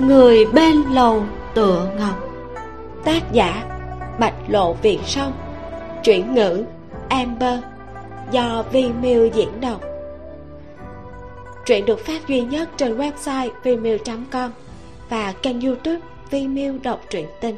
[0.00, 1.22] người bên lầu
[1.54, 2.16] tựa ngọc.
[3.04, 3.64] Tác giả,
[4.20, 5.32] bạch lộ viện sông
[6.04, 6.64] chuyển ngữ,
[7.08, 7.58] amber.
[8.30, 9.80] Do vi miu diễn đọc.
[11.66, 14.50] Truyện được phát duy nhất trên website vimeo.com
[15.08, 17.56] và kênh youtube Vimeo đọc truyện tinh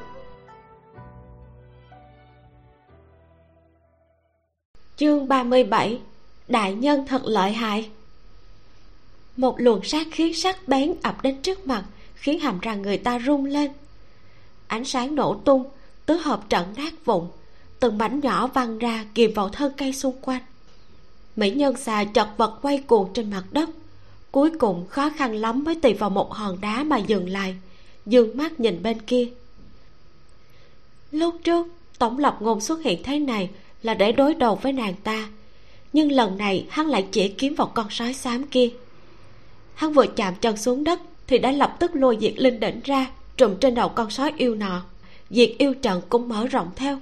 [4.97, 6.01] chương 37
[6.49, 7.91] đại nhân thật lợi hại.
[9.37, 11.85] Một luồng sát khí sắc bén ập đến trước mặt,
[12.15, 13.71] khiến hàm răng người ta rung lên.
[14.67, 15.65] Ánh sáng nổ tung,
[16.07, 17.29] tứ hợp trận nát vụn,
[17.81, 20.43] từng mảnh nhỏ văng ra kìm vào thân cây xung quanh.
[21.37, 23.69] Mỹ nhân xà chật vật quay cuồng trên mặt đất,
[24.31, 27.57] cuối cùng khó khăn lắm mới tìm vào một hòn đá mà dừng lại,
[28.07, 29.29] dương mắt nhìn bên kia.
[31.11, 31.67] Lúc trước,
[31.99, 33.51] tổng lập ngôn xuất hiện thế này
[33.83, 35.29] là để đối đầu với nàng ta
[35.93, 38.71] nhưng lần này, hắn lại chỉ kiếm vào con sói xám kia.
[39.75, 43.11] Hắn vừa chạm chân xuống đất, thì đã lập tức lôi diệt linh đỉnh ra,
[43.37, 44.83] trùm trên đầu con sói yêu nọ.
[45.31, 46.99] Diệt yêu trận cũng mở rộng theo.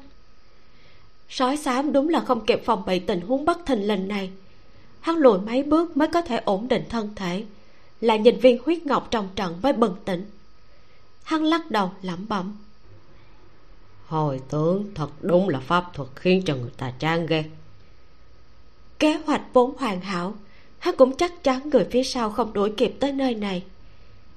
[1.29, 4.31] Sói xám đúng là không kịp phòng bị tình huống bất thình lình này.
[5.01, 7.45] Hắn lùi mấy bước mới có thể ổn định thân thể,
[8.01, 10.25] là nhìn viên huyết ngọc trong trận mới bừng tỉnh.
[11.23, 12.57] Hắn lắc đầu, lẩm bẩm.
[14.07, 17.45] Hồi tướng thật đúng là pháp thuật khiến cho người ta chán ghét
[18.99, 20.35] kế hoạch vốn hoàn hảo
[20.79, 23.65] hắn cũng chắc chắn người phía sau không đuổi kịp tới nơi này.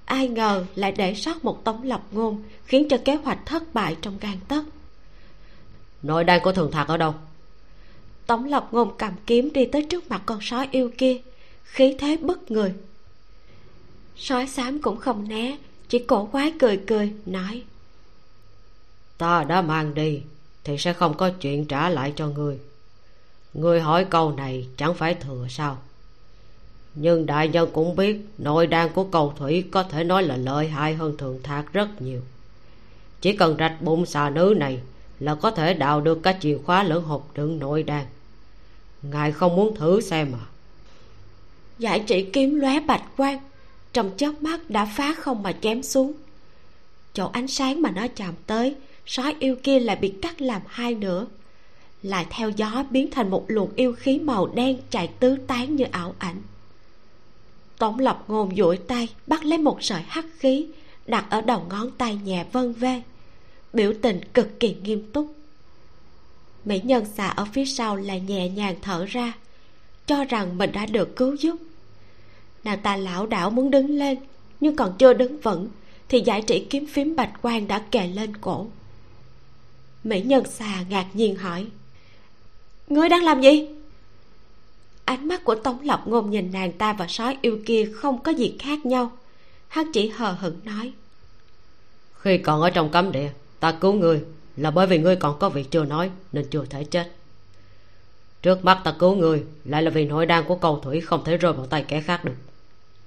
[0.05, 3.97] Ai ngờ lại để sót một tống lập ngôn khiến cho kế hoạch thất bại
[4.01, 4.65] trong gan tấc.
[6.01, 7.13] Nội đan của thường thạc ở đâu?
[8.27, 11.17] Tống lập ngôn cầm kiếm đi tới trước mặt con sói yêu kia
[11.63, 12.73] khí thế bức người.
[14.15, 15.57] Sói xám cũng không né
[15.89, 17.63] chỉ cổ quái cười cười nói
[19.19, 20.21] ta đã mang đi
[20.63, 22.59] thì sẽ không có chuyện trả lại cho ngươi
[23.53, 25.77] người hỏi câu này chẳng phải thừa sao?
[26.95, 30.67] Nhưng đại nhân cũng biết nội đan của cầu thủy có thể nói là lợi
[30.67, 32.21] hại hơn thường thạc rất nhiều.
[33.21, 34.79] Chỉ cần rạch bụng xà nữ này
[35.19, 38.05] là có thể đào được cả chìa khóa lẫn hộp đựng nội đan
[39.01, 40.45] ngài không muốn thử xem à?
[41.79, 43.39] Dạ Giải chỉ kiếm lóe bạch quang,
[43.93, 46.13] trong chớp mắt đã phá không mà chém xuống.
[47.13, 50.95] Chỗ ánh sáng mà nó chạm tới, sói yêu kia lại bị cắt làm hai
[50.95, 51.25] nửa
[52.03, 55.85] lại theo gió biến thành một luồng yêu khí màu đen chạy tứ tán như
[55.91, 56.41] ảo ảnh.
[57.77, 60.67] Tống lập ngôn duỗi tay, bắt lấy một sợi hắc khí,
[61.07, 63.01] đặt ở đầu ngón tay nhẹ vân vê
[63.73, 65.35] biểu tình cực kỳ nghiêm túc.
[66.65, 69.33] Mỹ nhân xà ở phía sau lại nhẹ nhàng thở ra,
[70.05, 71.55] cho rằng mình đã được cứu giúp.
[72.63, 74.17] Nàng ta lão đảo muốn đứng lên,
[74.59, 75.67] nhưng còn chưa đứng vững,
[76.09, 78.67] thì giải trị kiếm phím bạch quan đã kề lên cổ.
[80.03, 81.65] Mỹ nhân xà ngạc nhiên hỏi
[82.89, 83.67] ngươi đang làm gì?
[85.05, 88.31] Ánh mắt của tống lập ngôn nhìn nàng ta và sói yêu kia không có
[88.31, 89.11] gì khác nhau.
[89.67, 90.93] Hắn chỉ hờ hững nói.
[92.13, 93.29] Khi còn ở trong cấm địa
[93.59, 94.21] ta cứu ngươi
[94.57, 97.11] là bởi vì ngươi còn có việc chưa nói nên chưa thể chết.
[98.41, 101.37] Trước mắt ta cứu ngươi lại là vì nội đan của cầu thủy không thể
[101.37, 102.35] rơi vào tay kẻ khác được.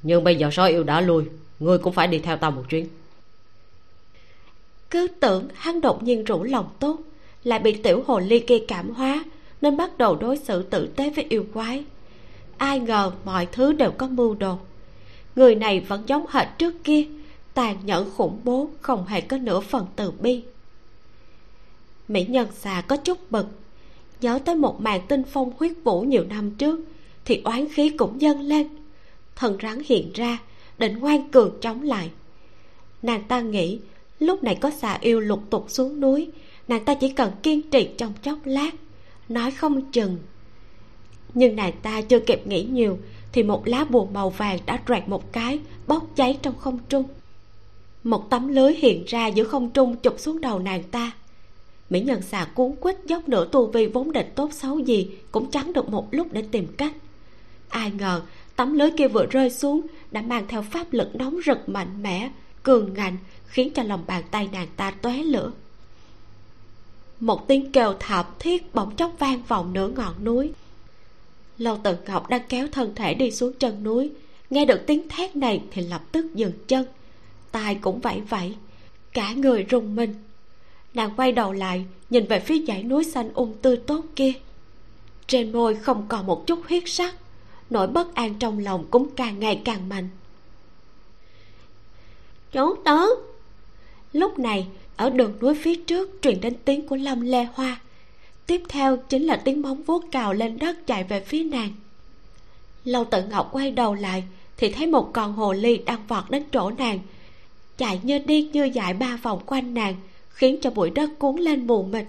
[0.02, 1.24] Nhưng bây giờ sói yêu đã lui
[1.60, 2.88] ngươi cũng phải đi theo ta một chuyến.
[4.90, 6.98] Cứ tưởng hắn đột nhiên rủ lòng tốt
[7.44, 9.24] lại bị tiểu hồ ly kia cảm hóa
[9.62, 11.84] nên bắt đầu đối xử tử tế với yêu quái.
[12.56, 14.58] Ai ngờ mọi thứ đều có mưu đồ.
[15.36, 17.04] Người này vẫn giống hệt trước kia,
[17.54, 20.42] tàn nhẫn khủng bố, không hề có nửa phần từ bi.
[22.08, 23.46] Mỹ nhân xà có chút bực.
[24.20, 26.80] Nhớ tới một màn tinh phong huyết vũ nhiều năm trước,
[27.24, 28.68] thì oán khí cũng dâng lên.
[29.36, 30.38] Thần rắn hiện ra,
[30.78, 32.10] định ngoan cường chống lại.
[33.02, 33.78] Nàng ta nghĩ,
[34.18, 36.30] lúc này có xà yêu lục tục xuống núi,
[36.68, 38.70] nàng ta chỉ cần kiên trì trong chốc lát
[39.34, 40.18] nói không chừng.
[41.34, 42.98] Nhưng nàng ta chưa kịp nghĩ nhiều,
[43.32, 47.04] thì một lá bùa màu vàng đã đoạt một cái, bốc cháy trong không trung.
[48.04, 51.12] Một tấm lưới hiện ra giữa không trung chụp xuống đầu nàng ta.
[51.90, 55.50] Mỹ nhân xà cuốn quýt dốc nửa tu vi vốn định tốt xấu gì cũng
[55.50, 56.92] trắng được một lúc để tìm cách.
[57.68, 58.22] Ai ngờ,
[58.56, 59.80] tấm lưới kia vừa rơi xuống
[60.10, 62.30] đã mang theo pháp lực nóng rực mạnh mẽ,
[62.62, 63.16] cường ngạnh,
[63.46, 65.52] khiến cho lòng bàn tay nàng ta tóe lửa
[67.22, 70.52] một tiếng kêu thảm thiết bỗng chốc vang vọng nửa ngọn núi.
[71.58, 74.10] Lâu tự ngọc đang kéo thân thể đi xuống chân núi.
[74.50, 76.84] Nghe được tiếng thét này thì lập tức dừng chân.
[77.52, 78.54] Tai cũng vẫy vẫy,
[79.12, 80.14] cả người rùng mình.
[80.94, 84.32] Nàng quay đầu lại, nhìn về phía dãy núi xanh um tươi tốt kia.
[85.26, 87.14] Trên môi không còn một chút huyết sắc,
[87.70, 90.08] nỗi bất an trong lòng cũng càng ngày càng mạnh.
[92.52, 92.98] Chú tớ!
[94.12, 94.68] Lúc này
[95.02, 97.80] ở đường núi phía trước truyền đến tiếng của lâm lê hoa.
[98.46, 101.72] Tiếp theo chính là tiếng móng vuốt cào lên đất chạy về phía nàng.
[102.84, 104.24] Lâu tự ngọc quay đầu lại
[104.56, 106.98] thì thấy một con hồ ly đang vọt đến chỗ nàng.
[107.78, 109.94] Chạy như điên như dại ba vòng quanh nàng,
[110.28, 112.04] khiến cho bụi đất cuốn lên mù mịt.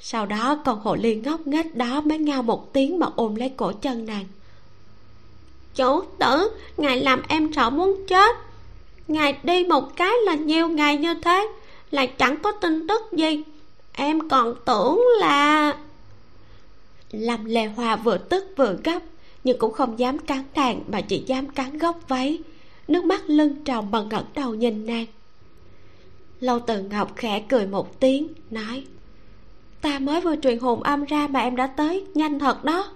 [0.00, 3.48] Sau đó con hồ ly ngốc nghếch đó mới ngao một tiếng mà ôm lấy
[3.48, 4.24] cổ chân nàng.
[5.74, 8.36] Chủ tử, ngài làm em sợ muốn chết.
[9.08, 11.48] Ngài đi một cái là nhiều ngày như thế
[11.94, 13.42] lại chẳng có tin tức gì.
[13.92, 15.76] Em còn tưởng là
[17.10, 18.98] lâm lê hoa vừa tức vừa gấp,
[19.44, 22.38] nhưng cũng không dám cắn nàng mà chỉ dám cắn góc váy.
[22.88, 25.06] Nước mắt lưng tròng mà ngẩng đầu nhìn nàng.
[26.40, 28.84] Lâu từ ngọc khẽ cười một tiếng, nói,
[29.80, 32.92] ta mới vừa truyền hồn âm ra mà em đã tới, nhanh thật đó.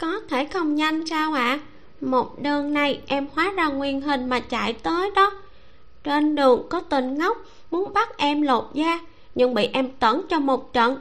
[0.00, 1.44] Có thể không nhanh sao ạ?
[1.44, 1.60] À?
[2.00, 5.41] một đường này em hóa ra nguyên hình mà chạy tới đó
[6.04, 7.38] trên đường có tên ngốc,
[7.70, 8.98] muốn bắt em lột da,
[9.34, 10.98] nhưng bị em tẩn cho một trận.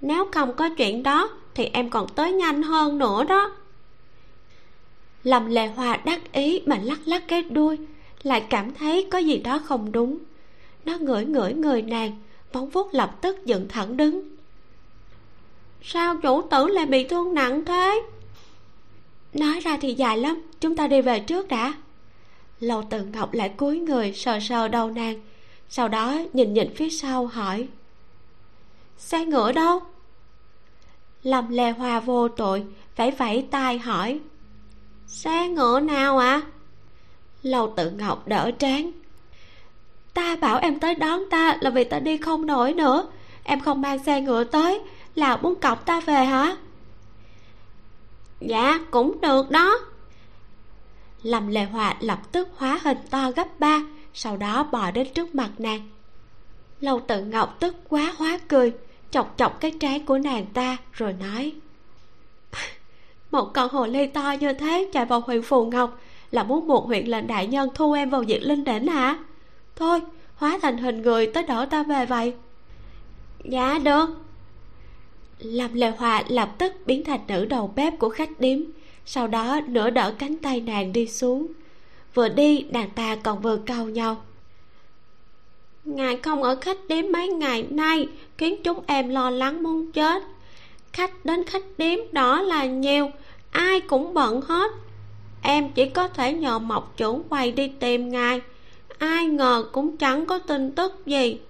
[0.00, 3.50] Nếu không có chuyện đó, thì em còn tới nhanh hơn nữa đó.
[5.22, 7.78] Lâm lệ hoa đắc ý mà lắc lắc cái đuôi,
[8.22, 10.18] lại cảm thấy có gì đó không đúng.
[10.84, 12.18] Nó ngửi ngửi người nàng
[12.52, 14.28] móng vuốt lập tức dựng thẳng đứng.
[15.82, 18.02] Sao chủ tử lại bị thương nặng thế?
[19.32, 21.74] Nói ra thì dài lắm, chúng ta đi về trước đã
[22.60, 25.20] lầu tự ngọc lại cúi người sờ sờ đầu nàng,
[25.68, 27.68] sau đó nhìn nhìn phía sau hỏi,
[28.98, 29.80] xe ngựa đâu?
[31.22, 32.64] Lâm lê hoa vô tội,
[32.96, 34.20] vẫy vẫy tay hỏi,
[35.06, 36.42] xe ngựa nào ạ?
[36.44, 36.50] À?
[37.42, 38.90] lầu tự ngọc đỡ trán,
[40.14, 43.06] ta bảo em tới đón ta là vì ta đi không nổi nữa,
[43.42, 44.80] em không mang xe ngựa tới,
[45.14, 46.56] là muốn cọc ta về hả?
[48.40, 49.78] Dạ cũng được đó
[51.24, 53.80] lâm lệ hòa lập tức hóa hình to gấp ba,
[54.14, 55.88] sau đó bò đến trước mặt nàng.
[56.80, 58.72] Lâu tự ngọc tức quá hóa cười,
[59.10, 61.52] chọc chọc cái trái của nàng ta, rồi nói,
[63.30, 66.00] một con hồ ly to như thế chạy vào huyện phù ngọc
[66.30, 69.18] là muốn buộc huyện lệnh đại nhân thu em vào diệt linh đỉnh hả?
[69.76, 70.00] Thôi,
[70.36, 72.34] hóa thành hình người tới đỡ ta về vậy.
[73.44, 74.06] Dạ được.
[75.38, 78.58] Làm lệ hòa lập tức biến thành nữ đầu bếp của khách điếm
[79.06, 81.46] sau đó nửa đỡ cánh tay nàng đi xuống.
[82.14, 84.22] Vừa đi, nàng ta còn vừa cau nhau.
[85.84, 88.08] Ngài không ở khách điếm mấy ngày nay,
[88.38, 90.22] khiến chúng em lo lắng muốn chết.
[90.92, 93.10] Khách đến khách điếm đó là nhiều,
[93.50, 94.72] ai cũng bận hết.
[95.42, 98.40] Em chỉ có thể nhờ mộc chủ quay đi tìm ngài.
[98.98, 101.40] Ai ngờ cũng chẳng có tin tức gì.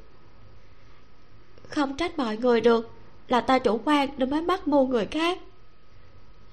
[1.68, 2.90] Không trách mọi người được,
[3.28, 5.38] là ta chủ quan nên mới bắt mua người khác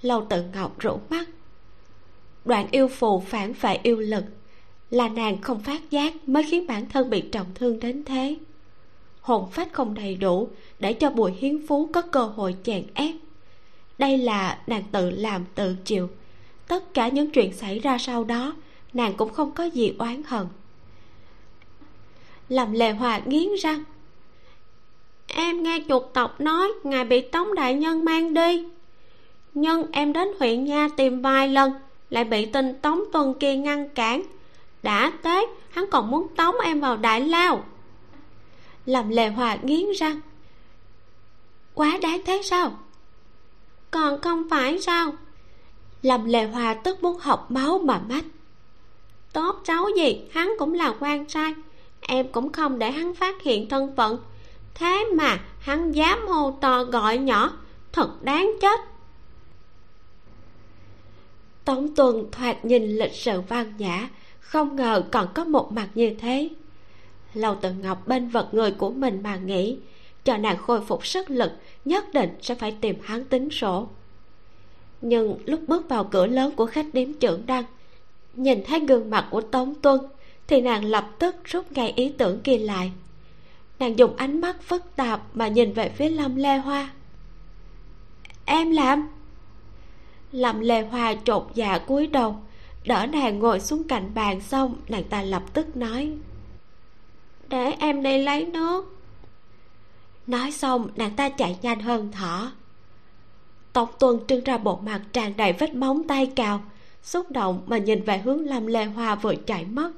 [0.01, 1.29] lâu tự ngọc rũ mắt.
[2.45, 4.23] Đoạn yêu phù phản vệ yêu lực,
[4.89, 8.37] là nàng không phát giác mới khiến bản thân bị trọng thương đến thế.
[9.21, 10.49] Hồn phách không đầy đủ
[10.79, 13.15] để cho bùi hiến phú có cơ hội chèn ép.
[13.97, 16.09] Đây là nàng tự làm tự chịu.
[16.67, 18.55] Tất cả những chuyện xảy ra sau đó,
[18.93, 20.47] nàng cũng không có gì oán hận.
[22.49, 23.83] Làm lệ hòa nghiến răng.
[25.27, 28.65] Em nghe chuột tộc nói, ngài bị tống đại nhân mang đi
[29.53, 31.73] nhưng em đến huyện nha tìm vài lần,
[32.09, 34.23] lại bị tình tống tuần kia ngăn cản.
[34.83, 37.63] Đã tết hắn còn muốn tống em vào đại lao.
[38.85, 40.19] Làm lệ hòa nghiến răng.
[41.73, 42.71] Quá đáng thế sao?
[43.91, 45.13] Còn không phải sao?
[46.01, 48.25] Làm lệ hòa tức muốn học máu mà mách
[49.33, 51.53] tốt cháu gì, hắn cũng là quan trai
[52.01, 54.17] em cũng không để hắn phát hiện thân phận.
[54.73, 57.51] Thế mà hắn dám hô to gọi nhỏ,
[57.91, 58.79] thật đáng chết
[61.65, 66.15] tống tuần thoạt nhìn lịch sự văn nhã, không ngờ còn có một mặt như
[66.19, 66.49] thế.
[67.33, 69.77] Lâu tự ngọc bên vật người của mình mà nghĩ
[70.23, 71.51] cho nàng khôi phục sức lực,
[71.85, 73.87] nhất định sẽ phải tìm hắn tính sổ.
[75.01, 77.63] Nhưng lúc bước vào cửa lớn của khách điếm trưởng đăng,
[78.33, 79.99] nhìn thấy gương mặt của tống tuân,
[80.47, 82.91] thì nàng lập tức rút ngay ý tưởng kia lại.
[83.79, 86.89] Nàng dùng ánh mắt phức tạp mà nhìn về phía lâm lê hoa.
[88.45, 89.07] Em làm?
[90.31, 92.35] Làm lê hoa trột dạ cúi đầu.
[92.85, 96.11] Đỡ nàng ngồi xuống cạnh bàn xong, nàng ta lập tức nói.
[97.49, 98.97] Để em đi lấy nước.
[100.27, 102.51] Nói xong, nàng ta chạy nhanh hơn thỏ
[103.73, 106.61] tống tuân trưng ra bộ mặt tràn đầy vết móng tay cào
[107.03, 109.91] xúc động mà nhìn về hướng lâm lê hoa vừa chạy mất.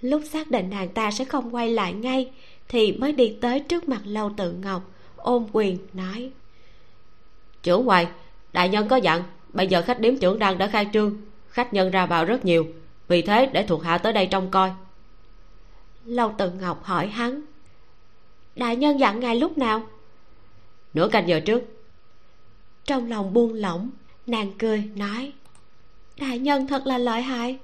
[0.00, 2.30] Lúc xác định nàng ta sẽ không quay lại ngay,
[2.68, 4.82] thì mới đi tới trước mặt lâu tự ngọc,
[5.16, 6.30] ôm quyền, nói.
[7.62, 8.06] Chủ quầy
[8.56, 9.22] đại nhân có dặn,
[9.52, 11.16] bây giờ khách điếm trưởng đang đã khai trương,
[11.48, 12.66] khách nhân ra vào rất nhiều,
[13.08, 14.70] vì thế để thuộc hạ tới đây trông coi.
[16.04, 17.42] Lâu tần ngọc hỏi hắn,
[18.54, 19.82] đại nhân dặn ngài lúc nào?
[20.94, 21.62] Nửa canh giờ trước.
[22.84, 23.90] Trong lòng buông lỏng,
[24.26, 25.32] nàng cười, nói,
[26.20, 27.58] đại nhân thật là lợi hại.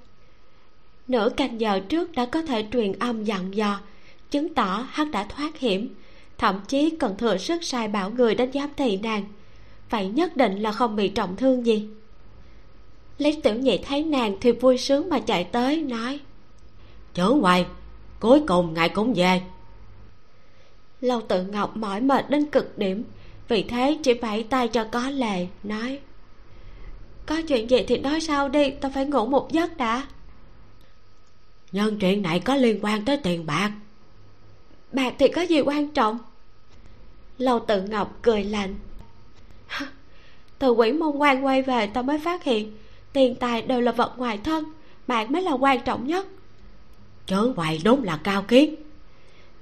[1.09, 3.81] Nửa canh giờ trước đã có thể truyền âm dặn dò,
[4.31, 5.95] chứng tỏ hắn đã thoát hiểm,
[6.39, 9.25] thậm chí còn thừa sức sai bảo người đến giám thị nàng
[9.93, 11.89] vậy nhất định là không bị trọng thương gì.
[13.19, 16.21] Lý tiểu nhị thấy nàng thì vui sướng mà chạy tới nói
[17.15, 17.67] chớ hoài
[18.21, 19.43] cuối cùng ngài cũng về.
[21.01, 23.05] Lâu tự ngọc mỏi mệt đến cực điểm
[23.49, 26.01] vì thế chỉ vẫy tay cho có lệ nói
[27.27, 30.07] có chuyện gì thì nói sau đi tao phải ngủ một giấc đã.
[31.73, 33.73] Nhân chuyện này có liên quan tới tiền bạc.
[34.93, 36.19] Bạc thì có gì quan trọng?
[37.39, 38.75] Lâu tự ngọc cười lạnh
[40.62, 42.73] từ quỷ môn quan quay về tao mới phát hiện
[43.12, 44.64] tiền tài đều là vật ngoài thân
[45.07, 46.26] bạc mới là quan trọng nhất.
[47.26, 48.75] Chớ hoài đúng là cao kiến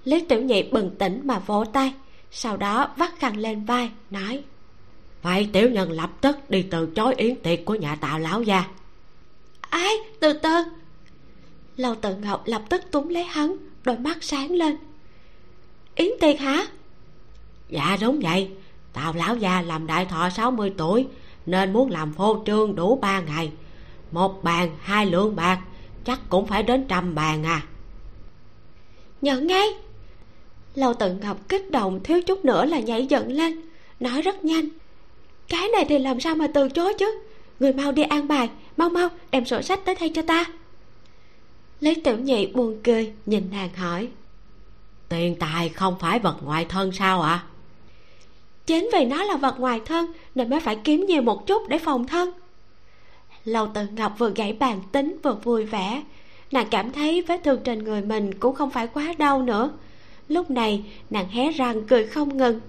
[0.04, 1.92] lý tiểu nhị bừng tỉnh mà vỗ tay
[2.30, 4.42] sau đó vắt khăn lên vai nói.
[5.23, 8.64] Vậy tiểu nhân lập tức đi từ chối yến tiệc của nhà tạo lão gia.
[9.61, 10.50] Ai từ từ.
[11.76, 14.76] Lâu tự ngọc lập tức túm lấy hắn đôi mắt sáng lên.
[15.95, 16.66] Yến tiệc hả?
[17.69, 18.50] Dạ đúng vậy
[18.92, 21.06] tào lão gia làm đại thọ 60 tuổi
[21.47, 23.52] nên muốn làm phô trương đủ ba ngày.
[24.11, 25.61] Một bàn hai lượng bạc
[26.04, 27.62] chắc cũng phải đến trăm bàn à.
[29.23, 29.68] Nhận ngay
[30.75, 33.61] lâu tự ngọc kích động thiếu chút nữa là nhảy dựng lên
[34.00, 34.68] nói rất nhanh.
[35.49, 37.18] Cái này thì làm sao mà từ chối chứ?
[37.61, 40.44] Người mau đi an bài mau mau đem sổ sách tới thay cho ta.
[41.80, 44.09] Lý tiểu nhị buồn cười nhìn nàng hỏi.
[45.09, 47.30] Tiền tài không phải vật ngoại thân sao ạ?
[47.30, 47.44] à?
[48.71, 51.79] Chính vì nó là vật ngoài thân, nên mới phải kiếm nhiều một chút để
[51.79, 52.31] phòng thân.
[53.45, 56.03] Lâu tự ngọc vừa gãy bàn tính vừa vui vẻ.
[56.53, 59.71] Nàng cảm thấy vết thương trên người mình cũng không phải quá đau nữa.
[60.29, 62.61] Lúc này, nàng hé răng cười không ngừng.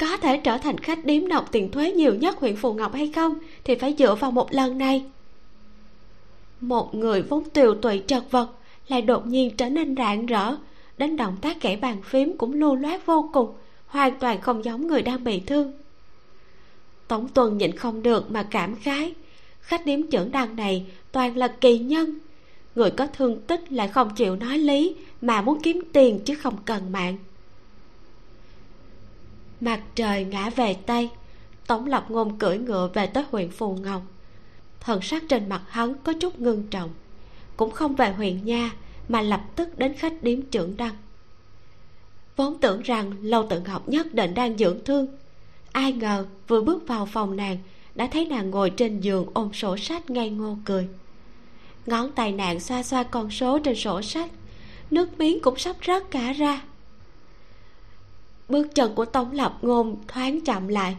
[0.00, 3.12] Có thể trở thành khách điếm nộp tiền thuế nhiều nhất huyện phù ngọc hay
[3.14, 5.04] không, thì phải dựa vào một lần này.
[6.60, 8.48] Một người vốn tiều tụy trật vật
[8.88, 10.56] lại đột nhiên trở nên rạng rỡ,
[10.98, 13.54] đến động tác gãy bàn phím cũng lưu loát vô cùng
[13.96, 15.72] hoàn toàn không giống người đang bị thương.
[17.08, 19.14] Tổng tuần nhịn không được mà cảm khái,
[19.60, 22.18] khách điếm trưởng đăng này toàn là kỳ nhân.
[22.74, 26.56] Người có thương tích lại không chịu nói lý mà muốn kiếm tiền chứ không
[26.64, 27.16] cần mạng.
[29.60, 31.08] Mặt trời ngã về tây,
[31.66, 34.02] tống lập ngôn cưỡi ngựa về tới huyện phù ngọc.
[34.80, 36.90] Thần sắc trên mặt hắn có chút ngưng trọng,
[37.56, 38.70] cũng không về huyện nha
[39.08, 40.94] mà lập tức đến khách điếm trưởng đăng
[42.36, 45.06] vốn tưởng rằng lâu tự ngọc nhất định đang dưỡng thương.
[45.72, 47.58] Ai ngờ vừa bước vào phòng nàng,
[47.94, 50.88] đã thấy nàng ngồi trên giường ôm sổ sách ngây ngô cười.
[51.86, 54.30] Ngón tay nàng xoa xoa con số trên sổ sách,
[54.90, 56.62] nước miếng cũng sắp rớt cả ra.
[58.48, 60.96] Bước chân của tống lập ngôn thoáng chậm lại.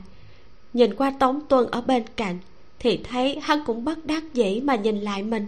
[0.74, 2.40] Nhìn qua tống tuân ở bên cạnh,
[2.80, 5.48] thì thấy hắn cũng bất đắc dĩ mà nhìn lại mình.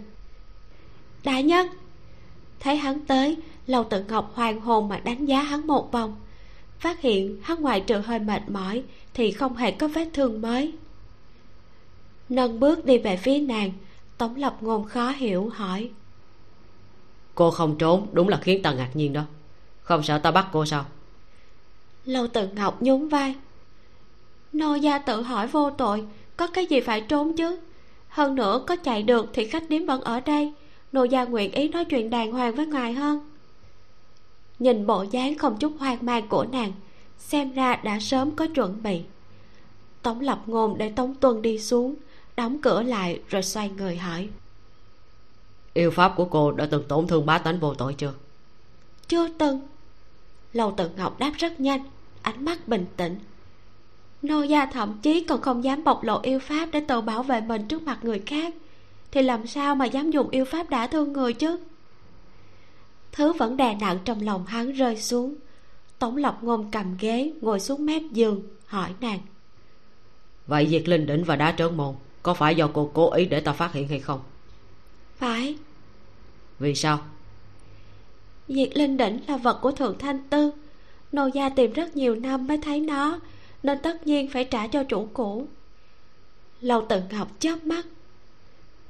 [1.24, 1.66] Đại nhân!
[2.60, 3.36] Thấy hắn tới
[3.70, 6.16] lâu tự ngọc hoàng hồn mà đánh giá hắn một vòng.
[6.78, 8.82] Phát hiện hắn ngoài trừ hơi mệt mỏi
[9.14, 10.72] thì không hề có vết thương mới.
[12.28, 13.72] Nâng bước đi về phía nàng
[14.18, 15.90] tống lập ngôn khó hiểu hỏi.
[17.34, 19.22] Cô không trốn đúng là khiến ta ngạc nhiên đó.
[19.82, 20.84] Không sợ ta bắt cô sao?
[22.04, 23.34] Lâu tự ngọc nhún vai.
[24.52, 26.04] Nô gia tự hỏi vô tội
[26.36, 27.58] có cái gì phải trốn chứ?
[28.08, 30.52] Hơn nữa có chạy được thì khách điếm vẫn ở đây.
[30.92, 33.29] Nô gia nguyện ý nói chuyện đàng hoàng với ngài hơn
[34.60, 36.72] nhìn bộ dáng không chút hoang mang của nàng
[37.18, 39.02] xem ra đã sớm có chuẩn bị.
[40.02, 41.94] Tống lập ngôn để tống tuân đi xuống
[42.36, 44.28] đóng cửa lại rồi xoay người hỏi.
[45.74, 48.12] Yêu pháp của cô đã từng tổn thương bá tánh vô tội chưa?
[49.08, 49.60] Chưa từng.
[50.52, 51.80] Lầu tự ngọc đáp rất nhanh
[52.22, 53.18] ánh mắt bình tĩnh.
[54.22, 57.40] Nô gia thậm chí còn không dám bộc lộ yêu pháp để tự bảo vệ
[57.40, 58.54] mình trước mặt người khác
[59.12, 61.58] thì làm sao mà dám dùng yêu pháp đả thương người chứ
[63.12, 65.34] thứ vẫn đè nặng trong lòng hắn rơi xuống.
[65.98, 69.18] Tống lộc ngôn cầm ghế ngồi xuống mép giường hỏi nàng.
[70.46, 73.40] Vậy diệt linh đỉnh và đá trớn môn có phải do cô cố ý để
[73.40, 74.20] ta phát hiện hay không?
[75.16, 75.58] Phải.
[76.58, 76.98] Vì sao?
[78.48, 80.50] Diệt linh đỉnh là vật của thượng thanh tư.
[81.12, 83.20] Nô gia tìm rất nhiều năm mới thấy nó
[83.62, 85.46] nên tất nhiên phải trả cho chủ cũ.
[86.60, 87.86] Lâu tự ngọc chớp mắt.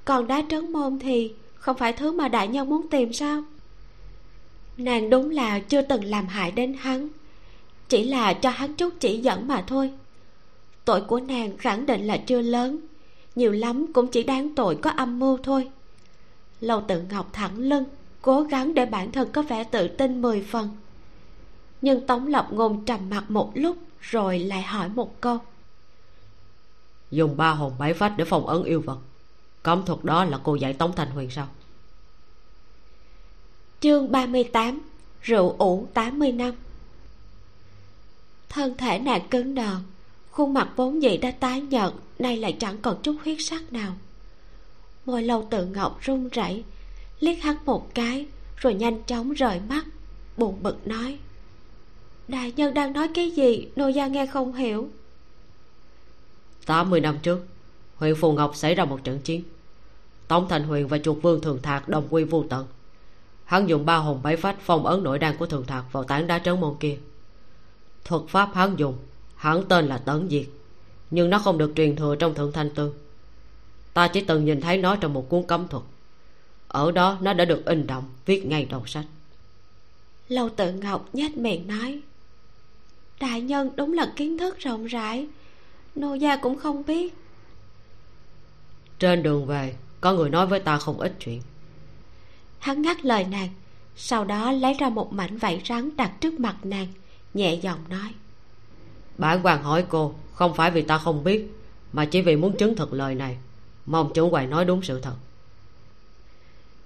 [0.05, 3.43] Còn đá trấn môn thì không phải thứ mà đại nhân muốn tìm sao
[4.85, 7.09] nàng đúng là chưa từng làm hại đến hắn.
[7.89, 9.93] Chỉ là cho hắn chút chỉ dẫn mà thôi.
[10.85, 12.79] Tội của nàng khẳng định là chưa lớn.
[13.37, 15.71] Nhiều lắm cũng chỉ đáng tội có âm mưu thôi.
[16.61, 17.85] Lâu tự ngọc thẳng lưng,
[18.23, 20.69] cố gắng để bản thân có vẻ tự tin mười phần.
[21.83, 25.39] Nhưng tống lộc ngôn trầm mặt một lúc rồi lại hỏi một câu.
[27.11, 28.99] Dùng ba hồn bảy phách để phòng ấn yêu vật.
[29.63, 31.49] Cấm thuật đó là cô dạy tống thành huyền sao?
[33.81, 34.81] Chương 38
[35.23, 36.55] rượu ủ 80 năm.
[38.49, 39.77] Thân thể nàng cứng đờ,
[40.31, 43.93] khuôn mặt vốn dĩ đã tái nhợt, nay lại chẳng còn chút huyết sắc nào.
[45.07, 46.65] Môi lâu tự ngọc run rẩy,
[47.21, 49.87] liếc hắn một cái, rồi nhanh chóng rời mắt,
[50.37, 51.19] buồn bực nói,
[52.29, 53.69] đại nhân đang nói cái gì?
[53.77, 54.89] Nô gia nghe không hiểu.
[56.67, 57.47] 80 năm trước,
[57.97, 59.43] huyện phù ngọc xảy ra một trận chiến.
[60.29, 62.67] Tống thành huyền và chuột vương thường thạc đồng quy vô tận
[63.51, 66.27] hắn dùng ba hồn bảy phách phong ấn nội đan của thường thạc vào tảng
[66.27, 66.99] đá trấn môn kia.
[68.05, 68.99] Thuật pháp hắn dùng
[69.37, 70.47] hắn tên là tấn diệt
[71.11, 72.95] nhưng nó không được truyền thừa trong thượng thanh tư.
[73.95, 75.83] Ta chỉ từng nhìn thấy nó trong một cuốn cấm thuật.
[76.69, 79.07] Ở đó nó đã được in đậm viết ngay đầu sách.
[80.29, 82.01] Lâu tự ngọc nhếch miệng nói
[83.21, 85.27] đại nhân đúng là kiến thức rộng rãi
[85.95, 87.15] nô gia cũng không biết.
[88.99, 91.41] Trên đường về có người nói với ta không ít chuyện
[92.61, 93.49] hắn ngắt lời nàng
[93.97, 96.87] sau đó lấy ra một mảnh vảy rắn đặt trước mặt nàng
[97.35, 98.15] nhẹ giọng nói.
[99.19, 101.55] Bản quan hỏi cô không phải vì ta không biết
[101.93, 103.37] mà chỉ vì muốn chứng thực lời này.
[103.87, 105.15] Mong chủ quầy nói đúng sự thật.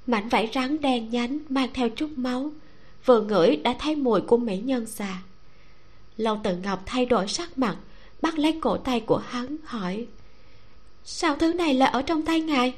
[0.06, 2.50] Mảnh vảy rắn đen nhánh mang theo chút máu
[3.04, 5.22] vừa ngửi đã thấy mùi của mỹ nhân xà
[6.16, 7.76] lâu tự ngọc thay đổi sắc mặt
[8.22, 10.06] bắt lấy cổ tay của hắn hỏi
[11.04, 12.74] sao thứ này là ở trong tay ngài?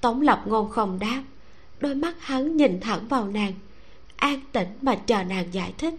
[0.00, 1.22] Tống lập ngôn không đáp
[1.80, 3.52] đôi mắt hắn nhìn thẳng vào nàng,
[4.16, 5.94] an tĩnh mà chờ nàng giải thích.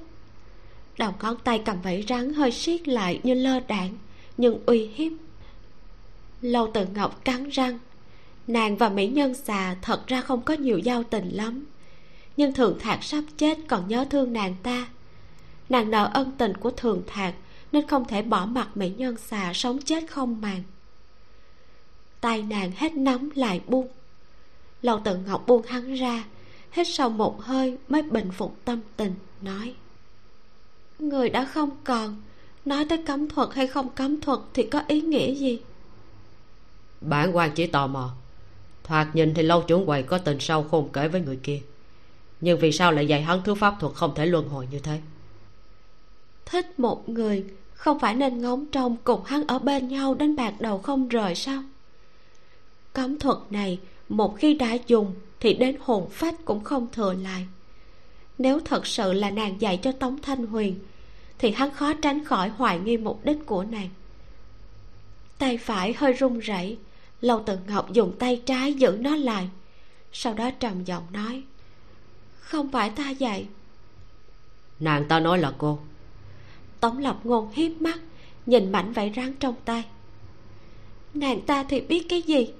[0.97, 3.89] Đầu ngón tay cầm vẫy rắn hơi siết lại như lơ đạn
[4.37, 5.11] nhưng uy hiếp.
[6.41, 7.79] Lâu tự ngọc cắn răng.
[8.47, 11.65] Nàng và mỹ nhân xà thật ra không có nhiều giao tình lắm,
[12.37, 14.87] nhưng thường thạc sắp chết còn nhớ thương nàng ta.
[15.69, 17.33] Nàng nợ ân tình của thường thạc
[17.71, 20.63] nên không thể bỏ mặt mỹ nhân xà sống chết không màng.
[22.21, 23.87] Tay nàng hết nóng lại buông
[24.81, 26.23] lâu tự ngọc buông hắn ra
[26.71, 29.73] hết sau một hơi mới bình phục tâm tình nói.
[30.99, 32.21] Người đã không còn
[32.65, 35.59] nói tới cấm thuật hay không cấm thuật thì có ý nghĩa gì?
[37.01, 38.13] Bản quan chỉ tò mò.
[38.83, 41.61] Thoạt nhìn thì lâu trưởng quầy có tình sâu khôn kể với người kia.
[42.41, 44.99] Nhưng vì sao lại dạy hắn thứ pháp thuật không thể luân hồi như thế?
[46.45, 50.53] Thích một người không phải nên ngóng trông cùng hắn ở bên nhau đến bạc
[50.59, 51.63] đầu không rời sao?
[52.93, 53.79] Cấm thuật này
[54.11, 57.47] một khi đã dùng thì đến hồn phách cũng không thừa lại.
[58.37, 60.79] Nếu thật sự là nàng dạy cho tống thanh huyền
[61.39, 63.89] thì hắn khó tránh khỏi hoài nghi mục đích của nàng.
[65.37, 66.77] Tay phải hơi run rẩy
[67.21, 69.49] lâu tự ngọc dùng tay trái giữ nó lại
[70.13, 71.43] sau đó trầm giọng nói
[72.39, 73.47] không phải ta dạy.
[74.79, 75.79] Nàng ta nói là cô.
[76.79, 77.99] Tống lập ngôn hiếp mắt
[78.45, 79.83] nhìn mảnh vải rắn trong tay.
[81.13, 82.53] Nàng ta thì biết cái gì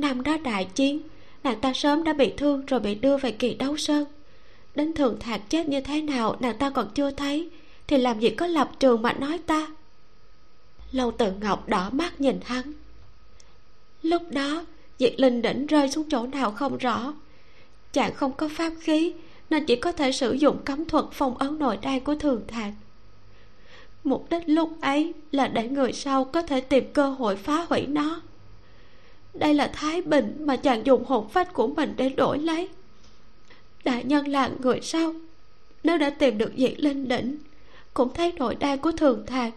[0.00, 1.00] năm đó đại chiến.
[1.42, 4.04] Nàng ta sớm đã bị thương rồi bị đưa về kỳ đấu sơn.
[4.74, 7.50] Đến thường thạc chết như thế nào nàng ta còn chưa thấy,
[7.86, 9.66] thì làm gì có lập trường mà nói ta.
[10.92, 12.72] Lâu tự ngọc đỏ mắt nhìn hắn.
[14.02, 14.64] Lúc đó
[14.98, 17.14] diệt linh đỉnh rơi xuống chỗ nào không rõ.
[17.92, 19.12] Chàng không có pháp khí,
[19.50, 22.72] nên chỉ có thể sử dụng cấm thuật phong ấn nội đan của thường thạc.
[24.04, 27.86] Mục đích lúc ấy là để người sau có thể tìm cơ hội phá hủy
[27.86, 28.20] nó
[29.34, 32.68] đây là thái bình mà chàng dùng hồn phách của mình để đổi lấy.
[33.84, 35.14] Đại nhân là người sau.
[35.84, 37.38] Nếu đã tìm được diệt linh đỉnh,
[37.94, 39.52] cũng thấy nội đan của thường thạc,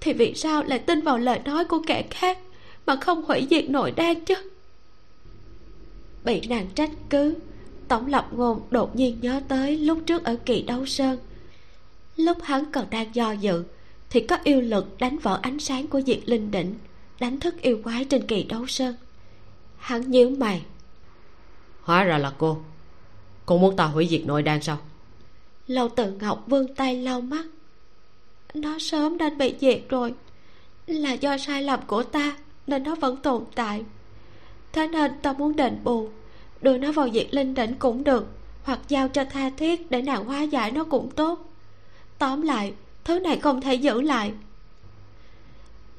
[0.00, 2.38] thì vì sao lại tin vào lời nói của kẻ khác
[2.86, 4.34] mà không hủy diệt nội đan chứ?
[6.24, 7.34] Bị nàng trách cứ,
[7.88, 11.18] tổng lập ngôn đột nhiên nhớ tới lúc trước ở kỳ đấu sơn.
[12.16, 13.64] Lúc hắn còn đang do dự,
[14.10, 16.74] thì có yêu lực đánh vỡ ánh sáng của diệt linh đỉnh
[17.20, 18.94] đánh thức yêu quái trên kỳ đấu sơn.
[19.78, 20.62] Hắn nhíu mày.
[21.82, 22.58] Hóa ra là cô.
[23.46, 24.78] Cô muốn ta hủy diệt nội đan sao?
[25.66, 27.46] Lâu tự ngọc vươn tay lau mắt.
[28.54, 30.14] Nó sớm nên bị diệt rồi.
[30.86, 33.84] Là do sai lầm của ta nên nó vẫn tồn tại.
[34.72, 36.08] Thế nên ta muốn đền bù
[36.60, 38.26] đưa nó vào diệt linh đỉnh cũng được
[38.62, 41.50] hoặc giao cho tha thiết để nàng hóa giải nó cũng tốt.
[42.18, 44.32] Tóm lại thứ này không thể giữ lại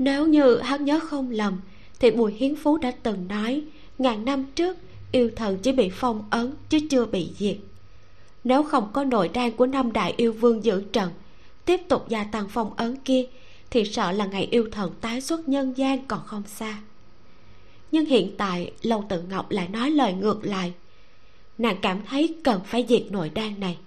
[0.04, 1.62] nếu như hắn nhớ không lầm,
[2.00, 3.64] thì bùi hiến phú đã từng nói,
[3.98, 4.78] ngàn năm trước,
[5.12, 7.58] yêu thần chỉ bị phong ấn chứ chưa bị diệt.
[8.44, 11.12] Nếu không có nội đan của năm đại yêu vương giữ trận,
[11.66, 13.26] tiếp tục gia tăng phong ấn kia,
[13.70, 16.80] thì sợ là ngày yêu thần tái xuất nhân gian còn không xa.
[17.92, 20.74] Nhưng hiện tại lâu tự ngọc lại nói lời ngược lại.
[21.58, 23.78] Nàng cảm thấy cần phải diệt nội đan này.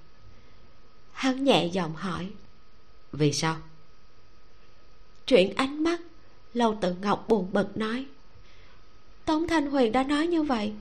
[1.12, 2.28] Hắn nhẹ giọng hỏi,
[3.12, 3.56] vì sao?
[5.26, 6.00] Chuyện ánh mắt
[6.54, 8.06] lâu tự ngọc buồn bực nói.
[9.24, 10.72] Tống thanh huyền đã nói như vậy.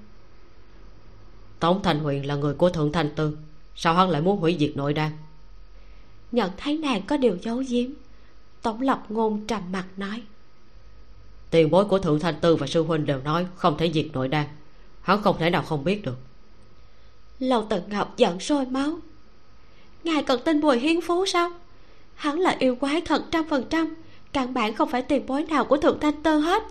[1.59, 3.37] Tống thanh huyền là người của thượng thanh tư.
[3.75, 5.11] Sao hắn lại muốn hủy diệt nội đan?
[6.31, 7.89] Nhận thấy nàng có điều giấu giếm
[8.63, 10.21] tống lập ngôn trầm mặt nói.
[11.49, 14.27] Tiền bối của thượng thanh tư và sư huynh đều nói không thể diệt nội
[14.27, 14.47] đan.
[15.01, 16.17] Hắn không thể nào không biết được.
[17.39, 18.97] Lâu tự ngọc giận sôi máu.
[20.03, 21.51] Ngài cần tin bùi hiến phú sao?
[22.15, 23.95] Hắn là yêu quái thật trăm phần trăm
[24.33, 26.63] căn bản không phải tiền bối nào của thượng thanh tư hết.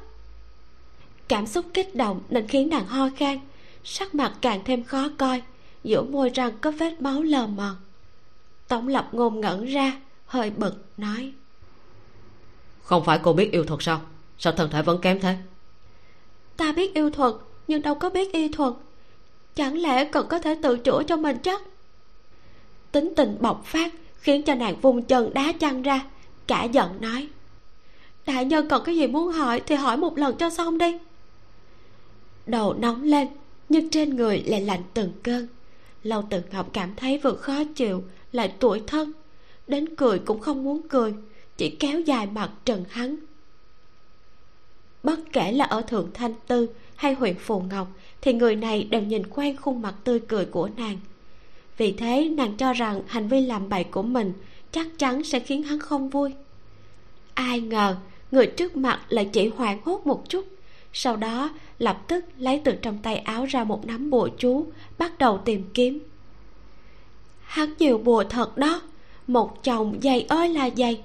[1.28, 3.38] Cảm xúc kích động nên khiến nàng ho khan
[3.84, 5.42] sắc mặt càng thêm khó coi
[5.84, 7.76] giữa môi răng có vết máu lờ mờ.
[8.68, 11.32] Tổng lập ngôn ngẩn ra hơi bực nói.
[12.82, 14.00] Không phải cô biết yêu thuật sao?
[14.38, 15.36] Sao thân thể vẫn kém thế?
[16.56, 17.34] Ta biết yêu thuật
[17.68, 18.72] nhưng đâu có biết y thuật.
[19.54, 21.62] Chẳng lẽ cần có thể tự chữa cho mình chắc
[22.92, 26.00] tính tình bộc phát khiến cho nàng vung chân đá chăn ra
[26.46, 27.28] cả giận nói
[28.26, 30.98] đại nhân còn cái gì muốn hỏi thì hỏi một lần cho xong đi.
[32.46, 33.28] Đầu nóng lên,
[33.68, 35.48] nhưng trên người lại lạnh từng cơn.
[36.02, 39.12] Lâu tự ngọc cảm thấy vừa khó chịu, lại tuổi thân.
[39.66, 41.14] Đến cười cũng không muốn cười,
[41.56, 43.16] chỉ kéo dài mặt trần hắn.
[45.02, 47.88] Bất kể là ở thượng thanh tư hay huyện phù ngọc,
[48.20, 50.98] thì người này đều nhìn quen khuôn mặt tươi cười của nàng.
[51.76, 54.32] Vì thế, nàng cho rằng hành vi làm bậy của mình
[54.72, 56.34] chắc chắn sẽ khiến hắn không vui.
[57.34, 57.96] Ai ngờ
[58.32, 60.44] người trước mặt lại chỉ hoảng hốt một chút.
[60.92, 64.66] Sau đó, lập tức lấy từ trong tay áo ra một nắm bùa chú,
[64.98, 65.98] bắt đầu tìm kiếm.
[67.42, 68.82] Hắn nhiều bùa thật đó,
[69.26, 71.02] một chồng dày ơi là dày.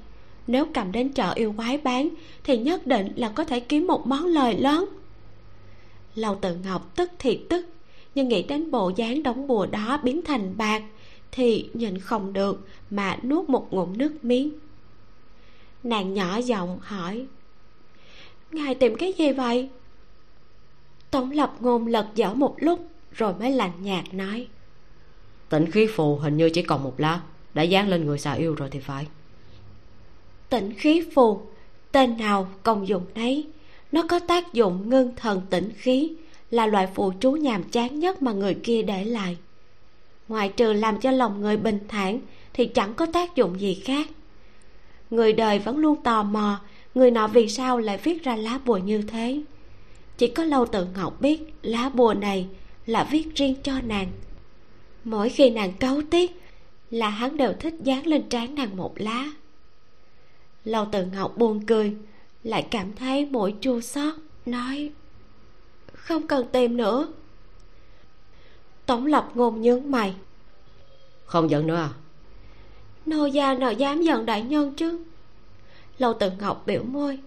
[0.47, 2.09] Nếu cầm đến chợ yêu quái bán,
[2.43, 4.85] thì nhất định là có thể kiếm một món lời lớn.
[6.15, 7.65] Lầu tự ngọc tức thì tức,
[8.15, 10.83] nhưng nghĩ đến bộ dáng đóng bùa đó biến thành bạc,
[11.31, 14.51] thì nhìn không được mà nuốt một ngụm nước miếng
[15.87, 17.25] nàng nhỏ giọng hỏi.
[18.51, 19.69] Ngài tìm cái gì vậy?
[21.11, 24.47] Tổng lập ngôn lật dở một lúc rồi mới lạnh nhạt nói.
[25.49, 27.21] Tịnh khí phù hình như chỉ còn một lá
[27.53, 29.07] đã dán lên người xà yêu rồi thì phải.
[30.49, 31.41] Tịnh khí phù
[31.91, 33.47] tên nào công dụng nấy.
[33.91, 36.13] Nó có tác dụng ngưng thần tĩnh khí
[36.51, 39.37] là loại phù chú nhàm chán nhất mà người kia để lại.
[40.27, 42.19] Ngoại trừ làm cho lòng người bình thản
[42.53, 44.07] thì chẳng có tác dụng gì khác
[45.09, 46.59] người đời vẫn luôn tò mò,
[46.95, 49.41] người nọ vì sao lại viết ra lá bùa như thế?
[50.17, 52.47] Chỉ có lâu tự ngọc biết lá bùa này
[52.85, 54.07] là viết riêng cho nàng.
[55.03, 56.41] Mỗi khi nàng cấu tiếc
[56.91, 59.25] là hắn đều thích dán lên trán nàng một lá.
[60.65, 61.95] Lâu tự ngọc buồn cười,
[62.43, 64.13] lại cảm thấy mũi chua xót,
[64.45, 64.91] nói,
[65.93, 67.07] không cần tìm nữa.
[68.85, 70.15] Tổng lập ngôn nhướng mày,
[71.25, 71.89] không giận nữa à?
[73.07, 74.99] Nô gia nào dám giận đại nhân chứ?
[75.97, 77.19] Lâu tự ngọc biểu môi.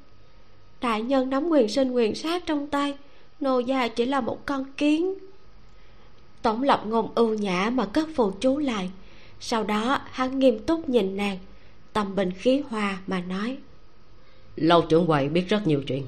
[0.80, 2.94] Đại nhân nắm quyền sinh quyền sát trong tay,
[3.40, 5.14] nô gia chỉ là một con kiến.
[6.42, 8.90] Tổng lập ngôn ưu nhã mà cất phù chú lại.
[9.40, 11.38] Sau đó, hắn nghiêm túc nhìn nàng,
[11.92, 13.56] tâm bình khí hòa mà nói.
[14.56, 16.06] Lâu trưởng quầy biết rất nhiều chuyện.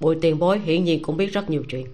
[0.00, 1.86] Bùi tiền bối hiển nhiên cũng biết rất nhiều chuyện.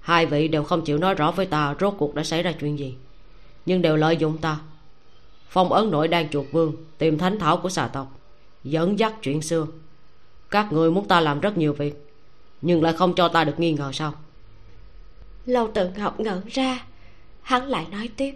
[0.00, 2.78] Hai vị đều không chịu nói rõ với ta rốt cuộc đã xảy ra chuyện
[2.78, 2.94] gì.
[3.66, 4.58] Nhưng đều lợi dụng ta
[5.48, 8.20] phong ấn nội đang chuột vương tìm thánh thảo của xà tộc
[8.64, 9.66] dẫn dắt chuyện xưa.
[10.50, 12.06] Các người muốn ta làm rất nhiều việc
[12.62, 14.14] nhưng lại không cho ta được nghi ngờ sao?
[15.46, 16.84] Lâu tự ngọc ngẩn ra
[17.42, 18.34] hắn lại nói tiếp.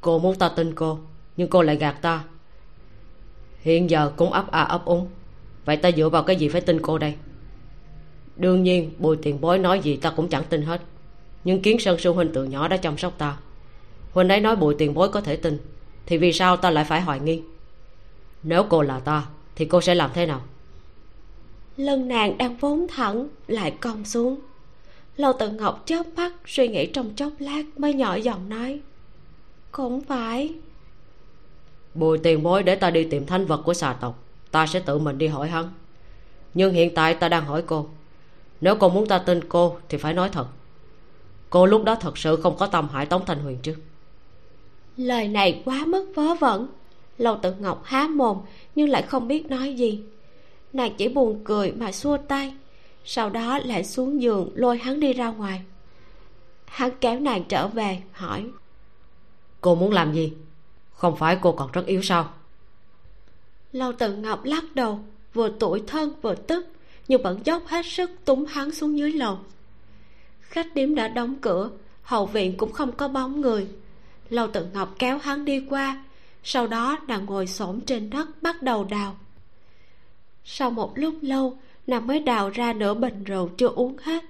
[0.00, 0.98] Cô muốn ta tin cô
[1.36, 2.24] nhưng cô lại gạt ta.
[3.60, 5.08] Hiện giờ cũng ấp à ấp úng
[5.64, 7.14] vậy ta dựa vào cái gì phải tin cô đây?
[8.36, 10.82] Đương nhiên bùi tiền bối nói gì ta cũng chẳng tin hết
[11.44, 13.36] nhưng kiến sơn sư huynh từ nhỏ đã chăm sóc ta
[14.14, 15.58] huynh ấy nói bùi tiền bối có thể tin.
[16.06, 17.42] Thì vì sao ta lại phải hoài nghi?
[18.42, 20.40] Nếu cô là ta thì cô sẽ làm thế nào?
[21.76, 24.40] Lưng nàng đang vốn thẳng lại cong xuống.
[25.16, 28.80] Lâu tự ngọc chớp mắt suy nghĩ trong chốc lát mới nhỏ giọng nói
[29.72, 30.54] cũng phải.
[31.94, 34.98] Bùi tiền bối để ta đi tìm thanh vật của xà tộc ta sẽ tự
[34.98, 35.70] mình đi hỏi hắn.
[36.54, 37.86] Nhưng hiện tại ta đang hỏi cô.
[38.60, 40.46] Nếu cô muốn ta tin cô thì phải nói thật.
[41.50, 43.74] Cô lúc đó thật sự không có tâm hại tống thanh huyền chứ
[44.96, 46.68] lời này quá mức vớ vẩn.
[47.18, 48.38] Lâu tự ngọc há mồm
[48.74, 50.02] nhưng lại không biết nói gì.
[50.72, 52.54] Nàng chỉ buồn cười mà xua tay.
[53.04, 55.62] Sau đó lại xuống giường lôi hắn đi ra ngoài.
[56.64, 58.46] Hắn kéo nàng trở về hỏi.
[59.60, 60.32] Cô muốn làm gì?
[60.94, 62.32] Không phải cô còn rất yếu sao?
[63.72, 65.00] Lâu tự ngọc lắc đầu
[65.34, 66.66] vừa tuổi thân vừa tức
[67.08, 69.38] nhưng vẫn dốc hết sức túng hắn xuống dưới lầu.
[70.40, 71.70] Khách điếm đã đóng cửa
[72.02, 73.66] hậu viện cũng không có bóng người
[74.28, 76.04] lâu tự ngọc kéo hắn đi qua.
[76.42, 79.16] Sau đó nàng ngồi xổm trên đất bắt đầu đào.
[80.44, 84.24] Sau một lúc lâu nàng mới đào ra nửa bình rượu chưa uống hết.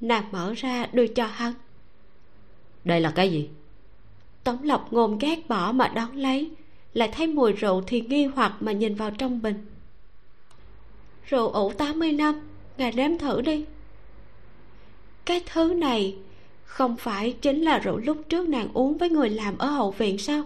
[0.00, 1.52] Nàng mở ra đưa cho hắn.
[2.84, 3.48] Đây là cái gì?
[4.44, 6.50] Tống lộc ngôn ghét bỏ mà đón lấy
[6.94, 9.66] lại thấy mùi rượu thì nghi hoặc mà nhìn vào trong bình.
[11.26, 12.40] Rượu ủ 80 năm
[12.78, 13.64] ngài nếm thử đi.
[15.24, 16.16] Cái thứ này
[16.74, 20.18] không phải chính là rượu lúc trước nàng uống với người làm ở hậu viện
[20.18, 20.44] sao?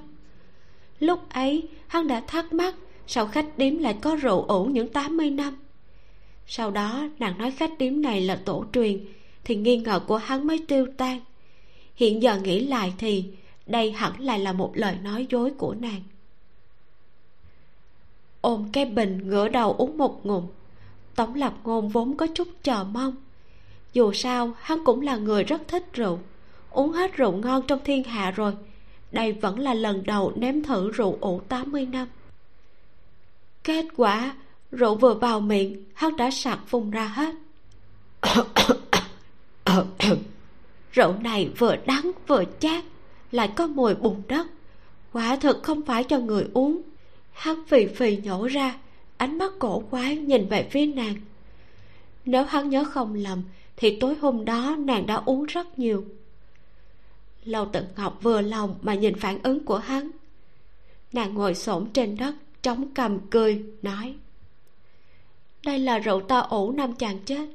[1.00, 2.74] Lúc ấy, hắn đã thắc mắc,
[3.06, 5.56] sao khách điếm lại có rượu ủ những 80 năm?
[6.46, 9.04] Sau đó, nàng nói khách điếm này là tổ truyền,
[9.44, 11.20] thì nghi ngờ của hắn mới tiêu tan.
[11.94, 13.24] Hiện giờ nghĩ lại thì,
[13.66, 16.02] đây hẳn lại là một lời nói dối của nàng.
[18.40, 20.46] Ôm cái bình ngửa đầu uống một ngụm,
[21.14, 23.16] tống lập ngôn vốn có chút chờ mong
[23.98, 26.18] dù sao, hắn cũng là người rất thích rượu.
[26.70, 28.52] Uống hết rượu ngon trong thiên hạ rồi.
[29.12, 32.08] Đây vẫn là lần đầu nếm thử rượu ủ 80 năm.
[33.64, 34.34] Kết quả,
[34.72, 37.34] rượu vừa vào miệng, hắn đã sặc phun ra hết.
[40.92, 42.84] Rượu này vừa đắng vừa chát,
[43.30, 44.46] lại có mùi bùn đất.
[45.12, 46.82] Quả thực không phải cho người uống.
[47.32, 48.74] Hắn phì phì nhổ ra,
[49.16, 51.14] ánh mắt cổ quái nhìn về phía nàng.
[52.24, 53.42] Nếu hắn nhớ không lầm
[53.80, 56.04] thì tối hôm đó nàng đã uống rất nhiều.
[57.44, 60.10] Lâu tự ngọc vừa lòng mà nhìn phản ứng của hắn.
[61.12, 64.14] Nàng ngồi xổm trên đất chống cầm cười, nói,
[65.64, 67.48] đây là rượu ta ủ năm chàng chết.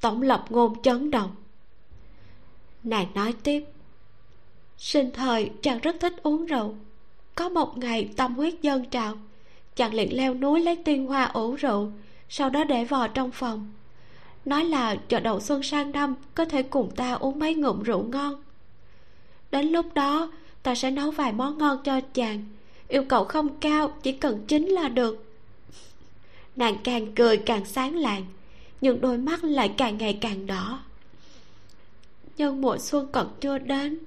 [0.00, 1.34] Tổng lập ngôn chấn động.
[2.82, 3.64] Nàng nói tiếp,
[4.78, 6.74] sinh thời chàng rất thích uống rượu.
[7.34, 9.16] Có một ngày tâm huyết dân trào,
[9.76, 11.92] chàng liền leo núi lấy tiên hoa ủ rượu,
[12.28, 13.72] sau đó để vào trong phòng
[14.48, 18.02] nói là chờ đầu xuân sang năm, có thể cùng ta uống mấy ngụm rượu
[18.02, 18.42] ngon.
[19.50, 20.32] Đến lúc đó,
[20.62, 22.44] ta sẽ nấu vài món ngon cho chàng.
[22.88, 25.24] Yêu cầu không cao, chỉ cần chính là được.
[26.56, 28.26] Nàng càng cười càng sáng lạng,
[28.80, 30.80] nhưng đôi mắt lại càng ngày càng đỏ.
[32.36, 33.98] Nhưng mùa xuân còn chưa đến,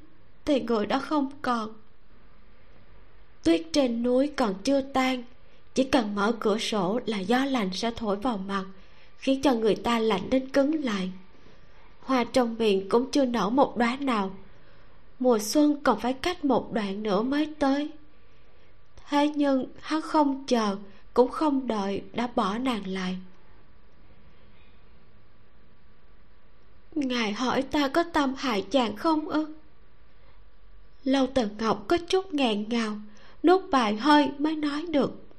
[0.45, 1.73] thì người đó không còn.
[3.43, 5.23] Tuyết trên núi còn chưa tan,
[5.73, 8.65] chỉ cần mở cửa sổ là gió lạnh sẽ thổi vào mặt
[9.21, 11.11] khiến cho người ta lạnh đến cứng lại.
[11.99, 14.31] Hoa trong miệng cũng chưa nở một đóa nào.
[15.19, 17.89] Mùa xuân còn phải cách một đoạn nữa mới tới.
[19.09, 20.75] Thế nhưng hắn không chờ,
[21.13, 23.17] cũng không đợi đã bỏ nàng lại.
[26.95, 29.53] Ngài hỏi ta có tâm hại chàng không ư?
[31.03, 32.97] Lâu tần ngọc có chút nghẹn ngào,
[33.43, 35.30] nuốt vài hơi mới nói được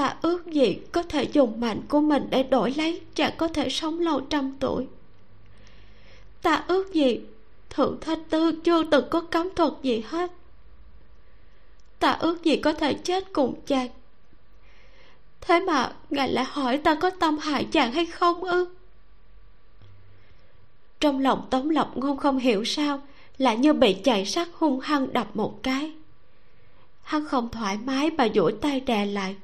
[0.00, 3.68] ta ước gì có thể dùng mạnh của mình để đổi lấy chàng có thể
[3.68, 4.86] sống lâu trăm tuổi.
[6.42, 7.20] Ta ước gì
[7.70, 10.30] thượng thanh tư chưa từng có cấm thuật gì hết.
[11.98, 13.88] Ta ước gì có thể chết cùng chàng.
[15.40, 18.74] Thế mà ngài lại hỏi ta có tâm hại chàng hay không ư?
[21.00, 23.02] Trong lòng tống lộc ngôn không hiểu sao,
[23.38, 25.92] lại như bị chạy sắt hung hăng đập một cái.
[27.02, 29.36] Hắn không thoải mái mà duỗi tay đè lại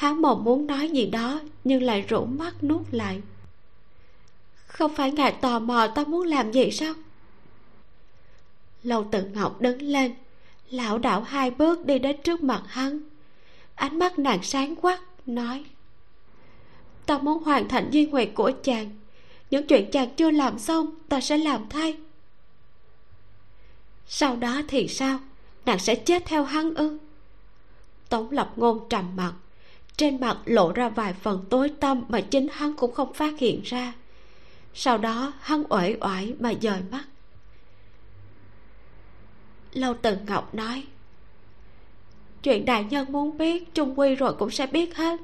[0.00, 3.20] hắn mồm muốn nói gì đó, nhưng lại rũ mắt nuốt lại.
[4.66, 6.94] Không phải ngài tò mò ta muốn làm gì sao?
[8.82, 10.14] Lâu tự ngọc đứng lên
[10.70, 13.00] lão đảo hai bước đi đến trước mặt hắn.
[13.74, 15.64] Ánh mắt nàng sáng quắc, nói,
[17.06, 18.90] ta muốn hoàn thành duy nguyện của chàng.
[19.50, 21.96] Những chuyện chàng chưa làm xong, ta sẽ làm thay.
[24.06, 25.18] Sau đó thì sao?
[25.66, 26.98] Nàng sẽ chết theo hắn ư?
[28.08, 29.32] Tống lập ngôn trầm mặt
[30.00, 33.60] trên mặt lộ ra vài phần tối tâm mà chính hắn cũng không phát hiện
[33.64, 33.92] ra.
[34.74, 37.04] Sau đó, hắn uể oải mà dời mắt.
[39.72, 40.84] Lâu tần ngọc nói,
[42.42, 45.20] chuyện đại nhân muốn biết, trung quy rồi cũng sẽ biết hết.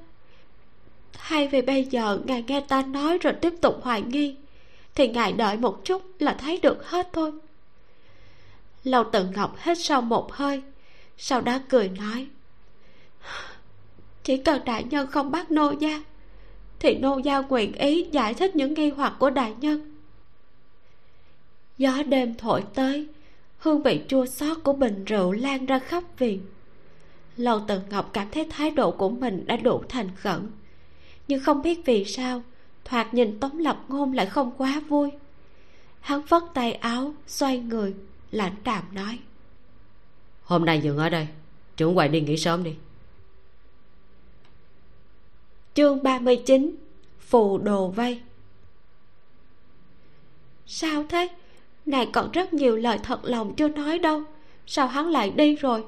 [1.18, 4.36] Hay vì bây giờ, ngài nghe ta nói rồi tiếp tục hoài nghi,
[4.94, 7.32] thì ngài đợi một chút là thấy được hết thôi.
[8.84, 10.62] Lâu tần ngọc hết sau một hơi,
[11.16, 12.26] sau đó cười nói
[14.26, 16.02] chỉ cần đại nhân không bắt nô gia,
[16.78, 19.94] thì nô gia nguyện ý giải thích những nghi hoặc của đại nhân.
[21.78, 23.06] Gió đêm thổi tới,
[23.58, 26.40] hương vị chua xót của bình rượu lan ra khắp viện.
[27.36, 30.50] Lâu tần ngọc cảm thấy thái độ của mình đã đủ thành khẩn,
[31.28, 32.42] nhưng không biết vì sao,
[32.84, 35.10] thoạt nhìn tống lập ngôn lại không quá vui.
[36.00, 37.94] Hắn vất tay áo, xoay người,
[38.30, 39.18] lãnh đạm nói,
[40.42, 41.28] hôm nay dừng ở đây,
[41.76, 42.74] trưởng quầy đi nghỉ sớm đi
[45.76, 46.76] chương 39
[47.20, 48.20] phù đồ vây.
[50.66, 51.28] Sao thế?
[51.86, 54.22] Này, còn rất nhiều lời thật lòng chưa nói đâu.
[54.66, 55.84] Sao hắn lại đi rồi?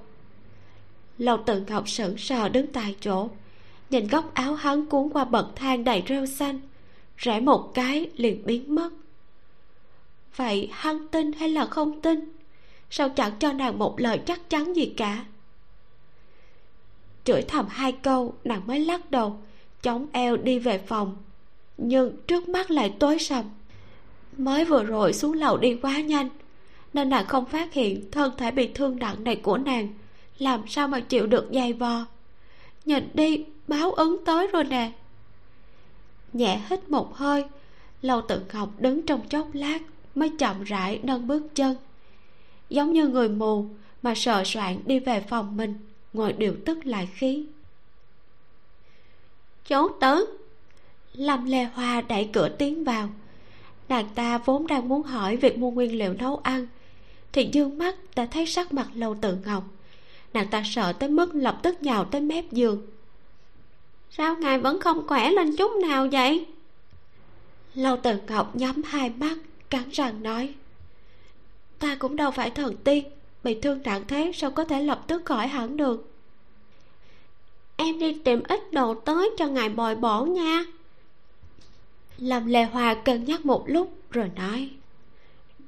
[1.18, 3.29] Lầu tự ngọc sững sờ đứng tại chỗ.
[3.90, 6.61] Nhìn góc áo hắn cuốn qua bậc thang đầy rêu xanh.
[7.16, 8.90] Rẽ một cái liền biến mất.
[10.37, 12.33] Vậy hắn tin hay là không tin?
[12.90, 15.24] Sao chẳng cho nàng một lời chắc chắn gì cả?
[17.24, 19.38] Chửi thầm hai câu, nàng mới lắc đầu
[19.82, 21.16] chống eo đi về phòng,
[21.76, 23.44] nhưng trước mắt lại tối sầm.
[24.36, 26.28] Mới vừa rồi xuống lầu đi quá nhanh,
[26.92, 29.88] nên nàng không phát hiện thân thể bị thương nặng này của nàng.
[30.38, 32.06] Làm sao mà chịu được dày vò?
[32.84, 34.92] Nhìn đi, báo ứng tới rồi nè.
[36.32, 37.44] Nhẹ hít một hơi,
[38.02, 39.78] lâu tự ngọc đứng trong chốc lát
[40.14, 41.76] mới chậm rãi nâng bước chân.
[42.70, 43.66] Giống như người mù
[44.02, 45.74] mà sợ soạn đi về phòng mình,
[46.12, 47.46] ngồi điều tức lại khí
[49.68, 50.16] cháu tớ.
[51.12, 53.09] Lâm lê hoa đẩy cửa tiến vào.
[53.88, 56.66] Nàng ta vốn đang muốn hỏi việc mua nguyên liệu nấu ăn,
[57.33, 59.64] thì dương mắt đã thấy sắc mặt lâu tự ngọc.
[60.33, 62.87] Nàng ta sợ tới mức lập tức nhào tới mép giường.
[64.11, 66.46] Sao ngài vẫn không khỏe lên chút nào vậy?
[67.74, 69.38] Lâu tự ngọc nhắm hai mắt,
[69.70, 70.54] cắn răng nói,
[71.78, 73.04] ta cũng đâu phải thần tiên,
[73.44, 76.11] bị thương nặng thế sao có thể lập tức khỏi hẳn được?
[77.80, 80.64] Em đi tìm ít đồ tới cho ngài bồi bổ nha.
[82.18, 84.68] Lâm lê hoa cân nhắc một lúc rồi nói,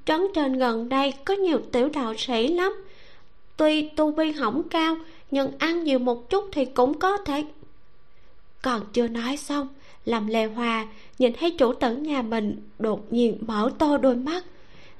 [0.04, 2.72] trấn trên gần đây có nhiều tiểu đạo sĩ lắm.
[3.56, 4.96] Tuy tu vi hỏng cao,
[5.30, 7.44] nhưng ăn nhiều một chút thì cũng có thể.
[8.62, 9.68] Còn chưa nói xong
[10.04, 10.86] làm lê hoa
[11.18, 14.44] nhìn thấy chủ tử nhà mình đột nhiên mở to đôi mắt,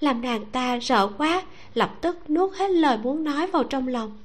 [0.01, 1.43] làm nàng ta sợ quá,
[1.75, 4.19] lập tức nuốt hết lời muốn nói vào trong lòng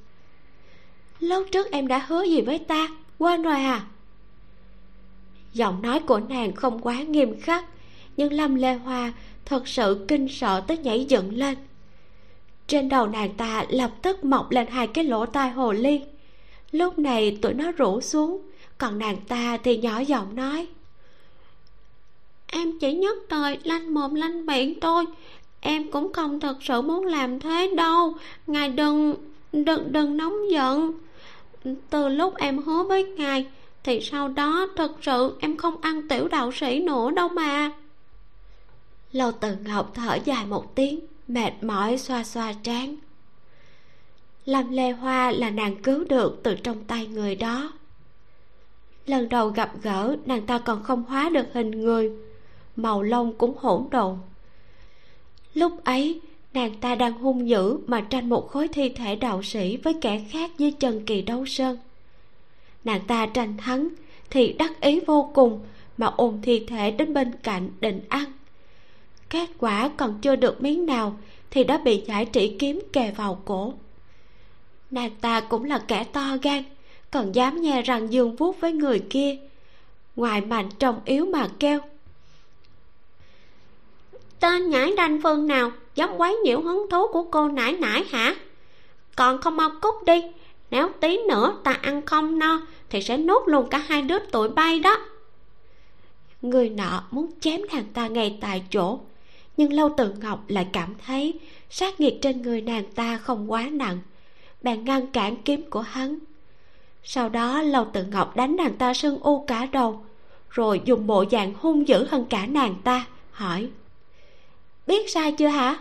[1.20, 2.88] lúc trước em đã hứa gì với ta?
[3.18, 3.86] Quên rồi à?
[5.52, 7.64] Giọng nói của nàng không quá nghiêm khắc,
[8.16, 9.12] nhưng lâm lê hoa
[9.44, 11.54] thật sự kinh sợ tới nhảy dựng lên.
[12.66, 16.00] Trên đầu nàng ta lập tức mọc lên hai cái lỗ tai hồ ly.
[16.72, 18.42] Lúc này tụi nó rủ xuống,
[18.78, 20.66] còn nàng ta thì nhỏ giọng nói.
[22.46, 25.04] Em chỉ nhất thời lanh mồm lanh miệng thôi,
[25.60, 28.14] em cũng không thật sự muốn làm thế đâu.
[28.46, 29.14] Ngài đừng
[29.52, 30.92] đừng đừng nóng giận
[31.90, 33.46] từ lúc em hứa với ngài,
[33.84, 37.72] thì sau đó thật sự em không ăn tiểu đạo sĩ nữa đâu mà.
[39.12, 42.96] Lâu từ ngọc thở dài một tiếng, mệt mỏi xoa xoa trán.
[44.44, 47.72] Lâm lê hoa là nàng cứu được từ trong tay người đó.
[49.06, 52.10] Lần đầu gặp gỡ, nàng ta còn không hóa được hình người,
[52.76, 54.16] màu lông cũng hỗn độn.
[55.54, 56.20] Lúc ấy
[56.56, 60.24] nàng ta đang hung dữ mà tranh một khối thi thể đạo sĩ với kẻ
[60.30, 61.78] khác dưới chân kỳ đấu sơn.
[62.84, 63.88] Nàng ta tranh thắng
[64.30, 65.60] thì đắc ý vô cùng
[65.96, 68.24] mà ôm thi thể đến bên cạnh định ăn.
[69.30, 71.16] Kết quả còn chưa được miếng nào
[71.50, 73.74] thì đã bị giải trĩ kiếm kề vào cổ.
[74.90, 76.62] Nàng ta cũng là kẻ to gan,
[77.10, 79.36] còn dám nghe răng dương vuốt với người kia,
[80.16, 81.80] ngoài mạnh trong yếu mà kêu.
[84.40, 85.70] Tên nhãi đanh phương nào?
[85.96, 88.34] Dám quấy nhiễu hứng thú của cô nãi nãi hả?
[89.16, 90.22] Còn không mau cút đi.
[90.70, 94.48] Nếu tí nữa ta ăn không no, thì sẽ nốt luôn cả hai đứa tụi
[94.48, 94.96] bay đó.
[96.42, 99.00] Người nọ muốn chém nàng ta ngay tại chỗ,
[99.56, 101.34] nhưng lâu tự ngọc lại cảm thấy
[101.70, 103.98] sát nghiệt trên người nàng ta không quá nặng.
[104.62, 106.18] Bèn ngăn cản kiếm của hắn.
[107.04, 110.04] Sau đó lâu tự ngọc đánh nàng ta sưng u cả đầu,
[110.50, 113.68] rồi dùng bộ dạng hung dữ hơn cả nàng ta, hỏi
[114.86, 115.78] biết sai chưa hả?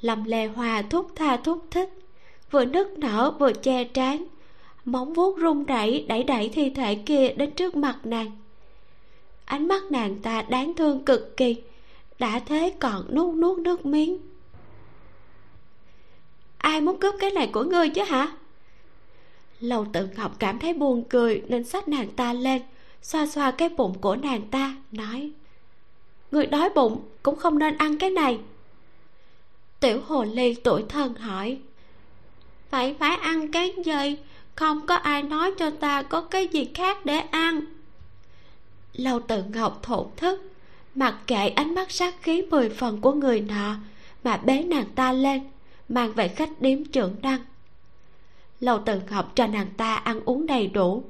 [0.00, 1.90] Lâm lê hòa thúc tha thúc thích,
[2.50, 4.24] vừa nức nở vừa che trán,
[4.84, 8.30] móng vuốt run rẩy đẩy đẩy thi thể kia đến trước mặt nàng.
[9.44, 11.56] Ánh mắt nàng ta đáng thương cực kỳ,
[12.18, 14.18] đã thế còn nuốt nuốt nước miếng.
[16.58, 18.32] Ai muốn cướp cái này của ngươi chứ hả?
[19.60, 22.62] Lầu tự ngọc cảm thấy buồn cười nên xách nàng ta lên,
[23.02, 25.30] xoa xoa cái bụng của nàng ta, nói
[26.34, 28.38] người đói bụng cũng không nên ăn cái này.
[29.80, 31.58] Tiểu hồ ly tuổi thân hỏi
[32.70, 34.16] vậy phải ăn cái gì?
[34.54, 37.60] Không có ai nói cho ta có cái gì khác để ăn.
[38.92, 40.52] Lâu tự ngọc thổn thức,
[40.94, 43.76] mặc kệ ánh mắt sát khí mười phần của người nọ
[44.24, 45.42] mà bế nàng ta lên,
[45.88, 47.40] mang về khách điếm trưởng đăng.
[48.60, 51.04] Lâu tự ngọc cho nàng ta ăn uống đầy đủ.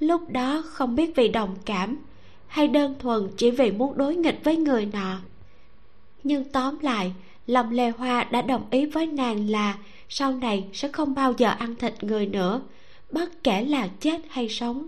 [0.00, 1.96] Lúc đó không biết vì đồng cảm
[2.56, 5.18] hay đơn thuần chỉ vì muốn đối nghịch với người nọ.
[6.22, 7.12] Nhưng tóm lại,
[7.46, 9.78] lòng lê hoa đã đồng ý với nàng là
[10.08, 12.60] sau này sẽ không bao giờ ăn thịt người nữa,
[13.10, 14.86] bất kể là chết hay sống.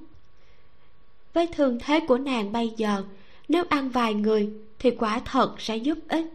[1.35, 3.03] Với thương thế của nàng bây giờ,
[3.49, 6.27] nếu ăn vài người thì quả thật sẽ giúp ích.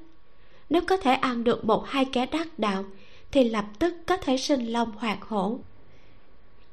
[0.69, 2.83] Nếu có thể ăn được một hai kẻ đắc đạo,
[3.31, 5.59] thì lập tức có thể sinh long hoạt hổ.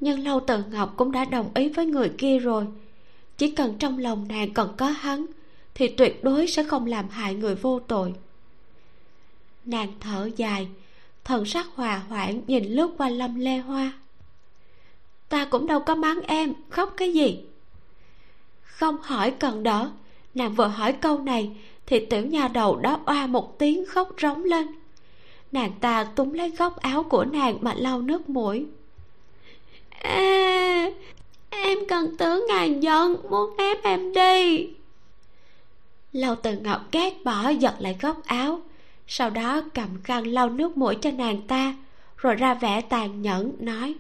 [0.00, 2.66] Nhưng lâu tự ngọc cũng đã đồng ý với người kia rồi
[3.41, 5.26] chỉ cần trong lòng nàng còn có hắn
[5.74, 8.14] thì tuyệt đối sẽ không làm hại người vô tội.
[9.64, 10.68] Nàng thở dài
[11.24, 13.93] thần sắc hòa hoãn nhìn lướt qua lâm lê hoa.
[15.28, 17.45] Ta cũng đâu có mắng em khóc cái gì?
[18.62, 19.91] Không hỏi cần đỡ
[20.34, 24.45] nàng vừa hỏi câu này thì tiểu nha đầu đó oa một tiếng khóc rống
[24.45, 24.66] lên.
[25.53, 28.66] Nàng ta túm lấy góc áo của nàng mà lau nước mũi.
[29.91, 30.91] À,
[31.51, 34.68] em cần tướng ngàn dân muốn ép em đi.
[36.12, 38.61] Lâu từ ngọc két bỏ giật lại góc áo.
[39.07, 41.74] Sau đó cầm khăn lau nước mũi cho nàng ta
[42.16, 43.94] rồi ra vẻ tàn nhẫn nói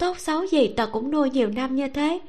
[0.00, 2.20] tốt xấu gì ta cũng nuôi nhiều năm như thế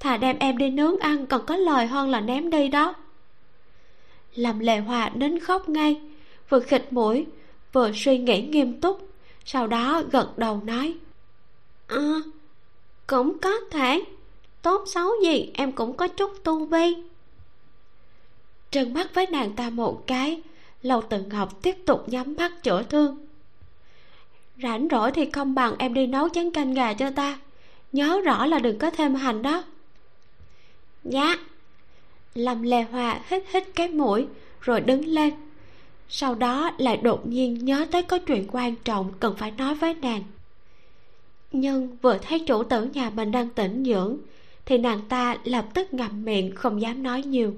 [0.00, 2.94] thà đem em đi nướng ăn còn có lời hơn là ném đi đó.
[4.34, 6.00] Làm lệ hòa đến khóc ngay
[6.48, 7.26] vừa khịt mũi
[7.72, 9.08] vừa suy nghĩ nghiêm túc
[9.44, 10.94] sau đó gật đầu nói
[11.86, 12.20] à,
[13.10, 14.04] cũng có thể.
[14.62, 16.94] Tốt xấu gì, em cũng có chút tu vi.
[18.70, 20.42] Trừng mắt với nàng ta một cái
[20.82, 23.26] lâu tự ngọc tiếp tục nhắm mắt chữa thương.
[24.62, 27.38] Rảnh rỗi thì không bằng em đi nấu chén canh gà cho ta.
[27.92, 29.64] Nhớ rõ là đừng có thêm hành đó.
[31.04, 31.36] Dạ
[32.34, 34.26] lâm lê hoa hít hít cái mũi,
[34.60, 35.34] rồi đứng lên.
[36.08, 39.94] Sau đó lại đột nhiên nhớ tới có chuyện quan trọng cần phải nói với
[39.94, 40.22] nàng
[41.52, 44.16] nhưng vừa thấy chủ tử nhà mình đang tỉnh dưỡng,
[44.66, 47.54] thì nàng ta lập tức ngậm miệng, không dám nói nhiều.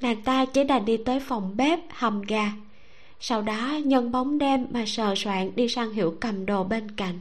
[0.00, 2.52] Nàng ta chỉ đành đi tới phòng bếp, hầm gà.
[3.20, 7.18] Sau đó, nhân bóng đêm mà sờ soạn đi sang hiệu cầm đồ bên cạnh.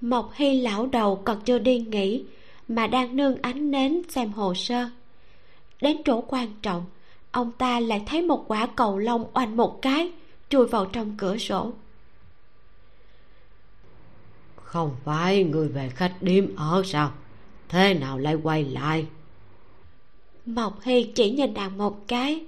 [0.00, 2.24] Mộc hy lão đầu còn chưa đi nghỉ,
[2.68, 4.88] mà đang nương ánh nến xem hồ sơ.
[5.80, 6.84] Đến chỗ quan trọng,
[7.30, 10.10] ông ta lại thấy một quả cầu lông oanh một cái,
[10.48, 11.72] chui vào trong cửa sổ
[14.66, 17.12] không phải người về khách điếm ở sao?
[17.68, 19.06] Thế nào lại quay lại?
[20.46, 22.44] Mộc hy chỉ nhìn nàng một cái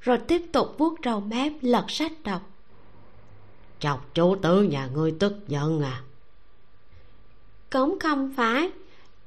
[0.00, 2.50] rồi tiếp tục vuốt râu mép lật sách đọc.
[3.78, 6.02] Chọc chủ tử nhà ngươi tức giận à?
[7.70, 8.70] Cũng không phải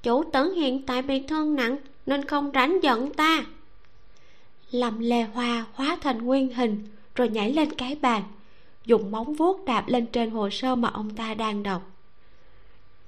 [0.04, 3.46] chủ tử hiện tại bị thương nặng nên không rảnh giận ta.
[4.72, 8.24] Lầm lề hoa hóa thành nguyên hình rồi nhảy lên cái bàn
[8.86, 11.97] dùng móng vuốt đạp lên trên hồ sơ mà ông ta đang đọc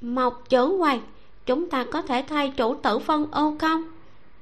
[0.02, 1.00] mộc trưởng quầy
[1.46, 3.84] chúng ta có thể thay chủ tử phân ưu không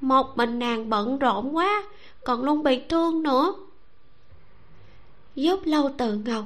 [0.00, 1.84] một mình nàng bận rộn quá
[2.24, 3.54] còn luôn bị thương nữa.
[5.34, 6.44] Giúp lâu từ ngọc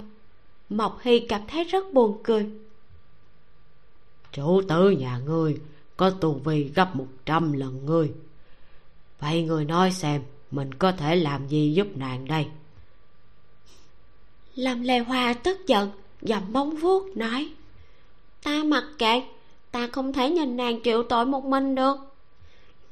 [0.68, 2.50] mộc hy cảm thấy rất buồn cười.
[4.32, 5.60] Chủ tử nhà ngươi
[5.96, 8.12] có tu vi gấp một trăm lần ngươi.
[9.20, 12.46] Vậy ngươi nói xem mình có thể làm gì giúp nàng đây?
[14.54, 15.90] Lâm lê hoa tức giận
[16.22, 17.52] dầm móng vuốt nói
[18.42, 19.22] ta mặc kệ.
[19.70, 21.96] Ta không thể nhìn nàng chịu tội một mình được.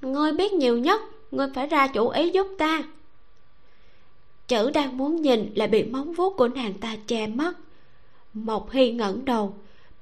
[0.02, 2.82] Ngươi biết nhiều nhất ngươi phải ra chủ ý giúp ta.
[4.48, 7.52] Chữ đang muốn nhìn lại bị móng vuốt của nàng ta che mất.
[8.34, 9.54] Mộc hy ngẩng đầu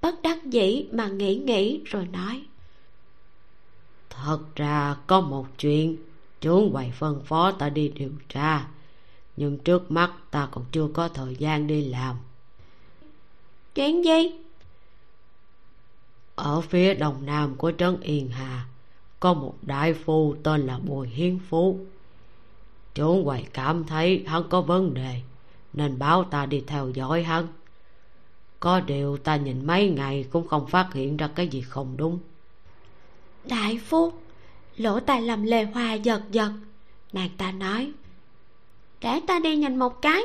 [0.03, 2.43] bất đắc dĩ mà nghĩ nghĩ rồi nói.
[4.11, 5.97] Thật ra có một chuyện
[6.41, 8.67] chốn quầy phân phó ta đi điều tra
[9.37, 12.17] nhưng trước mắt ta còn chưa có thời gian đi làm.
[13.75, 14.33] Chuyện gì
[16.39, 18.67] ở phía đông nam của trấn yên hà
[19.21, 21.79] có một đại phu tên là bùi hiến phú.
[22.95, 25.21] Chốn quầy cảm thấy hắn có vấn đề
[25.73, 27.47] nên báo ta đi theo dõi hắn.
[28.61, 32.19] Có điều ta nhìn mấy ngày cũng không phát hiện ra cái gì không đúng.
[33.45, 34.13] Đại phu
[34.77, 36.53] lỗ tai lầm lề hoa giật giật.
[37.13, 37.93] Nàng ta nói
[39.01, 40.23] để ta đi nhìn một cái.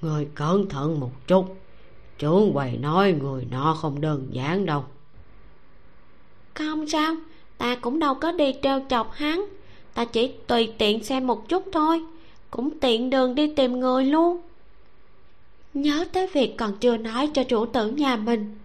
[0.00, 1.56] Người cẩn thận một chút
[2.22, 4.84] chú quầy nói người nọ không đơn giản đâu.
[6.54, 7.14] Không sao
[7.58, 9.44] ta cũng đâu có đi trêu chọc hắn.
[9.94, 12.04] Ta chỉ tùy tiện xem một chút thôi
[12.50, 14.40] cũng tiện đường đi tìm người luôn.
[15.74, 18.58] Nhớ tới việc còn chưa nói cho chủ tử nhà mình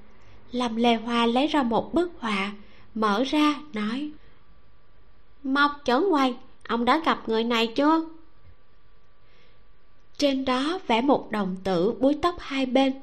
[0.52, 2.52] lâm lê hoa lấy ra một bức họa
[2.96, 4.12] mở ra nói
[5.44, 6.36] mộc chẩn quay
[6.68, 8.06] ông đã gặp người này chưa?
[10.18, 12.94] Trên đó vẽ một đồng tử búi tóc hai bên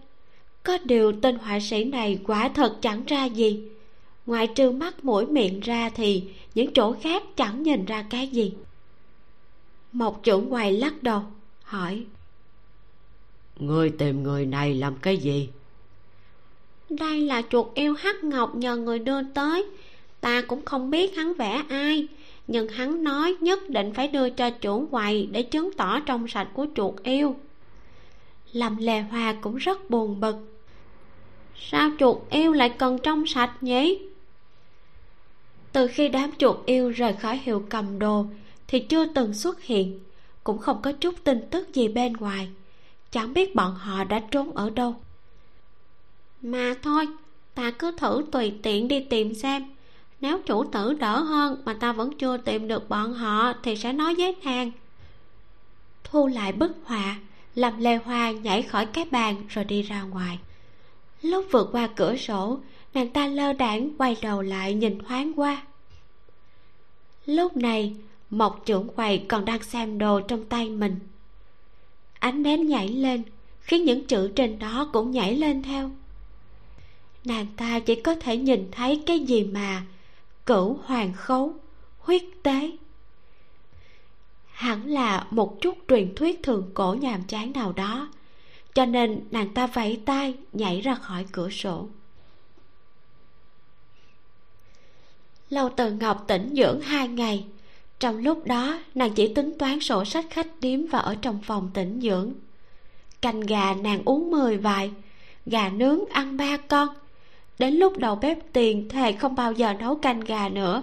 [0.65, 3.63] có điều tên họa sĩ này quả thật chẳng ra gì.
[4.27, 8.53] Ngoại trừ mắt mũi miệng ra thì những chỗ khác chẳng nhìn ra cái gì.
[9.93, 11.23] Một trưởng quầy lắc đầu
[11.63, 12.05] hỏi.
[13.59, 15.49] Người tìm người này làm cái gì?
[16.91, 19.67] Đây là chuột yêu hắc ngọc nhờ người đưa tới.
[20.21, 22.09] Ta cũng không biết hắn vẽ ai
[22.47, 26.49] nhưng hắn nói nhất định phải đưa cho chủ quầy để chứng tỏ trong sạch
[26.55, 27.37] của chuột yêu.
[28.53, 30.54] Lâm lề hoa cũng rất buồn bực
[31.57, 33.99] sao chuột yêu lại cần trong sạch nhỉ?
[35.73, 38.27] Từ khi đám chuột yêu rời khỏi hiệu cầm đồ
[38.67, 40.01] thì chưa từng xuất hiện,
[40.45, 42.49] cũng không có chút tin tức gì bên ngoài.
[43.11, 44.95] Chẳng biết bọn họ đã trốn ở đâu.
[46.43, 47.07] Mà thôi,
[47.55, 49.65] ta cứ thử tùy tiện đi tìm xem.
[50.21, 53.93] Nếu chủ tử đỡ hơn mà ta vẫn chưa tìm được bọn họ thì sẽ
[53.93, 54.71] nói với nàng
[56.05, 57.17] thu lại bức họa,
[57.55, 60.39] làm lê hoa nhảy khỏi cái bàn rồi đi ra ngoài
[61.25, 62.59] lúc vượt qua cửa sổ,
[62.95, 65.63] nàng ta lơ đãng quay đầu lại nhìn thoáng qua.
[67.27, 67.95] Lúc này
[68.31, 70.99] mộc trưởng quầy còn đang xem đồ trong tay mình.
[72.19, 73.23] Ánh nến nhảy lên,
[73.61, 75.91] khiến những chữ trên đó cũng nhảy lên theo.
[77.25, 79.83] Nàng ta chỉ có thể nhìn thấy cái gì mà
[80.47, 81.55] cửu hoàng khấu,
[81.99, 82.71] huyết tế.
[84.53, 88.09] Hẳn là một chút truyền thuyết thường cổ nhàm chán nào đó
[88.75, 91.89] cho nên nàng ta vẫy tay, nhảy ra khỏi cửa sổ.
[95.51, 97.45] Lâu từ ngọc tỉnh dưỡng hai ngày.
[97.99, 101.71] Trong lúc đó, nàng chỉ tính toán sổ sách khách điếm và ở trong phòng
[101.75, 102.33] tỉnh dưỡng.
[103.23, 104.91] Canh gà nàng uống mười vài,
[105.47, 106.89] gà nướng ăn ba con.
[107.59, 110.83] Đến lúc đầu bếp tiền thề không bao giờ nấu canh gà nữa,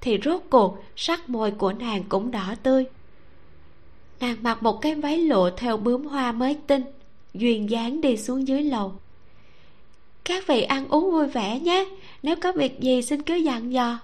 [0.00, 2.84] thì rốt cuộc sắc môi của nàng cũng đỏ tươi.
[4.20, 6.82] Nàng mặc một cái váy lụa theo bướm hoa mới tinh
[7.34, 8.94] duyên dáng đi xuống dưới lầu.
[10.24, 11.88] Các vị ăn uống vui vẻ nhé,
[12.22, 13.98] nếu có việc gì xin cứ dặn dò.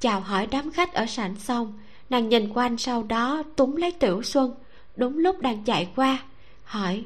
[0.00, 1.78] Chào hỏi đám khách ở sảnh xong,
[2.10, 4.54] nàng nhìn quanh sau đó túng lấy tiểu xuân,
[4.96, 6.18] đúng lúc đang chạy qua,
[6.64, 7.04] hỏi,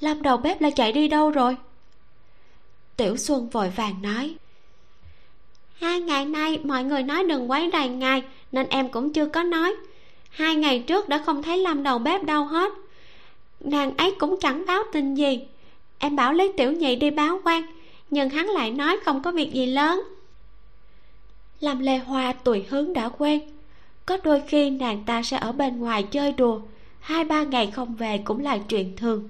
[0.00, 1.56] lâm đầu bếp là chạy đi đâu rồi?
[2.96, 4.34] Tiểu xuân vội vàng nói,
[5.74, 8.22] hai ngày nay mọi người nói đừng quấy rầy ngài,
[8.52, 9.74] nên em cũng chưa có nói.
[10.30, 12.72] Hai ngày trước đã không thấy lâm đầu bếp đâu hết
[13.64, 15.40] nàng ấy cũng chẳng báo tin gì.
[15.98, 17.62] Em bảo lấy tiểu nhị đi báo quan,
[18.10, 20.02] nhưng hắn lại nói không có việc gì lớn.
[21.60, 23.40] Làm lê hoa tùy hướng đã quen.
[24.06, 26.60] Có đôi khi nàng ta sẽ ở bên ngoài chơi đùa,
[27.00, 29.28] hai ba ngày không về cũng là chuyện thường.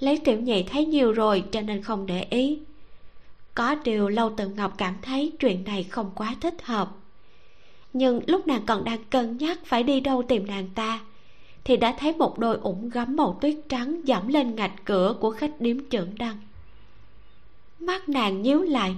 [0.00, 2.58] Lấy tiểu nhị thấy nhiều rồi cho nên không để ý.
[3.54, 6.90] Có điều lâu từ ngọc cảm thấy chuyện này không quá thích hợp.
[7.92, 11.00] Nhưng lúc nàng còn đang cân nhắc phải đi đâu tìm nàng ta
[11.64, 15.30] thì đã thấy một đôi ủng gấm màu tuyết trắng dẫm lên ngạch cửa của
[15.30, 16.36] khách điếm trưởng đăng.
[17.78, 18.96] Mắt nàng nhíu lại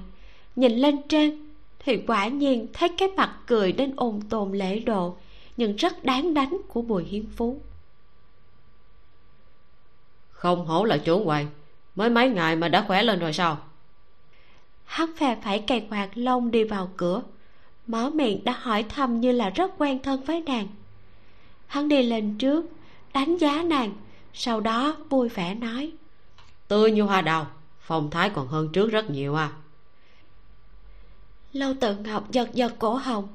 [0.57, 1.49] nhìn lên trên
[1.79, 5.17] thì quả nhiên thấy cái mặt cười đến ôn tồn lễ độ
[5.57, 7.61] nhưng rất đáng đánh của bùi hiến phú.
[10.31, 11.47] Không hổ là chủ quầy
[11.95, 13.59] mới mấy ngày mà đã khỏe lên rồi sao?
[14.85, 17.23] Hắn phè phải cây quạt lông đi vào cửa
[17.87, 20.67] mở miệng đã hỏi thăm như là rất quen thân với nàng
[21.73, 22.65] hắn đi lên trước
[23.15, 23.93] đánh giá nàng
[24.35, 25.93] sau đó vui vẻ nói.
[26.69, 27.47] Tươi như hoa đào
[27.81, 29.53] phong thái còn hơn trước rất nhiều à.
[31.53, 33.29] Lâu tự ngọc giật giật cổ hồng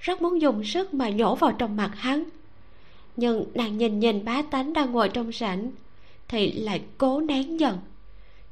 [0.00, 2.24] rất muốn dùng sức mà nhổ vào trong mặt hắn.
[3.16, 5.70] Nhưng nàng nhìn nhìn bá tánh đang ngồi trong sảnh
[6.28, 7.78] thì lại cố nén dần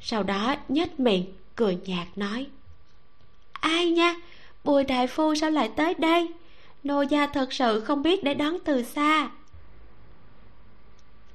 [0.00, 1.24] sau đó nhếch miệng
[1.56, 2.46] cười nhạt nói.
[3.52, 4.14] Ai nha
[4.64, 6.28] bùi đại phu sao lại tới đây
[6.84, 9.30] nô gia thật sự không biết để đón từ xa.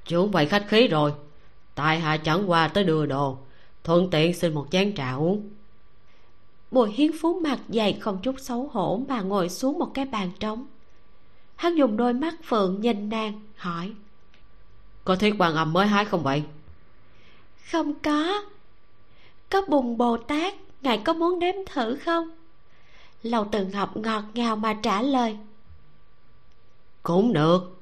[0.05, 1.13] Chú vậy khách khí rồi.
[1.75, 3.37] Tại hạ chẳng qua tới đưa đồ.
[3.83, 5.49] Thuận tiện xin một chén trà uống.
[6.71, 10.31] Bùi hiến phú mặt dày không chút xấu hổ mà ngồi xuống một cái bàn
[10.39, 10.65] trống.
[11.55, 13.93] Hắn dùng đôi mắt phượng nhìn nàng hỏi.
[15.03, 16.43] Có thiết quan âm mới hái không vậy?
[17.71, 18.43] Không có.
[19.49, 22.29] Có bùn bồ tát ngài có muốn đếm thử không
[23.23, 25.37] lầu từ ngọc ngọt ngào mà trả lời.
[27.03, 27.75] Cũng được.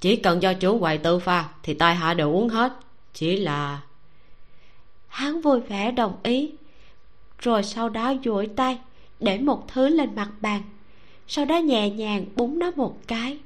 [0.00, 2.72] Chỉ cần do chủ quầy tự pha thì tai hạ đều uống hết.
[3.14, 3.82] Chỉ là
[5.08, 6.52] hắn vui vẻ đồng ý
[7.38, 8.78] rồi sau đó duỗi tay
[9.20, 10.62] để một thứ lên mặt bàn.
[11.28, 13.38] Sau đó nhẹ nhàng búng nó một cái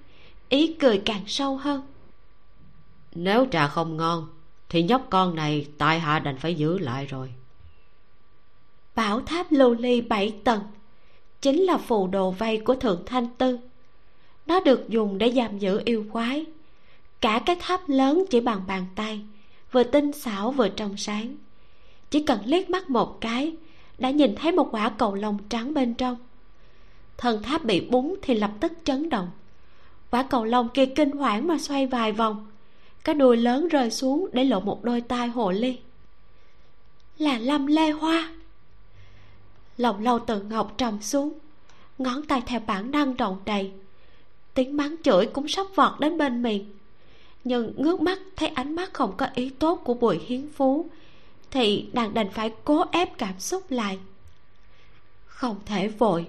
[0.48, 1.82] ý cười càng sâu hơn.
[3.14, 4.28] Nếu trà không ngon
[4.68, 7.32] thì nhóc con này tại hạ đành phải giữ lại rồi.
[8.94, 10.60] Bảo tháp lưu ly bảy tầng
[11.40, 13.58] chính là phù đồ vây của thượng thanh tư.
[14.46, 16.44] Nó được dùng để giam giữ yêu quái.
[17.20, 19.20] Cả cái tháp lớn chỉ bằng bàn tay,
[19.72, 21.36] vừa tinh xảo vừa trong sáng.
[22.10, 23.54] Chỉ cần liếc mắt một cái,
[23.98, 26.16] đã nhìn thấy một quả cầu lông trắng bên trong.
[27.18, 29.30] Thần tháp bị búng thì lập tức chấn động.
[30.10, 32.46] Quả cầu lông kia kinh hoảng mà xoay vài vòng.
[33.04, 35.78] Cái đuôi lớn rơi xuống để lộ một đôi tai hồ ly.
[37.18, 38.32] Là lâm lê hoa
[39.80, 41.32] lòng lâu tự ngọc trầm xuống.
[41.98, 43.70] Ngón tay theo bản năng động đầy.
[44.54, 46.64] Tiếng mắng chửi cũng sắp vọt đến bên miệng.
[47.44, 50.86] Nhưng ngước mắt thấy ánh mắt không có ý tốt của bùi hiến phú,
[51.50, 53.98] thì nàng đành phải cố ép cảm xúc lại.
[55.26, 56.26] Không thể vội.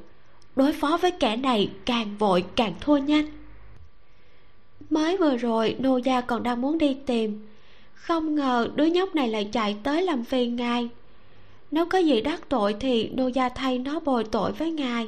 [0.55, 3.25] Đối phó với kẻ này càng vội càng thua nhanh.
[4.89, 7.47] Mới vừa rồi, nô gia còn đang muốn đi tìm.
[7.93, 10.89] Không ngờ đứa nhóc này lại chạy tới làm phiền ngài
[11.71, 15.07] nếu có gì đắc tội thì nô gia thay nó bồi tội với ngài.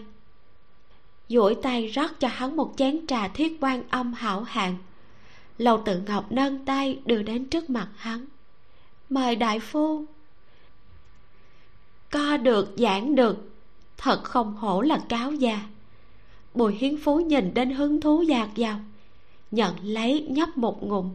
[1.30, 4.76] Duỗi tay rót cho hắn một chén trà thiết quan âm hảo hạng.
[5.58, 8.26] Lầu tự ngọc nâng tay đưa đến trước mặt hắn.
[9.10, 10.06] Mời đại phu.
[12.12, 13.50] Co được, giảng được.
[13.98, 15.62] Thật không hổ là cáo già.
[16.54, 18.80] Bùi hiến phú nhìn đến hứng thú dạt dào,
[19.52, 21.10] nhận lấy nhấp một ngụm.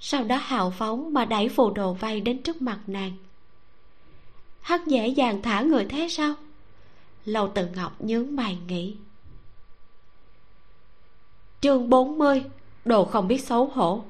[0.00, 3.12] Sau đó hào phóng mà đẩy phù đồ vay đến trước mặt nàng
[4.60, 6.34] hắn dễ dàng thả người thế sao?
[7.24, 8.96] Lâu tự ngọc nhướng mày nghĩ.
[11.60, 12.44] Chương 40
[12.84, 14.04] đồ không biết xấu hổ.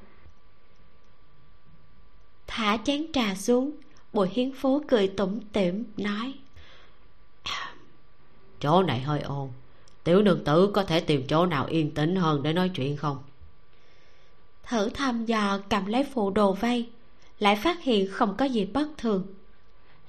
[2.47, 3.71] Thả chén trà xuống
[4.13, 6.35] bùi hiến phố cười tủm tỉm nói.
[8.61, 9.53] Chỗ này hơi ồn.
[10.05, 13.19] Tiểu nương tử có thể tìm chỗ nào yên tĩnh hơn để nói chuyện không?
[14.63, 16.89] Thử thăm dò cầm lấy phụ đồ vây
[17.39, 19.27] lại phát hiện không có gì bất thường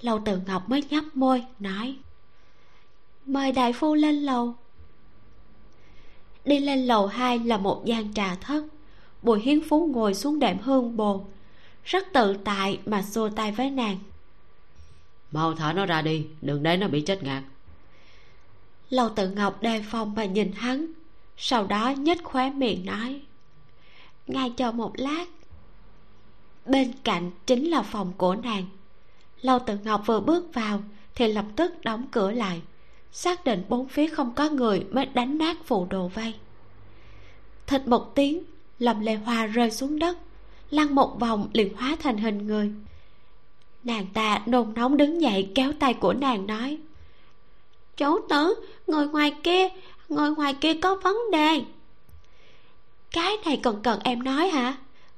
[0.01, 1.97] lâu từ ngọc mới nhấp môi nói
[3.25, 4.55] mời đại phu lên lầu.
[6.45, 8.63] Đi lên lầu hai là một gian trà thất.
[9.21, 11.25] Bùi hiến phú ngồi xuống đệm hương bồ
[11.85, 13.97] rất tự tại mà xua tay với nàng.
[15.31, 17.43] Mau thả nó ra đi đừng để nó bị chết ngạt.
[18.89, 20.85] Lâu tự ngọc đề phòng mà nhìn hắn
[21.37, 23.21] sau đó nhếch khóe miệng nói
[24.27, 25.25] ngài chờ một lát.
[26.65, 28.65] Bên cạnh chính là phòng của nàng
[29.41, 30.83] lâu tự ngọc vừa bước vào,
[31.15, 32.61] thì lập tức đóng cửa lại,
[33.11, 36.33] xác định bốn phía không có người mới đánh nát phù đồ vây.
[37.67, 38.43] Thịt một tiếng,
[38.79, 40.17] lầm lề hoa rơi xuống đất,
[40.69, 42.71] lăn một vòng liền hóa thành hình người.
[43.83, 46.77] Nàng ta nôn nóng đứng dậy kéo tay của nàng nói
[48.01, 48.55] chú tử
[48.87, 49.67] ngồi ngoài kia,
[50.09, 51.61] ngồi ngoài kia có vấn đề.
[53.11, 54.77] Cái này còn cần em nói hả?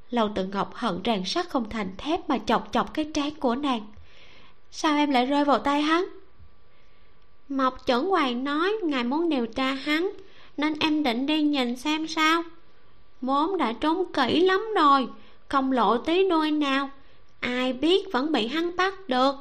[0.10, 3.56] Lâu tự ngọc hận rèn sắt không thành thép mà chọc chọc cái trán của
[3.56, 3.93] nàng
[4.76, 6.06] sao em lại rơi vào tay hắn?
[7.50, 10.12] Mộc chuẩn hoàng nói ngài muốn điều tra hắn,
[10.58, 12.44] nên em định đi nhìn xem sao.
[13.22, 15.08] Vốn đã trốn kỹ lắm rồi,
[15.48, 16.90] không lộ tí đuôi nào,
[17.40, 19.36] ai biết vẫn bị hắn bắt được.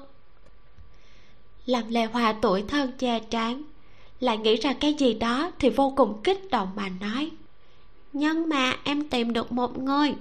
[1.67, 3.63] Làm lệ hòa tuổi thân che trán
[4.21, 7.31] lại nghĩ ra cái gì đó thì vô cùng kích động mà nói.
[8.13, 10.15] Nhưng mà em tìm được một người.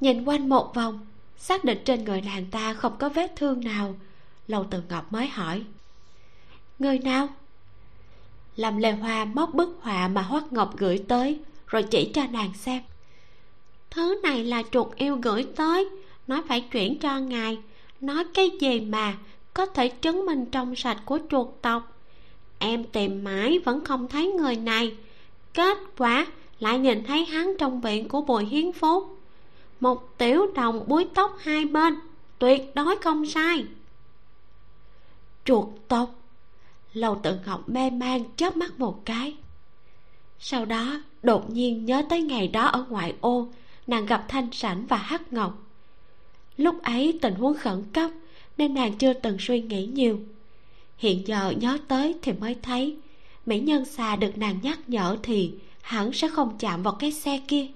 [0.00, 1.06] Nhìn quanh một vòng
[1.48, 3.94] xác định trên người nàng ta không có vết thương nào.
[4.48, 5.62] Lâu từ ngọc mới hỏi.
[6.78, 7.28] Người nào?
[8.56, 12.50] Làm lê hoa móc bức họa mà hoắc ngọc gửi tới, rồi chỉ cho nàng
[12.54, 12.82] xem.
[13.90, 15.88] Thứ này là chuột yêu gửi tới
[16.26, 17.58] nói phải chuyển cho ngài.
[18.00, 19.14] Nói cái gì mà
[19.54, 21.98] có thể chứng minh trong sạch của chuột tộc?
[22.58, 24.96] Em tìm mãi vẫn không thấy người này.
[25.54, 26.26] Kết quả
[26.58, 29.15] lại nhìn thấy hắn trong viện của bùi hiến phúc
[29.80, 31.94] một tiểu đồng búi tóc hai bên,
[32.38, 33.64] tuyệt đối không sai.
[35.44, 36.10] Chuột tộc
[36.92, 39.36] lầu tự ngọc mê man chớp mắt một cái.
[40.38, 43.48] Sau đó, đột nhiên nhớ tới ngày đó ở ngoại ô,
[43.86, 45.62] nàng gặp thanh sảnh và hắc ngọc.
[46.56, 48.10] Lúc ấy tình huống khẩn cấp
[48.56, 50.20] nên nàng chưa từng suy nghĩ nhiều.
[50.96, 52.96] Hiện giờ nhớ tới thì mới thấy,
[53.46, 57.40] mỹ nhân xà được nàng nhắc nhở thì hẳn sẽ không chạm vào cái xe
[57.48, 57.66] kia.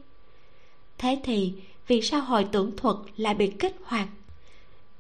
[0.99, 1.53] Thế thì
[1.91, 4.09] vì sao hồi tưởng thuật lại bị kích hoạt.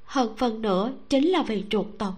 [0.04, 2.14] Hơn phần nữa chính là vì chuột tộc.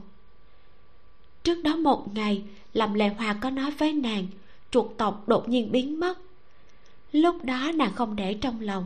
[1.44, 2.42] Trước đó một ngày
[2.72, 4.26] lầm lệ hòa có nói với nàng
[4.70, 6.18] chuột tộc đột nhiên biến mất.
[7.12, 8.84] Lúc đó nàng không để trong lòng,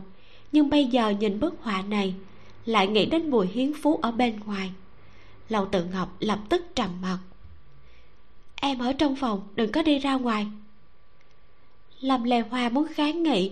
[0.51, 2.15] nhưng bây giờ nhìn bức họa này,
[2.65, 4.71] lại nghĩ đến bùi hiến phú ở bên ngoài.
[5.49, 7.17] Lầu tự ngọc lập tức trầm mặc.
[8.55, 10.47] Em ở trong phòng, đừng có đi ra ngoài.
[11.99, 13.51] Lầm lệ hoa muốn kháng nghị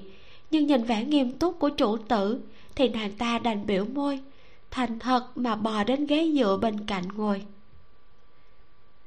[0.56, 2.42] nhưng nhìn vẻ nghiêm túc của chủ tử,
[2.76, 4.20] thì nàng ta đành biểu môi,
[4.72, 7.46] thành thật mà bò đến ghế dựa bên cạnh ngồi.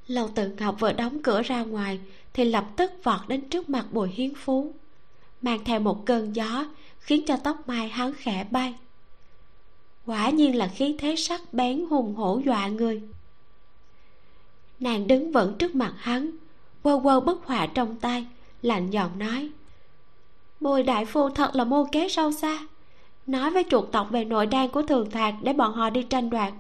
[0.07, 2.01] Lâu tự ngọc vừa đóng cửa ra ngoài,
[2.33, 4.73] thì lập tức vọt đến trước mặt bùi hiến phú,
[5.43, 6.67] mang theo một cơn gió
[7.01, 8.75] khiến cho tóc mai hắn khẽ bay.
[10.07, 13.03] Quả nhiên là khí thế sắc bén hùng hổ dọa người.
[14.81, 16.31] Nàng đứng vững trước mặt hắn,
[16.83, 18.27] quơ quơ bức họa trong tay,
[18.63, 19.51] lạnh giọng nói
[20.61, 22.59] bùi đại phu thật là mưu kế sâu xa.
[23.27, 26.31] Nói với chuột tộc về nội đan của thường thạc để bọn họ đi tranh
[26.31, 26.53] đoạt,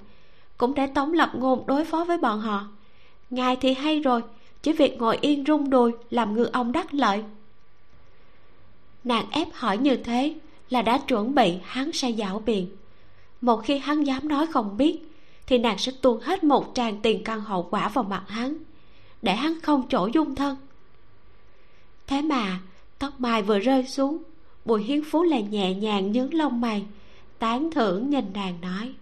[0.56, 2.64] cũng để tống lập ngôn đối phó với bọn họ.
[3.30, 4.22] Ngài thì hay rồi,
[4.62, 7.24] chỉ việc ngồi yên rung đùi làm ngư ông đắc lợi.
[9.04, 10.34] Nàng ép hỏi như thế
[10.70, 12.68] là đã chuẩn bị hắn sẽ dảo biện.
[13.40, 14.98] Một khi hắn dám nói không biết,
[15.46, 18.56] thì nàng sẽ tuôn hết một tràng tiền căn hậu quả vào mặt hắn,
[19.22, 20.56] để hắn không chỗ dung thân.
[22.06, 22.58] Thế mà
[22.98, 24.22] tóc mai vừa rơi xuống
[24.64, 26.86] bùi hiến phú lại nhẹ nhàng nhướng lông mày
[27.38, 28.94] tán thưởng nhìn nàng nói.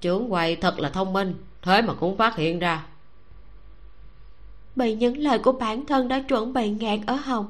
[0.00, 2.86] Trưởng quầy thật là thông minh thế mà cũng phát hiện ra.
[4.76, 7.46] Bị những lời của bản thân đã chuẩn bị ngạt ở hồng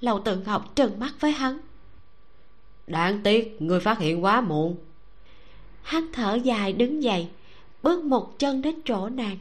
[0.00, 1.58] lầu tự ngọc trừng mắt với hắn.
[2.86, 4.76] Đáng tiếc người phát hiện quá muộn.
[5.82, 7.28] Hắn thở dài đứng dậy
[7.82, 9.38] bước một chân đến chỗ nàng.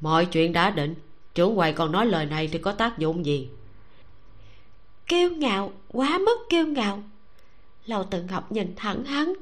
[0.00, 0.94] Mọi chuyện đã định
[1.34, 3.48] trưởng quầy còn nói lời này thì có tác dụng gì
[5.10, 7.02] kiêu ngạo, quá mức kiêu ngạo.
[7.86, 9.32] Lầu tự ngọc nhìn thẳng hắn,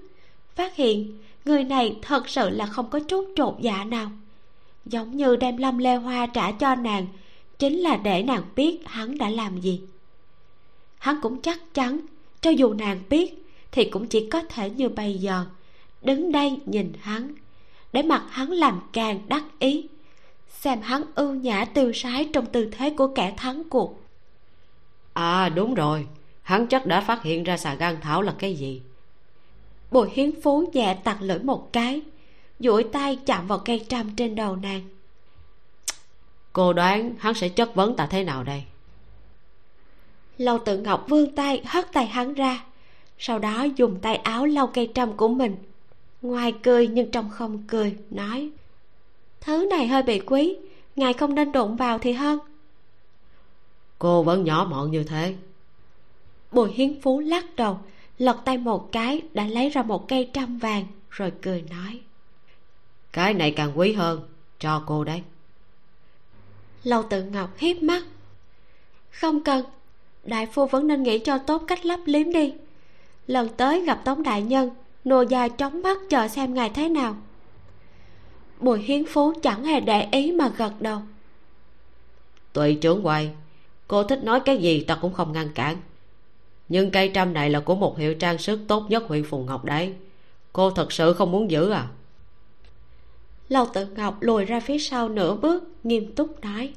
[0.55, 4.11] phát hiện người này thật sự là không có chút trột dạ nào.
[4.87, 7.07] Giống như đem lâm lê hoa trả cho nàng,
[7.59, 9.81] chính là để nàng biết hắn đã làm gì.
[10.99, 12.01] Hắn cũng chắc chắn,
[12.41, 15.45] cho dù nàng biết, thì cũng chỉ có thể như bây giờ,
[16.03, 17.35] đứng đây nhìn hắn,
[17.93, 19.87] để mặt hắn làm càng đắc ý,
[20.51, 24.08] xem hắn ưu nhã tiêu sái trong tư thế của kẻ thắng cuộc
[25.19, 26.07] à đúng rồi.
[26.43, 28.83] Hắn chắc đã phát hiện ra xà gan thảo là cái gì.
[29.91, 32.01] Bùi hiến phú nhẹ tặc lưỡi một cái,
[32.61, 34.83] duỗi tay chạm vào cây trăm trên đầu nàng.
[36.53, 38.62] Cô đoán hắn sẽ chất vấn ta thế nào đây?
[40.39, 42.64] Lâu tự ngọc vươn tay, hất tay hắn ra,
[43.19, 45.57] sau đó dùng tay áo lau cây trăm của mình.
[46.23, 48.51] Ngoài cười nhưng trong không cười, nói,
[49.41, 50.57] thứ này hơi bị quý,
[50.97, 52.39] ngài không nên đụng vào thì hơn
[53.99, 55.34] cô vẫn nhỏ mọn như thế.
[56.53, 57.78] Bùi hiến phú lắc đầu
[58.18, 62.01] lật tay một cái đã lấy ra một cây trăm vàng rồi cười nói.
[63.12, 64.20] Cái này càng quý hơn
[64.59, 65.22] cho cô đấy.
[66.84, 68.03] Lâu tự ngọc hiếp mắt.
[69.11, 69.64] Không cần
[70.24, 72.55] đại phu vẫn nên nghĩ cho tốt cách lấp liếm đi.
[73.26, 74.70] Lần tới gặp tống đại nhân
[75.05, 77.16] nô gia trống mắt chờ xem ngài thế nào.
[78.61, 81.01] Bùi hiến phú chẳng hề để ý mà gật đầu.
[82.53, 83.30] Tùy trưởng quay
[83.89, 85.76] cô thích nói cái gì ta cũng không ngăn cản.
[86.68, 89.64] Nhưng cây trăm này là của một hiệu trang sức tốt nhất huyện phùng ngọc
[89.64, 89.95] đấy.
[90.53, 91.89] Cô thật sự không muốn giữ à?
[93.49, 96.72] Lâu tự ngọc lùi ra phía sau nửa bước, nghiêm túc nói.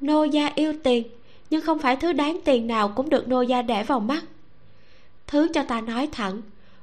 [0.00, 1.06] Nô gia yêu tiền,
[1.50, 4.24] nhưng không phải thứ đáng tiền nào cũng được nô gia để vào mắt.
[5.26, 6.42] Thứ cho ta nói thẳng,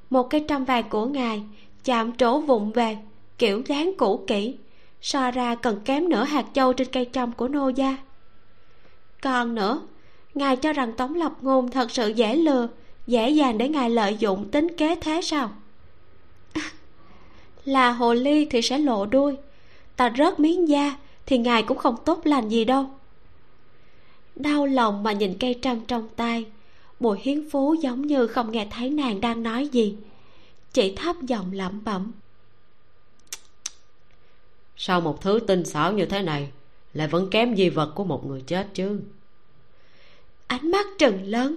[0.09, 1.43] một cái trăm vàng của ngài,
[1.83, 2.97] chạm trổ vụng về
[3.37, 4.55] kiểu dáng cũ kỹ,
[5.01, 7.97] so ra cần kém nửa hạt châu trên cây trăm của nô gia
[9.22, 9.82] còn nữa.
[10.34, 12.67] Ngài cho rằng tống lập ngôn thật sự dễ lừa,
[13.07, 15.51] dễ dàng để ngài lợi dụng tính kế thế sao?
[17.65, 19.38] Là hồ ly thì sẽ lộ đuôi,
[19.95, 22.89] ta rớt miếng da thì ngài cũng không tốt lành gì đâu.
[24.36, 26.45] Đau lòng mà nhìn cây trăng trong tay
[26.99, 29.97] bùi hiến phú giống như không nghe thấy nàng đang nói gì.
[30.74, 32.11] Chỉ thấp giọng lẩm bẩm.
[34.78, 36.51] Sau một thứ tinh xảo như thế này
[36.93, 39.01] lại vẫn kém di vật của một người chết chứ.
[40.47, 41.55] Ánh mắt trừng lớn.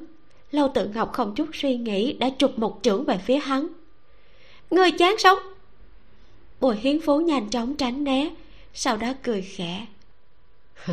[0.50, 3.68] Lâu tự ngọc không chút suy nghĩ đã trục một chưởng về phía hắn.
[4.70, 5.38] Người chán sống.
[6.60, 8.30] Bùi hiến phú nhanh chóng tránh né
[8.74, 9.86] sau đó cười khẽ.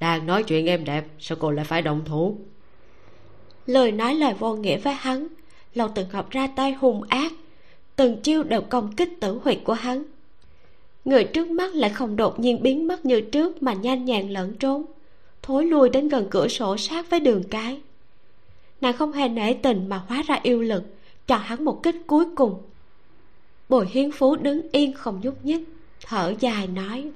[0.00, 2.38] Đang nói chuyện em đẹp sao cô lại phải động thủ?
[3.66, 5.28] Lời nói lời vô nghĩa với hắn
[5.74, 7.32] lâu tự ngọc ra tay hung ác.
[7.96, 10.04] Từng chiêu đều công kích tử huyệt của hắn
[11.04, 14.54] người trước mắt lại không đột nhiên biến mất như trước mà nhanh nhàng lẫn
[14.54, 14.84] trốn
[15.42, 17.80] thối lui đến gần cửa sổ sát với đường cái.
[18.80, 20.82] Nàng không hề nể tình mà hóa ra yêu lực
[21.26, 22.62] cho hắn một kích cuối cùng.
[23.68, 25.68] Bồi hiến phú đứng yên không nhúc nhích
[26.06, 27.10] thở dài nói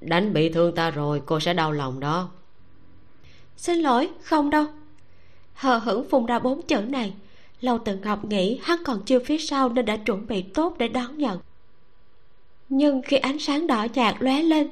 [0.00, 2.30] đánh bị thương ta rồi cô sẽ đau lòng đó.
[3.56, 4.66] Xin lỗi không đâu.
[5.54, 7.12] Hờ hững phun ra bốn chữ này
[7.60, 10.88] lâu tự ngọc nghĩ hắn còn chưa phía sau nên đã chuẩn bị tốt để
[10.88, 11.38] đón nhận
[12.74, 14.68] nhưng khi ánh sáng đỏ nhạt lóe lên,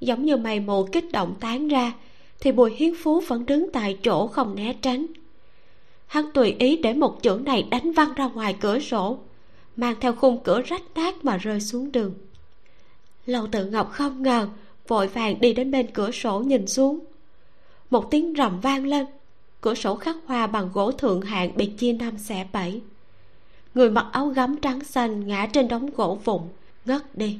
[0.00, 1.92] giống như mày mù kích động tán ra,
[2.40, 5.06] thì bùi hiến phú vẫn đứng tại chỗ không né tránh.
[6.06, 9.18] Hắn tùy ý để một chữ này đánh văng ra ngoài cửa sổ,
[9.76, 12.14] mang theo khung cửa rách nát mà rơi xuống đường.
[13.26, 14.48] Lầu tự ngọc không ngờ,
[14.88, 16.98] vội vàng đi đến bên cửa sổ nhìn xuống.
[17.90, 19.06] Một tiếng rầm vang lên,
[19.60, 22.80] cửa sổ khắc hoa bằng gỗ thượng hạng bị chia năm xẻ bảy.
[23.74, 26.42] Người mặc áo gấm trắng xanh ngã trên đống gỗ vụn
[26.86, 27.38] ngất đi.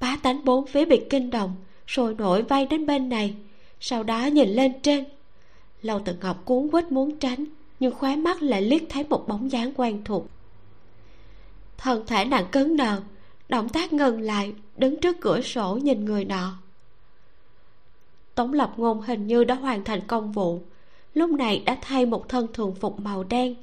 [0.00, 1.54] Bá tánh bốn phía bị kinh động,
[1.86, 3.34] sôi nổi vay đến bên này.
[3.80, 5.04] Sau đó nhìn lên trên,
[5.82, 7.44] lâu tự ngọc cuốn quýt muốn tránh,
[7.80, 10.26] nhưng khóe mắt lại liếc thấy một bóng dáng quen thuộc.
[11.78, 13.00] Thân thể nàng cứng đờ,
[13.48, 16.58] động tác ngừng lại, đứng trước cửa sổ nhìn người nọ.
[18.34, 20.62] Tống lập ngôn hình như đã hoàn thành công vụ,
[21.14, 23.54] lúc này đã thay một thân thường phục màu đen.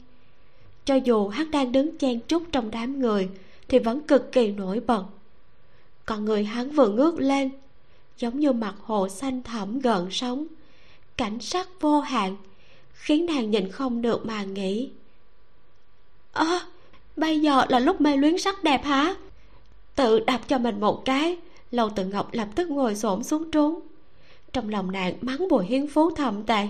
[0.86, 3.30] Cho dù hắn đang đứng chen chúc trong đám người
[3.70, 5.04] thì vẫn cực kỳ nổi bật.
[6.06, 7.50] Còn người hắn vừa ngước lên
[8.18, 10.46] giống như mặt hồ xanh thẳm gợn sóng.
[11.18, 12.36] Cảnh sắc vô hạn
[12.94, 14.90] khiến nàng nhìn không được mà nghĩ.
[16.32, 16.66] Ơ à,
[17.16, 19.16] bây giờ là lúc mê luyến sắc đẹp hả?
[19.96, 21.38] Tự đập cho mình một cái
[21.72, 23.80] lâu tự ngọc lập tức ngồi xổm xuống trốn.
[24.54, 26.68] Trong lòng nàng mắng bùi hiến phú thầm tệ.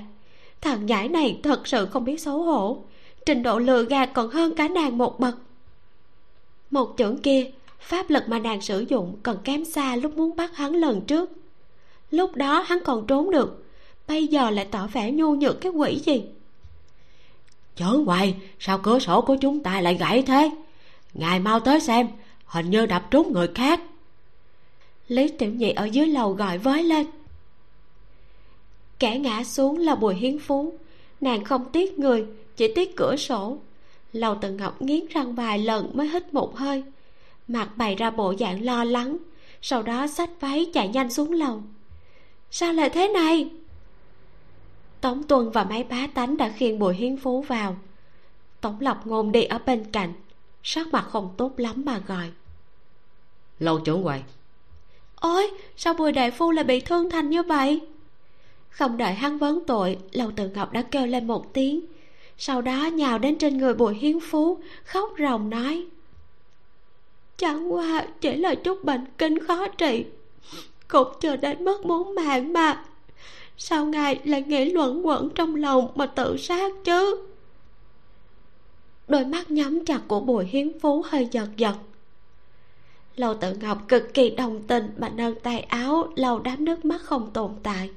[0.61, 2.83] Thằng nhãi này thật sự không biết xấu hổ.
[3.25, 5.35] Trình độ lừa gạt còn hơn cả nàng một bậc
[6.71, 10.55] một chưởng kia pháp lực mà nàng sử dụng còn kém xa lúc muốn bắt
[10.55, 11.31] hắn lần trước.
[12.11, 13.65] Lúc đó hắn còn trốn được
[14.07, 16.23] bây giờ lại tỏ vẻ nhu nhược cái quỷ gì?
[17.75, 20.51] Chớ ngoài sao cửa sổ của chúng ta lại gãy thế?
[21.13, 22.07] Ngài mau tới xem
[22.45, 23.81] hình như đập trúng người khác.
[25.07, 27.07] Lý tiểu nhị ở dưới lầu gọi với lên.
[28.99, 30.73] Kẻ ngã xuống là bùi hiến phú.
[31.21, 33.57] Nàng không tiếc người chỉ tiếc cửa sổ
[34.13, 36.83] lầu tự ngọc nghiến răng vài lần mới hít một hơi.
[37.47, 39.17] Mặt bày ra bộ dạng lo lắng
[39.61, 41.63] sau đó xách váy chạy nhanh xuống lầu.
[42.51, 43.49] Sao lại thế này?
[45.01, 47.77] Tống tuân và mấy bá tánh đã khiêng bùi hiến phú vào.
[48.61, 50.13] Tống lập ngôn đi ở bên cạnh
[50.63, 52.31] sắc mặt không tốt lắm mà gọi.
[53.59, 54.21] Lâu trưởng quầy
[55.15, 57.81] ôi sao bùi đại phu lại bị thương thành như vậy?
[58.69, 61.85] Không đợi hắn vấn tội lầu tự ngọc đã kêu lên một tiếng
[62.41, 65.85] sau đó nhào đến trên người bùi hiến phú, khóc ròng nói,
[67.37, 70.05] chẳng qua chỉ là chút bệnh kinh khó trị,
[70.87, 72.85] cũng chờ đến mất muốn mạng mà.
[73.57, 77.27] Sao ngài lại nghĩ luẩn quẩn trong lòng mà tự sát chứ?
[79.07, 81.75] Đôi mắt nhắm chặt của bùi hiến phú hơi giật giật.
[83.15, 87.01] Lầu tự ngọc cực kỳ đồng tình mà nâng tay áo lau đám nước mắt
[87.01, 87.89] không tồn tại.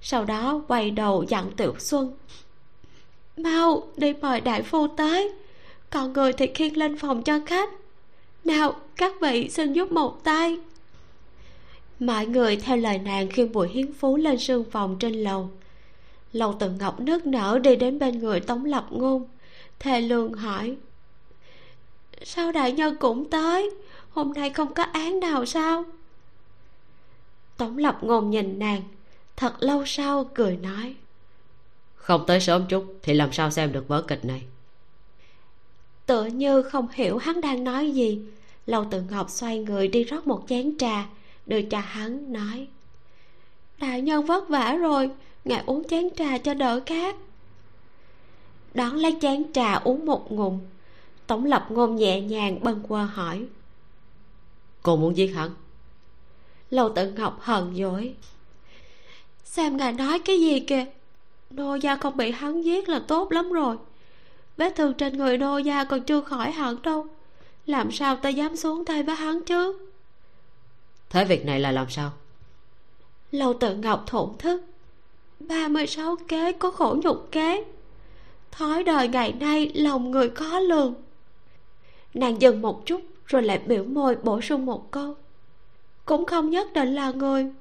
[0.00, 2.16] Sau đó quay đầu dặn tiểu xuân
[3.42, 5.32] mau, đi mời đại phu tới.
[5.90, 7.70] Còn người thì khiêng lên phòng cho khách.
[8.44, 10.58] Nào, các vị xin giúp một tay.
[12.00, 15.50] Mọi người theo lời nàng khiêng bùi hiến phú lên sương phòng trên lầu.
[16.32, 19.28] Lầu tự ngọc nức nở đi đến bên người tống lập ngôn.
[19.78, 20.76] Thề lương hỏi,
[22.22, 23.70] sao đại nhân cũng tới?
[24.10, 25.84] Hôm nay không có án nào sao?
[27.56, 28.82] Tống lập ngôn nhìn nàng,
[29.36, 30.94] thật lâu sau cười nói
[32.00, 34.42] không tới sớm chút thì làm sao xem được vở kịch này?
[36.06, 38.20] Tựa như không hiểu hắn đang nói gì.
[38.66, 41.06] Lâu tự ngọc xoay người đi rót một chén trà.
[41.46, 42.68] Đưa cho hắn nói
[43.78, 45.10] đại nhân vất vả rồi
[45.44, 47.16] ngài uống chén trà cho đỡ khát.
[48.74, 50.58] Đón lấy chén trà uống một ngụm
[51.26, 53.46] tổng lập ngôn nhẹ nhàng bâng quơ hỏi
[54.82, 55.50] cô muốn giết hắn?
[56.70, 58.14] Lâu tự ngọc hờn dỗi
[59.44, 60.86] xem ngài nói cái gì kìa
[61.50, 63.76] nô gia không bị hắn giết là tốt lắm rồi.
[64.56, 67.06] Vết thương trên người nô gia còn chưa khỏi hẳn đâu.
[67.66, 69.78] Làm sao ta dám xuống tay với hắn chứ?
[71.10, 72.10] Thế việc này là làm sao?
[73.30, 74.62] Lâu tự ngọc thổn thức.
[75.40, 77.64] Ba mươi sáu kế có khổ nhục kế.
[78.52, 80.94] Thói đời ngày nay lòng người khó lường.
[82.14, 85.14] Nàng dừng một chút rồi lại biểu môi bổ sung một câu.
[86.04, 87.52] Cũng không nhất định là người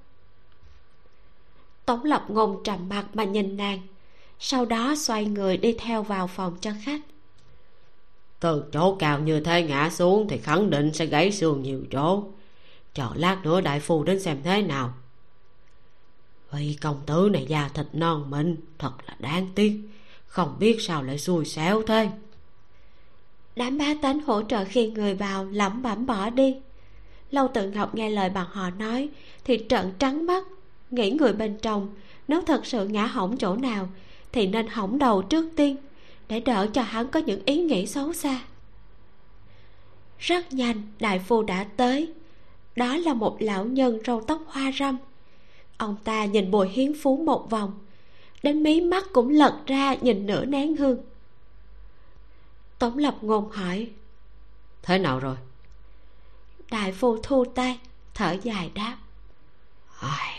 [1.90, 3.80] tống lập ngôn trầm mặt mà nhìn nàng
[4.40, 7.02] sau đó xoay người đi theo vào phòng cho khách.
[8.40, 12.24] Từ chỗ cao như thế ngã xuống thì khẳng định sẽ gãy xương nhiều chỗ.
[12.94, 14.94] Chờ lát nữa đại phu đến xem thế nào.
[16.52, 19.82] Vị công tử này da thịt non mịn thật là đáng tiếc.
[20.28, 22.10] Không biết sao lại xui xéo thế.
[23.56, 26.56] Đám bá tánh hỗ trợ khi người vào lẩm bẩm bỏ đi.
[27.32, 29.10] Lâu tự ngọc nghe lời bọn họ nói
[29.44, 30.44] thì trợn trắng mắt
[30.92, 31.96] nghĩ người bên trong
[32.28, 33.90] nếu thật sự ngã hỏng chỗ nào
[34.32, 35.76] thì nên hỏng đầu trước tiên
[36.28, 38.42] để đỡ cho hắn có những ý nghĩ xấu xa.
[40.20, 42.14] Rất nhanh đại phu đã tới.
[42.76, 44.98] Đó là một lão nhân râu tóc hoa râm.
[45.78, 47.74] Ông ta nhìn bùi hiến phú một vòng
[48.44, 50.98] đến mí mắt cũng lật ra nhìn nửa nén hương.
[52.80, 53.90] Tống lập ngôn hỏi
[54.82, 55.36] thế nào rồi?
[56.72, 57.80] Đại phu thu tay
[58.14, 58.98] thở dài đáp
[60.00, 60.39] ai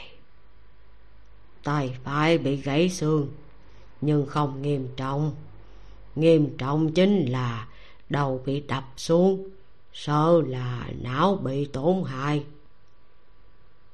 [1.64, 3.28] tay phải bị gãy xương
[4.00, 5.32] nhưng không nghiêm trọng.
[6.14, 7.68] Nghiêm trọng chính là
[8.08, 9.48] đầu bị đập xuống
[9.92, 12.44] sợ là não bị tổn hại.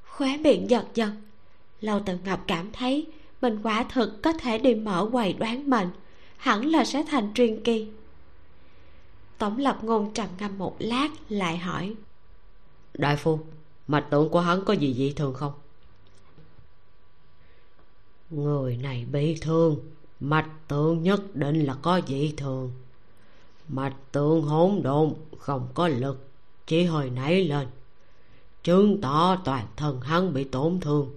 [0.04, 1.12] Khóe miệng giật giật
[1.80, 3.06] lâu tự ngọc cảm thấy
[3.40, 5.88] mình quả thực có thể đi mở quầy đoán mệnh
[6.36, 7.88] hẳn là sẽ thành truyền kỳ.
[9.38, 11.94] Tổng lập ngôn trầm ngâm một lát lại hỏi
[12.98, 13.40] đại phu
[13.86, 15.52] mạch tượng của hắn có gì dị thường không
[18.30, 19.76] người này bị thương.
[20.20, 22.70] Mạch tượng nhất định là có dị thường.
[23.68, 26.28] Mạch tượng hỗn độn không có lực
[26.66, 27.68] chỉ hơi nảy lên.
[28.62, 31.10] Chứng tỏ toàn thân hắn bị tổn thương.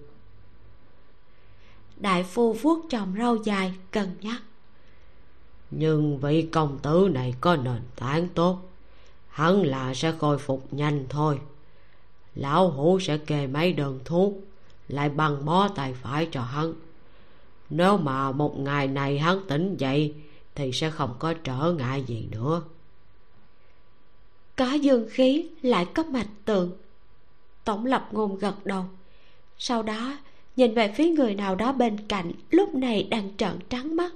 [1.96, 4.42] Đại phu vuốt chòm râu dài cân nhắc.
[5.70, 8.58] Nhưng vị công tử này có nền tảng tốt.
[9.28, 11.40] Hắn là sẽ khôi phục nhanh thôi.
[12.34, 14.32] Lão hủ sẽ kê mấy đơn thuốc
[14.88, 16.74] lại băng bó tay phải cho hắn
[17.70, 20.14] nếu mà một ngày này hắn tỉnh dậy,
[20.54, 22.62] thì sẽ không có trở ngại gì nữa.
[24.56, 26.72] Có dương khí lại có mạch tượng.
[27.64, 28.84] Tổng lập ngôn gật đầu.
[29.58, 30.16] Sau đó,
[30.56, 34.12] nhìn về phía người nào đó bên cạnh, lúc này đang trợn trắng mắt.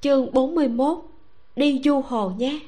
[0.00, 0.98] Chương 41
[1.56, 2.60] đi du hồ nhé.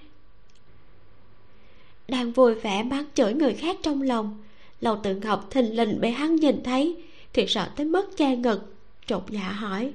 [2.09, 4.39] Đang vui vẻ mắng chửi người khác trong lòng,
[4.81, 8.75] lầu tự ngọc thình lình bị hắn nhìn thấy thì sợ tới mất che ngực.
[9.07, 9.93] Trột dạ hỏi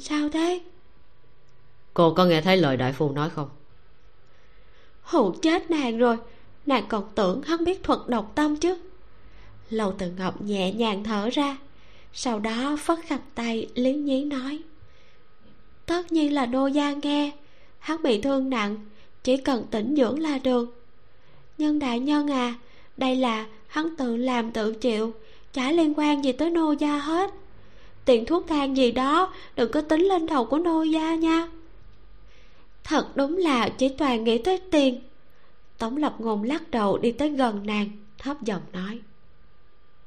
[0.00, 0.60] sao thế?
[1.94, 3.48] Cô có nghe thấy lời đại phu nói không?
[5.02, 6.16] Hù chết nàng rồi.
[6.66, 8.78] Nàng còn tưởng hắn biết thuật độc tâm chứ.
[9.70, 11.56] Lầu tự ngọc nhẹ nhàng thở ra.
[12.12, 14.62] Sau đó phất khăn tay liếm nhí nói
[15.92, 17.30] tất nhiên là nô gia nghe.
[17.78, 18.76] Hắn bị thương nặng
[19.24, 20.84] chỉ cần tĩnh dưỡng là được.
[21.58, 22.54] Nhưng đại nhân à
[22.96, 25.14] đây là hắn tự làm tự chịu
[25.52, 27.30] chả liên quan gì tới nô gia hết.
[28.04, 31.48] Tiền thuốc thang gì đó đừng có tính lên đầu của nô gia nha.
[32.84, 35.00] Thật đúng là chỉ toàn nghĩ tới tiền.
[35.78, 37.88] Tống lập ngôn lắc đầu đi tới gần nàng
[38.18, 39.00] thấp giọng nói.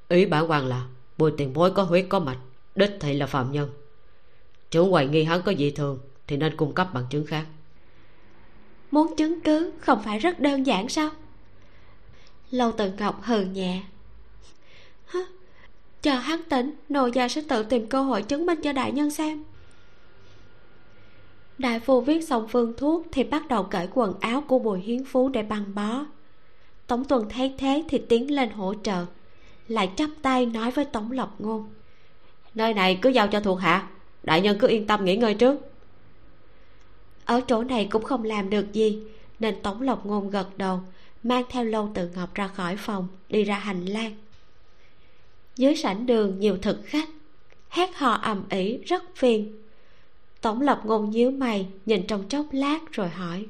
[0.09, 0.87] Ý bản quan là
[1.17, 2.39] bùi tiền bối có huyết có mạch
[2.75, 3.69] đích thị là phạm nhân.
[4.71, 7.45] Chủ hoài nghi hắn có dị thường thì nên cung cấp bằng chứng khác.
[8.91, 11.09] Muốn chứng cứ không phải rất đơn giản sao?
[12.51, 13.83] Lâu tự ngọc hừ nhẹ?
[16.05, 19.11] Chờ hắn tỉnh, nô gia sẽ tự tìm cơ hội chứng minh cho đại nhân
[19.11, 19.43] xem.
[21.57, 25.05] Đại phu viết xong phương thuốc thì bắt đầu cởi quần áo của bùi hiến
[25.05, 26.05] phú để băng bó.
[26.87, 29.05] Tống tuần thấy thế thì tiến lên hỗ trợ,
[29.67, 31.69] lại chắp tay nói với tống lộc ngôn.
[32.55, 33.87] Nơi này cứ giao cho thuộc hạ,
[34.23, 35.71] đại nhân cứ yên tâm nghỉ ngơi trước.
[37.25, 39.03] Ở chỗ này cũng không làm được gì,
[39.39, 40.79] nên tống lộc ngôn gật đầu,
[41.23, 44.15] mang theo lâu tự ngọc ra khỏi phòng, đi ra hành lang
[45.55, 47.09] dưới sảnh đường nhiều thực khách.
[47.69, 49.61] Hét hò ầm ĩ rất phiền.
[50.41, 53.45] Tổng lập ngôn nhíu mày nhìn trong chốc lát rồi hỏi.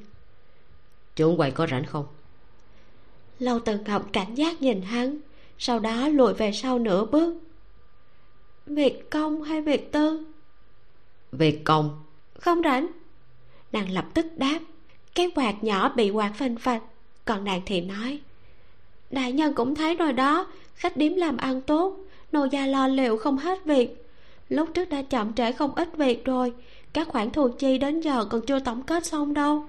[1.16, 2.06] Chủ quầy có rảnh không?
[3.40, 5.18] Lâu tự ngọc cảnh giác nhìn hắn
[5.58, 7.36] sau đó lùi về sau nửa bước.
[8.66, 10.26] Việc công hay việc tư?
[11.32, 12.04] Việc công.
[12.40, 12.88] Không rảnh.
[13.72, 14.60] Nàng lập tức đáp.
[15.16, 16.82] Cái quạt nhỏ bị quạt phanh phanh
[17.26, 18.22] còn nàng thì nói
[19.10, 21.98] đại nhân cũng thấy rồi đó khách điếm làm ăn tốt
[22.32, 24.06] nô gia lo liệu không hết việc.
[24.50, 26.54] Lúc trước đã chậm trễ không ít việc rồi,
[26.94, 29.66] các khoản thu chi đến giờ còn chưa tổng kết xong đâu.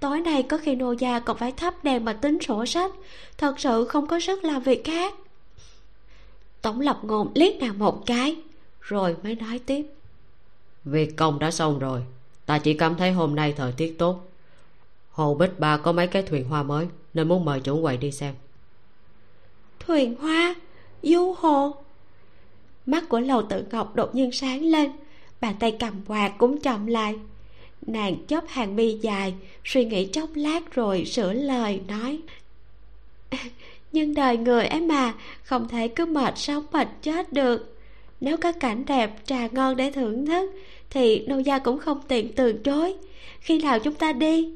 [0.00, 2.92] Tối nay có khi nô gia còn phải thắp đèn mà tính sổ sách,
[3.38, 5.14] thật sự không có sức làm việc khác.
[6.62, 8.36] Tổng lập ngôn liếc nàng một cái,
[8.80, 9.86] rồi mới nói tiếp.
[10.84, 12.02] Việc công đã xong rồi,
[12.46, 14.28] ta chỉ cảm thấy hôm nay thời tiết tốt.
[15.10, 18.12] Hồ bích ba có mấy cái thuyền hoa mới, nên muốn mời chủ quầy đi
[18.12, 18.34] xem
[19.90, 20.54] thuyền hoa,
[21.02, 21.74] du hồ.
[22.86, 24.90] Mắt của lầu tự ngọc đột nhiên sáng lên,
[25.40, 27.14] bàn tay cầm quạt cũng chậm lại.
[27.86, 29.34] Nàng chớp hàng mi dài,
[29.64, 32.20] suy nghĩ chốc lát rồi sửa lời, nói
[33.92, 37.76] nhưng đời người ấy mà, không thể cứ mệt sống mệt chết được.
[38.20, 40.50] Nếu có cảnh đẹp trà ngon để thưởng thức,
[40.90, 42.94] thì nô gia cũng không tiện từ chối.
[43.40, 44.54] Khi nào chúng ta đi?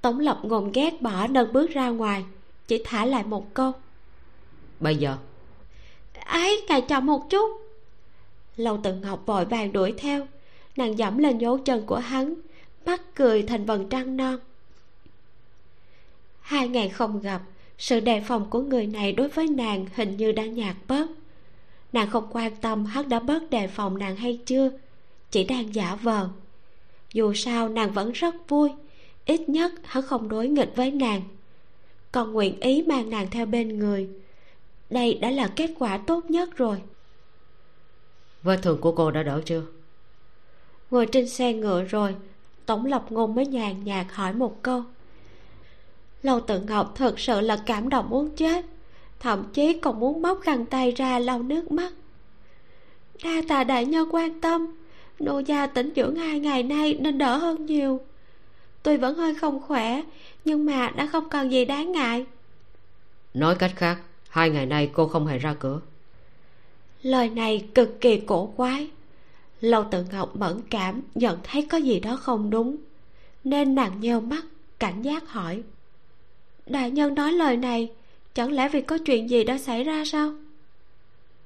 [0.00, 2.24] Tống lập ngồm ghét bỏ nâng bước ra ngoài
[2.68, 3.72] chỉ thả lại một câu.
[4.80, 5.16] Bây giờ?
[6.24, 7.60] Ấy ngài chậm một chút.
[8.56, 10.26] Lâu tự ngọc vội vàng đuổi theo.
[10.76, 12.34] Nàng dẫm lên dấu chân của hắn
[12.86, 14.38] mắt cười thành vầng trăng non.
[16.40, 17.42] Hai ngày không gặp
[17.78, 21.06] sự đề phòng của người này đối với nàng hình như đã nhạt bớt.
[21.92, 24.70] Nàng không quan tâm hắn đã bớt đề phòng nàng hay chưa
[25.30, 26.28] chỉ đang giả vờ.
[27.12, 28.70] Dù sao nàng vẫn rất vui
[29.26, 31.22] ít nhất hắn không đối nghịch với nàng
[32.14, 34.08] còn nguyện ý mang nàng theo bên người.
[34.90, 36.82] Đây đã là kết quả tốt nhất rồi.
[38.42, 39.62] Vết thương của cô đã đỡ chưa?
[40.90, 42.14] Ngồi trên xe ngựa rồi
[42.66, 44.82] tổng lập ngôn mới nhàn nhạt hỏi một câu.
[46.22, 48.64] Lâu tự ngọc thật sự là cảm động muốn chết
[49.20, 51.92] thậm chí còn muốn móc khăn tay ra lau nước mắt.
[53.24, 54.66] Đa tà đại nhân quan tâm
[55.18, 58.00] nô gia tỉnh dưỡng hai ngày nay nên đỡ hơn nhiều.
[58.82, 60.02] Tuy vẫn hơi không khỏe
[60.44, 62.26] nhưng mà đã không còn gì đáng ngại.
[63.34, 65.80] Nói cách khác hai ngày nay cô không hề ra cửa.
[67.02, 68.90] Lời này cực kỳ cổ quái.
[69.60, 72.76] Lâu tự ngọc mẫn cảm nhận thấy có gì đó không đúng
[73.44, 74.44] nên nàng nheo mắt
[74.78, 75.62] cảnh giác hỏi.
[76.66, 77.92] Đại nhân nói lời này
[78.34, 80.32] chẳng lẽ vì có chuyện gì đã xảy ra sao?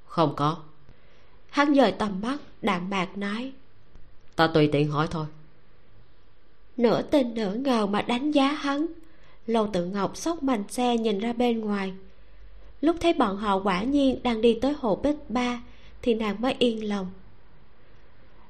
[0.05, 0.57] Không có.
[1.49, 3.51] Hắn dời tầm mắt đạm mạc nói.
[4.35, 5.25] Ta tùy tiện hỏi thôi
[6.79, 8.85] nửa tin nửa ngờ mà đánh giá hắn.
[9.47, 11.93] Lâu tự ngọc xốc mành xe nhìn ra bên ngoài.
[12.81, 15.61] Lúc thấy bọn họ quả nhiên đang đi tới hồ bích ba,
[16.01, 17.07] thì nàng mới yên lòng.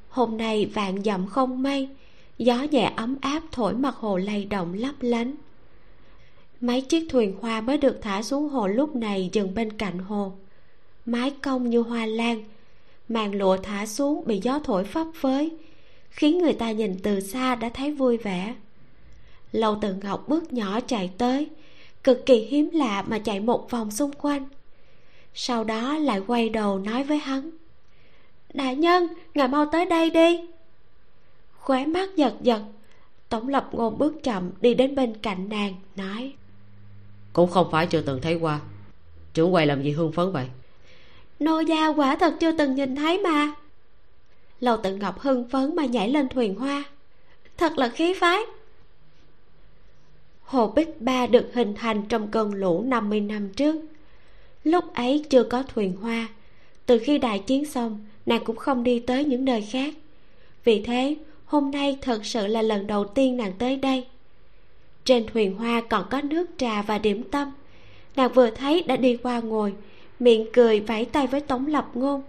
[0.09, 1.89] Hôm nay vạn dặm không mây,
[2.37, 5.35] gió nhẹ ấm áp thổi mặt hồ lay động lấp lánh.
[6.61, 10.31] Mấy chiếc thuyền hoa mới được thả xuống hồ lúc này dừng bên cạnh hồ.
[11.05, 12.43] Mái cong như hoa lan,
[13.07, 15.51] màn lụa thả xuống bị gió thổi phấp phới
[16.09, 18.55] khiến người ta nhìn từ xa đã thấy vui vẻ.
[19.51, 21.47] Lâu từ ngọc bước nhỏ chạy tới
[22.03, 24.45] cực kỳ hiếm lạ mà chạy một vòng xung quanh.
[25.33, 27.51] Sau đó lại quay đầu nói với hắn
[28.53, 30.47] đại nhân ngài mau tới đây đi.
[31.59, 32.61] Khóe mắt giật giật
[33.29, 36.33] tổng lập ngôn bước chậm đi đến bên cạnh nàng nói
[37.33, 38.59] cũng không phải chưa từng thấy qua.
[39.33, 40.45] Trưởng quầy làm gì hương phấn vậy?
[41.39, 43.53] Nô gia quả thật chưa từng nhìn thấy mà
[44.59, 46.83] lầu tự ngọc hưng phấn mà nhảy lên thuyền hoa.
[47.57, 48.39] Thật là khí phái.
[50.41, 53.75] Hồ bích ba được hình thành trong cơn lũ 50 năm trước.
[54.63, 56.27] Lúc ấy chưa có thuyền hoa.
[56.85, 59.93] Từ khi đại chiến xong, nàng cũng không đi tới những nơi khác.
[60.63, 64.05] Vì thế, hôm nay thật sự là lần đầu tiên nàng tới đây.
[65.05, 67.51] Trên thuyền hoa còn có nước trà và điểm tâm.
[68.15, 69.73] Nàng vừa thấy đã đi qua ngồi,
[70.19, 72.21] miệng cười vẫy tay với tống lập ngôn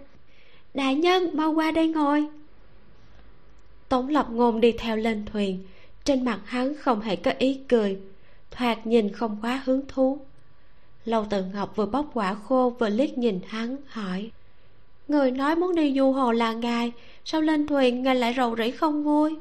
[0.73, 2.27] đại nhân mau qua đây ngồi.
[3.89, 5.63] Tống lập ngôn đi theo lên thuyền.
[6.05, 7.99] Trên mặt hắn không hề có ý cười.
[8.51, 10.19] Thoạt nhìn không quá hứng thú.
[11.05, 14.31] Lâu tự ngọc vừa bóc quả khô vừa liếc nhìn hắn hỏi.
[15.07, 16.91] Người nói muốn đi du hồ là ngài
[17.25, 19.35] sao lên thuyền ngài lại rầu rĩ không vui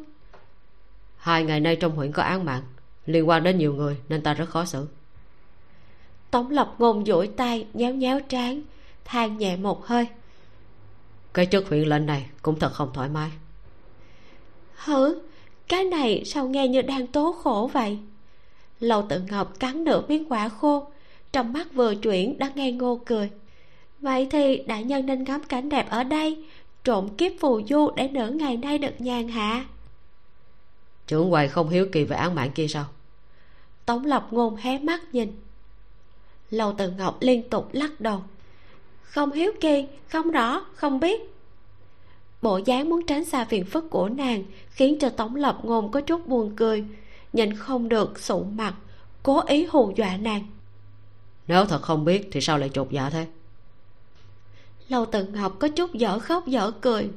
[1.20, 2.62] hai ngày nay trong huyện có án mạng
[3.06, 4.86] liên quan đến nhiều người nên ta rất khó xử.
[6.30, 8.62] Tống lập ngôn duỗi tay nhéo nhéo trán
[9.04, 10.06] than nhẹ một hơi
[11.34, 13.30] cái chức huyện lệnh này cũng thật không thoải mái.
[14.74, 15.20] Hử?
[15.68, 17.98] Cái này sao nghe như đang tố khổ vậy?
[18.80, 20.86] Lầu tự ngọc cắn nửa miếng quả khô
[21.32, 23.30] trong mắt vừa chuyển đã nghe ngô cười.
[24.00, 26.44] Vậy thì đại nhân nên ngắm cảnh đẹp ở đây
[26.84, 29.64] trộm kiếp phù du để nửa ngày nay được nhàn hạ.
[31.06, 32.84] Trưởng quầy không hiếu kỳ về án mạng kia sao?
[33.86, 35.32] Tống lập ngôn hé mắt nhìn.
[36.50, 38.22] Lầu tự ngọc liên tục lắc đầu
[39.10, 41.20] không hiếu kỳ không rõ không biết.
[42.42, 46.00] Bộ dáng muốn tránh xa phiền phức của nàng khiến cho tống lập ngôn có
[46.00, 46.84] chút buồn cười
[47.32, 48.74] nhìn không được sụ mặt
[49.22, 50.46] cố ý hù dọa nàng.
[51.48, 53.26] Nếu thật không biết thì sao lại chột dạ thế?
[54.88, 57.08] Lâu tự ngọc có chút dở khóc dở cười.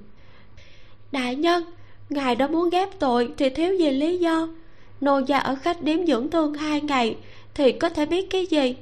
[1.11, 1.63] Đại nhân
[2.09, 4.47] ngài đã muốn ghép tội thì thiếu gì lý do?
[5.01, 7.17] Nô gia ở khách điếm dưỡng thương hai ngày
[7.53, 8.75] thì có thể biết cái gì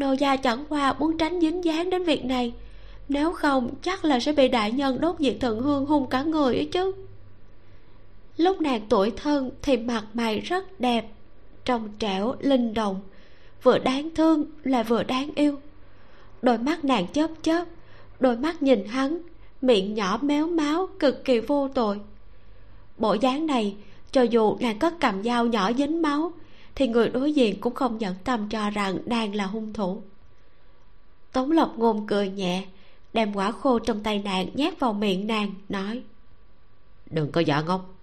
[0.00, 2.52] nô gia chẳng qua muốn tránh dính dáng đến việc này.
[3.08, 6.54] Nếu không, chắc là sẽ bị đại nhân đốt diệt thần hương hung cả người
[6.54, 6.92] ấy chứ.
[8.36, 11.08] Lúc nàng tuổi thân thì mặt mày rất đẹp,
[11.64, 13.00] trong trẻo linh động.
[13.62, 15.56] Vừa đáng thương lại vừa đáng yêu.
[16.42, 17.64] Đôi mắt nàng chớp chớp,
[18.20, 19.18] đôi mắt nhìn hắn,
[19.62, 22.00] miệng nhỏ méo máu cực kỳ vô tội.
[22.98, 23.76] Bộ dáng này,
[24.12, 26.32] cho dù nàng có cầm dao nhỏ dính máu
[26.74, 30.02] thì người đối diện cũng không nhận tâm cho rằng nàng là hung thủ.
[31.32, 32.64] Tống lộc ngôn cười nhẹ
[33.12, 36.02] đem quả khô trong tay nàng nhét vào miệng nàng nói.
[37.10, 37.94] Đừng có giả ngốc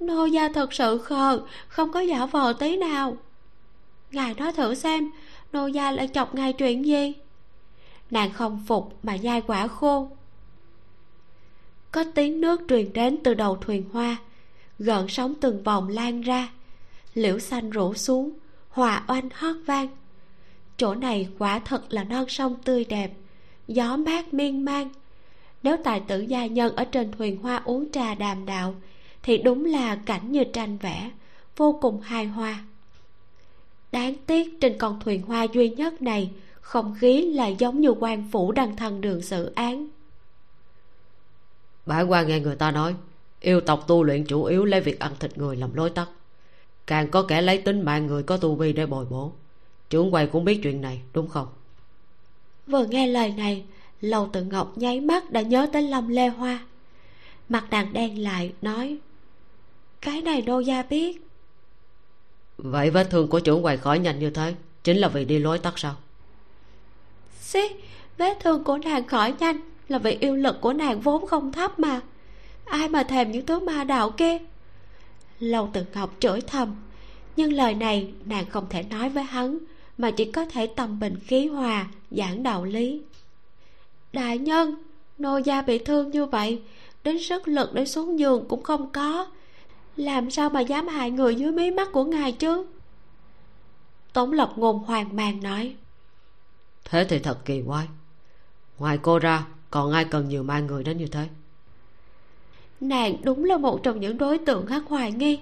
[0.00, 3.16] nô gia thật sự khờ không có giả vờ tí nào.
[4.10, 5.10] Ngài nói thử xem
[5.52, 7.12] nô gia lại chọc ngài chuyện gì?
[8.10, 10.10] Nàng không phục mà nhai quả khô.
[11.92, 14.16] Có tiếng nước truyền đến từ đầu thuyền hoa
[14.78, 16.48] gợn sóng từng vòng lan ra
[17.14, 18.30] liễu xanh rủ xuống,
[18.68, 19.88] hòa oanh hót vang.
[20.76, 23.12] Chỗ này quả thật là non sông tươi đẹp,
[23.68, 24.88] gió mát miên man.
[25.62, 28.74] Nếu tài tử gia nhân ở trên thuyền hoa uống trà đàm đạo,
[29.22, 31.10] thì đúng là cảnh như tranh vẽ,
[31.56, 32.64] vô cùng hài hòa.
[33.92, 36.30] Đáng tiếc trên con thuyền hoa duy nhất này
[36.60, 39.88] không khí là giống như quan phủ đang thân đường xử án.
[41.86, 42.94] Bãi quan nghe người ta nói,
[43.40, 46.08] yêu tộc tu luyện chủ yếu lấy việc ăn thịt người làm lối tắt
[46.90, 49.32] càng có kẻ lấy tính mạng người có tu vi để bồi bổ.
[49.90, 51.48] Trưởng quầy cũng biết chuyện này đúng không?
[52.66, 53.64] Vừa nghe lời này
[54.00, 56.58] lầu tự ngọc nháy mắt đã nhớ tới lâm lê hoa.
[57.48, 58.98] Mặt nàng đen lại nói
[60.00, 61.26] cái này nô gia biết.
[62.58, 64.54] Vậy vết thương của trưởng quầy khỏi nhanh như thế
[64.84, 65.96] chính là vì đi lối tắt sao?
[67.40, 67.60] Xí
[68.18, 71.78] vết thương của nàng khỏi nhanh là vì yêu lực của nàng vốn không thấp
[71.78, 72.00] mà.
[72.64, 74.38] Ai mà thèm những thứ ma đạo kia
[75.40, 76.76] lâu từng ngọc chửi thầm.
[77.36, 79.58] Nhưng lời này nàng không thể nói với hắn,
[79.98, 83.02] mà chỉ có thể tâm bình khí hòa, giảng đạo lý.
[84.12, 84.74] Đại nhân,
[85.18, 86.62] nô gia bị thương như vậy,
[87.04, 89.26] đến sức lực để xuống giường cũng không có.
[89.96, 92.66] Làm sao mà dám hại người dưới mí mắt của ngài chứ?
[94.12, 95.74] Tống lập ngôn hoàng mang nói.
[96.84, 97.86] Thế thì thật kỳ quái.
[98.78, 101.28] Ngoài cô ra, còn ai cần nhiều mai người đến như thế?
[102.80, 105.40] Nàng đúng là một trong những đối tượng hắn hoài nghi.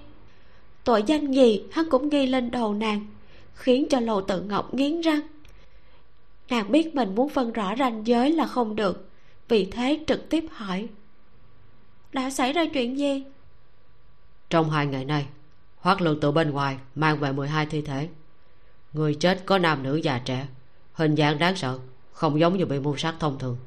[0.83, 3.05] Tội danh gì hắn cũng ghi lên đầu nàng,
[3.53, 5.21] khiến cho lầu tự ngọc nghiến răng.
[6.49, 9.09] Nàng biết mình muốn phân rõ ranh giới là không được,
[9.47, 10.87] vì thế trực tiếp hỏi,
[12.13, 13.23] đã xảy ra chuyện gì?
[14.49, 15.27] Trong hai ngày nay
[15.77, 18.09] hoác lượng từ bên ngoài mang về 12 thi thể.
[18.93, 20.47] Người chết có nam nữ già trẻ,
[20.93, 21.79] hình dạng đáng sợ,
[22.11, 23.57] không giống như bị mưu sát thông thường.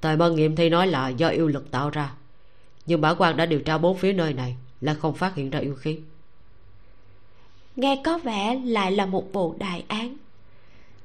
[0.00, 2.12] Tề mân nghiệm thi nói là do yêu lực tạo ra
[2.86, 5.58] nhưng bản quan đã điều tra bốn phía nơi này là không phát hiện ra
[5.58, 5.98] yêu khí.
[7.76, 10.16] Nghe có vẻ lại là một vụ đại án.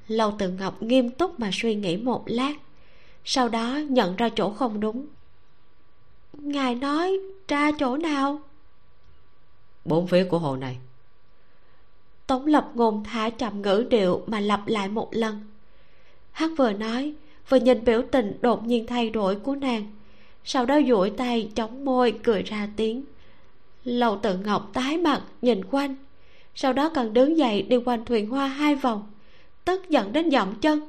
[0.08, 2.54] Lâu tự ngọc nghiêm túc mà suy nghĩ một lát
[3.26, 5.06] sau đó nhận ra chỗ không đúng.
[6.34, 8.40] Ngài nói tra chỗ nào?
[9.86, 10.78] Bốn phía của hồ này.
[12.28, 15.42] Tống lập ngôn thả chậm ngữ điệu mà lặp lại một lần.
[16.32, 17.14] Hắn vừa nói
[17.50, 19.92] vừa nhìn biểu tình đột nhiên thay đổi của nàng
[20.46, 23.04] sau đó duỗi tay chống môi, cười ra tiếng.
[23.84, 25.96] Lầu tự ngọc tái mặt, nhìn quanh.
[26.56, 29.12] Sau đó cần đứng dậy đi quanh thuyền hoa hai vòng,
[29.66, 30.82] tức giận đến giọng chân.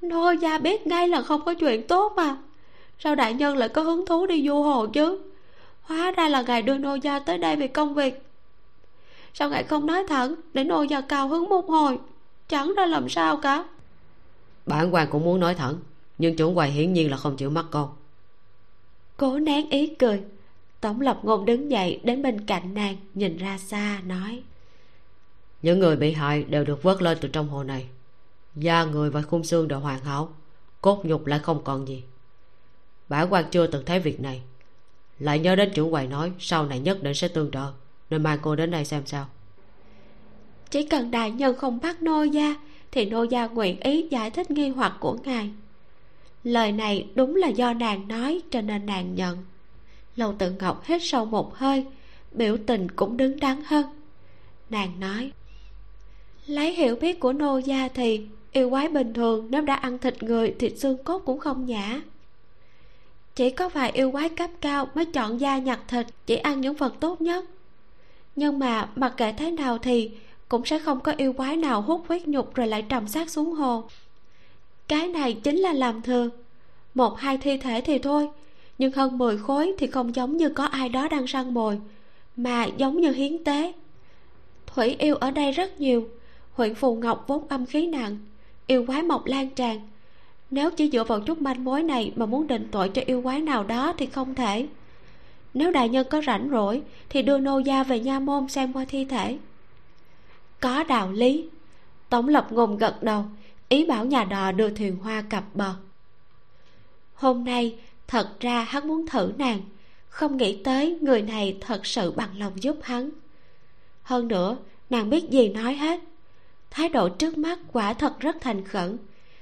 [0.00, 2.36] Nô gia biết ngay là không có chuyện tốt mà.
[2.98, 5.18] Sao đại nhân lại có hứng thú đi du hồ chứ?
[5.82, 8.22] Hóa ra là ngài đưa nô gia tới đây vì công việc.
[9.34, 11.98] Sao ngài không nói thẳng để nô gia cao hứng một hồi?
[12.48, 13.64] Chẳng ra làm sao cả.
[14.66, 15.74] Bản quan cũng muốn nói thẳng
[16.18, 17.88] nhưng chủ quầy hiển nhiên là không chịu mắt con
[19.18, 20.22] cố nén ý cười.
[20.80, 24.42] Tống lập ngôn đứng dậy đến bên cạnh nàng nhìn ra xa nói.
[25.62, 27.86] Những người bị hại đều được vớt lên từ trong hồ này.
[28.54, 30.28] Da người và khung xương đều hoàn hảo
[30.80, 32.02] cốt nhục lại không còn gì.
[33.08, 34.42] Bản quan chưa từng thấy việc này.
[35.18, 37.72] Lại nhớ đến chủ quầy nói sau này nhất định sẽ tương trợ
[38.10, 39.26] nên mang cô đến đây xem sao.
[40.70, 42.54] Chỉ cần đại nhân không bắt nô gia
[42.90, 45.50] thì nô gia nguyện ý giải thích nghi hoặc của ngài
[46.44, 49.38] lời này đúng là do nàng nói cho nên nàng nhận.
[50.16, 51.84] Lâu tự ngọc hít sâu một hơi,
[52.32, 53.86] biểu tình cũng đứng đắn hơn.
[54.70, 55.32] Nàng nói,
[56.46, 60.22] lấy hiểu biết của nô gia thì yêu quái bình thường nếu đã ăn thịt
[60.22, 62.00] người thì xương cốt cũng không nhả
[63.38, 66.74] chỉ có vài yêu quái cấp cao mới chọn da nhặt thịt, chỉ ăn những
[66.74, 67.44] vật tốt nhất.
[68.36, 70.10] Nhưng mà mặc kệ thế nào thì
[70.48, 73.52] cũng sẽ không có yêu quái nào hút huyết nhục rồi lại trầm sát xuống
[73.52, 73.84] hồ
[74.88, 76.30] cái này chính là làm thường
[76.94, 78.28] một, hai thi thể thì thôi,
[78.78, 81.80] nhưng hơn 10 khối thì không giống như có ai đó đang săn mồi,
[82.36, 83.72] mà giống như hiến tế.
[84.66, 86.08] Thủy yêu ở đây rất nhiều,
[86.52, 88.18] huyện phù ngọc vốn âm khí nặng,
[88.66, 89.80] yêu quái mọc lan tràn.
[90.50, 93.40] Nếu chỉ dựa vào chút manh mối này mà muốn định tội cho yêu quái
[93.40, 94.66] nào đó thì không thể.
[95.54, 98.84] Nếu đại nhân có rảnh rỗi thì đưa nô gia về nha môn xem qua
[98.88, 99.38] thi thể.
[100.60, 101.48] Có đạo lý.
[102.08, 103.24] Tổng lập ngùng gật đầu
[103.68, 105.74] ý bảo nhà đò đưa thuyền hoa cập bờ
[107.18, 109.60] hôm nay, thật ra hắn muốn thử nàng.
[110.08, 113.10] Không nghĩ tới người này thật sự bằng lòng giúp hắn.
[114.02, 114.56] Hơn nữa,
[114.90, 116.00] nàng biết gì nói hết.
[116.70, 118.98] Thái độ trước mắt quả thật rất thành khẩn,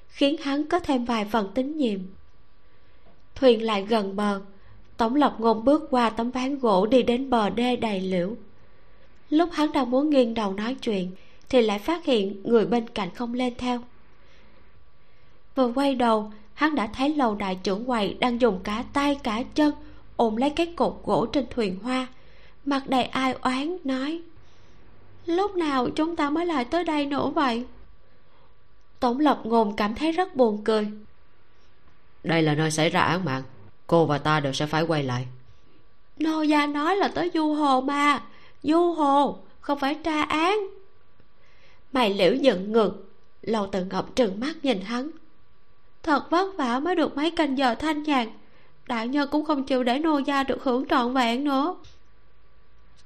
[0.09, 2.01] khiến hắn có thêm vài phần tín nhiệm.
[3.35, 4.41] Thuyền lại gần bờ,
[4.97, 8.37] tổng lộc ngôn bước qua tấm ván gỗ đi đến bờ đê đầy liễu.
[9.31, 11.11] Lúc hắn đang muốn nghiêng đầu nói chuyện,
[11.49, 13.81] thì lại phát hiện người bên cạnh không lên theo
[15.57, 19.43] vừa quay đầu hắn đã thấy lầu đại trưởng quầy đang dùng cả tay cả
[19.55, 19.75] chân
[20.17, 22.07] ôm lấy cái cột gỗ trên thuyền hoa.
[22.65, 24.23] Mặt đầy ai oán nói
[25.27, 27.65] lúc nào chúng ta mới lại tới đây nữa vậy?
[29.01, 30.89] Tống lập ngôn cảm thấy rất buồn cười.
[32.25, 33.43] Đây là nơi xảy ra án mạng.
[33.87, 35.27] Cô và ta đều sẽ phải quay lại.
[36.19, 38.23] Nô gia nói là tới du hồ mà.
[38.63, 40.59] Du hồ không phải tra án.
[41.93, 43.07] Mày liễu giận ngược
[43.43, 45.11] lầu tự ngọc trừng mắt nhìn hắn
[46.07, 48.29] thật vất vả mới được mấy canh giờ thanh nhàn.
[48.89, 51.77] Đại nhân cũng không chịu để nô gia được hưởng trọn vẹn nữa.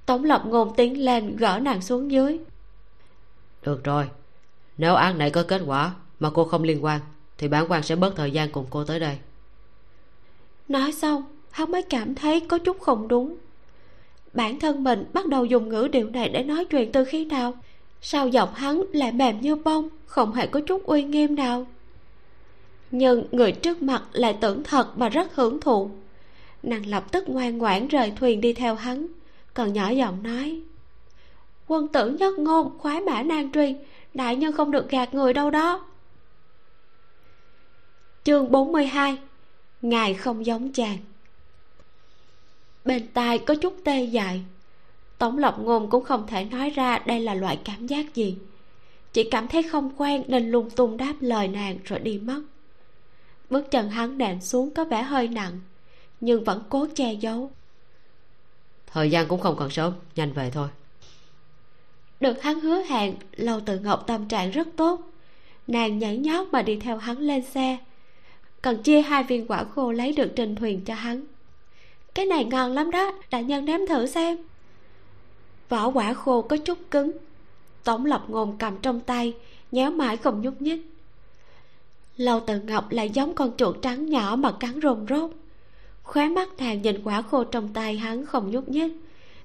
[0.06, 2.38] Tống lập ngôn tiến lên gỡ nàng xuống dưới.
[3.62, 4.08] Được rồi
[4.78, 7.00] nếu án này có kết quả mà cô không liên quan
[7.38, 9.18] thì bản quan sẽ bớt thời gian cùng cô tới đây.
[10.68, 13.36] Nói xong hắn mới cảm thấy có chút không đúng.
[14.32, 17.54] Bản thân mình bắt đầu dùng ngữ điệu này để nói chuyện từ khi nào?
[18.00, 21.66] Sao giọng hắn lại mềm như bông không hề có chút uy nghiêm nào
[22.90, 25.90] nhưng người trước mặt lại tưởng thật mà rất hưởng thụ.
[26.62, 29.06] Nàng lập tức ngoan ngoãn rời thuyền đi theo hắn,
[29.54, 30.60] còn nhỏ giọng nói,
[31.66, 33.74] quân tử nhất ngôn khoái mã nan truy,
[34.14, 35.84] đại nhân không được gạt người đâu đó.
[38.24, 39.18] Chương 42
[39.82, 40.98] ngài không giống chàng.
[42.84, 44.42] Bên tai có chút tê dại,
[45.18, 48.36] tổng lộc ngôn cũng không thể nói ra đây là loại cảm giác gì.
[49.12, 52.42] Chỉ cảm thấy không quen nên lung tung đáp lời nàng rồi đi mất
[53.50, 55.60] bước chân hắn nện xuống có vẻ hơi nặng
[56.20, 57.50] nhưng vẫn cố che giấu.
[58.86, 60.68] Thời gian cũng không còn sớm nhanh về thôi.
[62.20, 65.00] Được hắn hứa hẹn lâu từ ngọc tâm trạng rất tốt.
[65.66, 67.78] Nàng nhảy nhót mà đi theo hắn lên xe.
[68.62, 71.24] Cần chia hai viên quả khô lấy được trên thuyền cho hắn.
[72.14, 74.38] Cái này ngon lắm đó đại nhân nếm thử xem.
[75.68, 77.12] Vỏ quả khô có chút cứng
[77.84, 79.34] tổng lập ngôn cầm trong tay
[79.72, 80.89] nhéo mãi không nhúc nhích
[82.20, 85.30] lâu từ ngọc lại giống con chuột trắng nhỏ mà cắn rồn rốt.
[86.02, 88.92] Khóe mắt nàng nhìn quả khô trong tay hắn không nhúc nhích.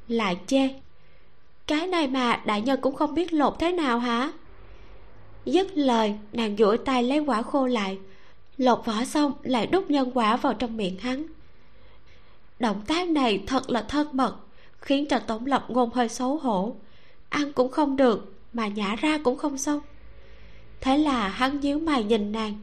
[0.08, 0.70] Lại chê,
[1.68, 4.32] cái này mà đại nhân cũng không biết lột thế nào hả?
[5.46, 7.98] Dứt lời, nàng duỗi tay lấy quả khô lại.
[8.58, 11.26] Lột vỏ xong, lại đút nhân quả vào trong miệng hắn.
[12.60, 14.36] Động tác này thật là thân mật,
[14.80, 16.76] khiến cho tổng lập ngôn hơi xấu hổ.
[17.30, 19.80] Ăn cũng không được, mà nhả ra cũng không xong
[20.86, 22.54] thế là hắn nhíu mày nhìn nàng.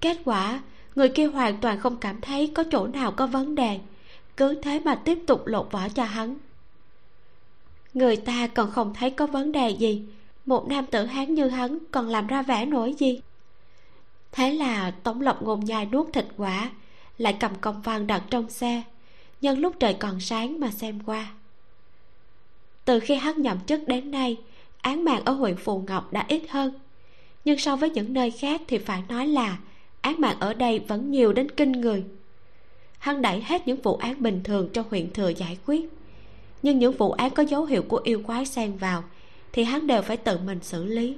[0.00, 0.62] Kết quả,
[0.94, 3.80] người kia hoàn toàn không cảm thấy có chỗ nào có vấn đề.
[4.36, 6.36] Cứ thế mà tiếp tục lột vỏ cho hắn.
[7.94, 10.04] Người ta còn không thấy có vấn đề gì.
[10.46, 13.20] Một nam tử hán như hắn còn làm ra vẻ nổi gì?
[14.32, 16.70] Thế là tống lộc ngồm nhai nuốt thịt quả,
[17.18, 18.82] lại cầm công văn đặt trong xe.
[19.40, 21.26] Nhân lúc trời còn sáng mà xem qua.
[22.84, 24.36] Từ khi hắn nhậm chức đến nay,
[24.80, 26.74] án mạng ở huyện phù ngọc đã ít hơn
[27.44, 29.58] nhưng so với những nơi khác thì phải nói là
[30.00, 32.04] án mạng ở đây vẫn nhiều đến kinh người.
[32.98, 35.88] Hắn đẩy hết những vụ án bình thường cho huyện thừa giải quyết.
[36.62, 39.04] Nhưng những vụ án có dấu hiệu của yêu quái xen vào
[39.52, 41.16] thì hắn đều phải tự mình xử lý.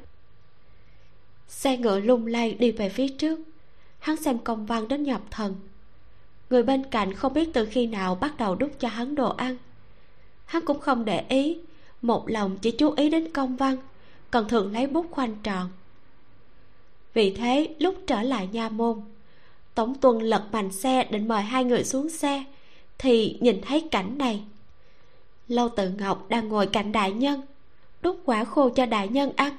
[1.49, 3.41] Xe ngựa lung lay đi về phía trước.
[3.99, 5.55] Hắn xem công văn đến nhập thần.
[6.51, 9.57] Người bên cạnh không biết từ khi nào bắt đầu đút cho hắn đồ ăn.
[10.45, 11.59] Hắn cũng không để ý.
[12.03, 13.77] Một lòng chỉ chú ý đến công văn,
[14.31, 15.71] còn thường lấy bút khoanh tròn
[17.17, 19.01] vì thế, lúc trở lại nha môn
[19.75, 22.45] tổng tuần lật bành xe định mời hai người xuống xe,
[22.99, 24.43] thì nhìn thấy cảnh này.
[25.49, 27.41] Lâu tự ngọc đang ngồi cạnh đại nhân,
[28.03, 29.53] đút quả khô cho đại nhân ăn.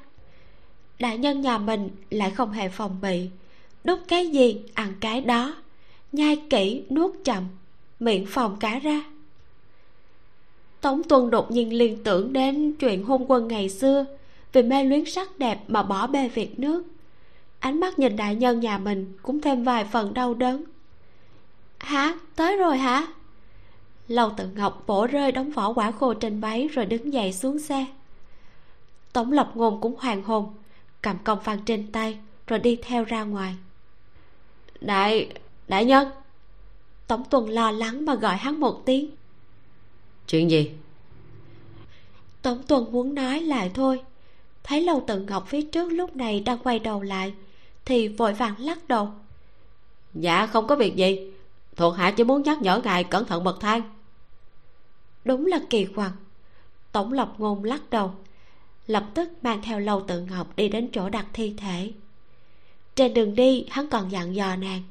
[1.00, 3.30] Đại nhân nhà mình lại không hề phòng bị,
[3.84, 5.56] đút cái gì ăn cái đó,
[6.12, 7.44] nhai kỹ nuốt chậm
[8.00, 9.04] miệng phòng cả ra.
[10.82, 14.06] Tống tuân đột nhiên liên tưởng đến chuyện hôn quân ngày xưa,
[14.54, 16.84] vì mê luyến sắc đẹp mà bỏ bê việc nước
[17.60, 20.64] ánh mắt nhìn đại nhân nhà mình cũng thêm vài phần đau đớn.
[21.80, 22.18] Hả?
[22.36, 23.08] Tới rồi hả?
[24.08, 27.60] Lâu tự ngọc bổ rơi đóng vỏ quả khô trên váy rồi đứng dậy xuống
[27.60, 27.86] xe.
[29.14, 30.54] Tống lập ngôn cũng hoàng hồn
[31.02, 32.18] cầm công văn trên tay
[32.48, 33.56] rồi đi theo ra ngoài.
[34.82, 35.34] Đại
[35.68, 36.08] đại nhân!
[37.08, 39.10] Tổng tuần lo lắng mà gọi hắn một tiếng.
[40.28, 40.72] Chuyện gì?
[42.42, 44.02] Tổng tuần muốn nói lại thôi.
[44.64, 47.34] Thấy lâu tự ngọc phía trước lúc này đang quay đầu lại
[47.88, 49.12] thì vội vàng lắc đầu.
[50.14, 51.32] Dạ không có việc gì.
[51.76, 53.82] Thuộc hạ chỉ muốn nhắc nhở ngài cẩn thận bậc thang.
[55.26, 56.12] Đúng là kỳ quặc.
[56.92, 58.12] Tổng lập ngôn lắc đầu
[58.88, 61.92] lập tức mang theo lâu tự ngọc đi đến chỗ đặt thi thể.
[62.96, 64.84] Trên đường đi hắn còn dặn dò nàng.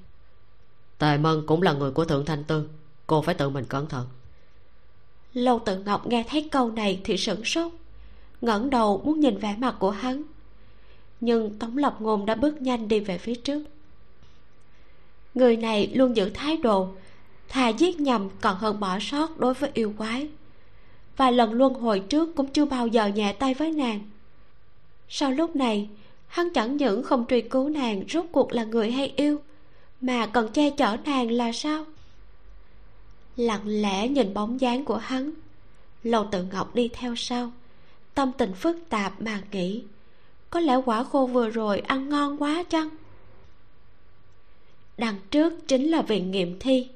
[0.98, 2.68] Tề mân cũng là người của thượng thanh tư
[3.06, 4.06] cô phải tự mình cẩn thận.
[5.34, 7.72] Lâu tự ngọc nghe thấy câu này thì sửng sốt
[8.40, 10.22] ngẩng đầu muốn nhìn vẻ mặt của hắn
[11.20, 13.62] nhưng tống lập ngôn đã bước nhanh đi về phía trước.
[15.34, 16.88] Người này luôn giữ thái độ,
[17.48, 20.28] thà giết nhầm còn hơn bỏ sót đối với yêu quái.
[21.16, 24.00] Vài lần luân hồi trước cũng chưa bao giờ nhẹ tay với nàng.
[25.08, 25.88] Sau lúc này,
[26.26, 29.40] hắn chẳng những không truy cứu nàng rốt cuộc là người hay yêu,
[30.00, 31.84] mà còn che chở nàng là sao?
[33.36, 35.32] Lặng lẽ nhìn bóng dáng của hắn
[36.06, 37.52] lầu tự ngọc đi theo sau,
[38.14, 39.82] tâm tình phức tạp mà nghĩ
[40.56, 42.88] có lẽ quả khô vừa rồi ăn ngon quá chăng?
[44.98, 46.88] Đằng trước chính là viện nghiệm thi.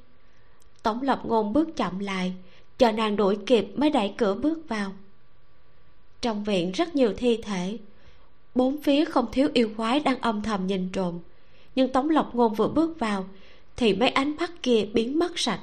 [0.82, 2.34] Tổng lập ngôn bước chậm lại,
[2.78, 4.92] chờ nàng đuổi kịp mới đẩy cửa bước vào.
[6.20, 7.78] Trong viện rất nhiều thi thể,
[8.54, 11.18] bốn phía không thiếu yêu quái đang âm thầm nhìn trộm.
[11.74, 13.28] Nhưng tống lộc ngôn vừa bước vào,
[13.76, 15.60] thì mấy ánh mắt kia biến mất sạch.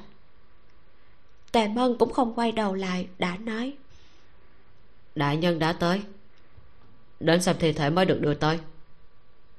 [1.52, 3.72] Tề mân cũng không quay đầu lại, đã nói,
[5.14, 6.02] đại nhân đã tới
[7.20, 8.58] đến xem thi thể mới được đưa tới.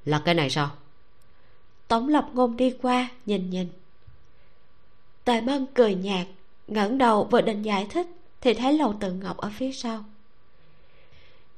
[0.04, 0.70] Là cái này sao?
[1.88, 3.68] Tống lập ngôn đi qua, nhìn nhìn.
[5.24, 6.26] Tề mân cười nhạt,
[6.68, 8.06] ngẩng đầu vừa định giải thích,
[8.40, 10.04] thì thấy lầu tự ngọc ở phía sau.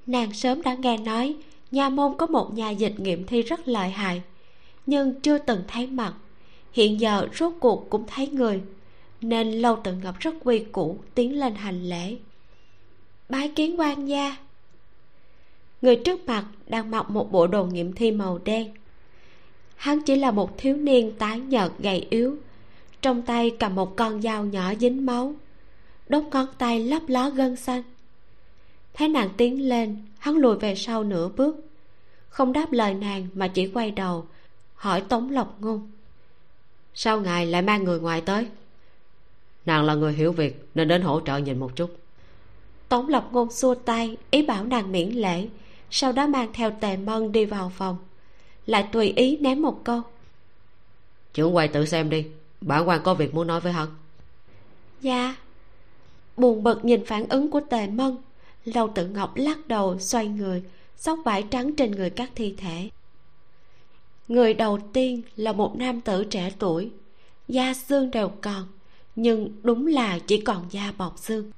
[0.07, 1.37] Nàng sớm đã nghe nói,
[1.71, 4.23] nha môn có một nhà dịch nghiệm thi rất lợi hại,
[4.87, 6.15] nhưng chưa từng thấy mặt.
[6.73, 8.63] Hiện giờ rốt cuộc cũng thấy người,
[9.21, 12.17] nên lâu tự ngọc rất quy củ, tiến lên hành lễ.
[13.29, 14.37] Bái kiến quan gia
[15.83, 18.75] người trước mặt đang mặc một bộ đồ nghiệm thi màu đen.
[19.77, 22.37] Hắn chỉ là một thiếu niên tái nhợt gầy yếu.
[23.03, 25.35] Trong tay cầm một con dao nhỏ dính máu.
[26.09, 27.83] Đốt ngón tay lấp ló gân xanh.
[28.95, 31.57] Thấy nàng tiến lên hắn lùi về sau nửa bước.
[32.29, 34.27] Không đáp lời nàng mà chỉ quay đầu
[34.75, 35.91] hỏi tống lộc ngôn.
[36.95, 38.47] Sao ngài lại mang người ngoài tới?
[39.67, 41.97] Nàng là người hiểu việc nên đến hỗ trợ nhìn một chút.
[42.89, 45.49] Tống lộc ngôn xua tay ý bảo nàng miễn lễ
[45.93, 47.97] sau đó mang theo tề mân đi vào phòng.
[48.67, 50.03] Lại tùy ý ném một câu.
[51.35, 52.27] Trưởng quay tự xem đi
[52.61, 53.89] bản quan có việc muốn nói với hắn.
[55.01, 55.37] Dạ.
[56.37, 58.17] Buồn bực nhìn phản ứng của tề mân
[58.65, 60.63] lâu tự ngọc lắc đầu xoay người
[60.97, 62.91] xóc vải trắng trên người các thi thể.
[64.29, 66.91] Người đầu tiên là một nam tử trẻ tuổi
[67.49, 68.67] da xương đều còn
[69.17, 71.53] nhưng đúng là chỉ còn da bọc xương.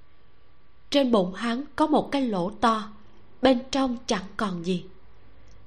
[0.91, 2.94] Trên bụng hắn có một cái lỗ to
[3.45, 4.85] bên trong chẳng còn gì.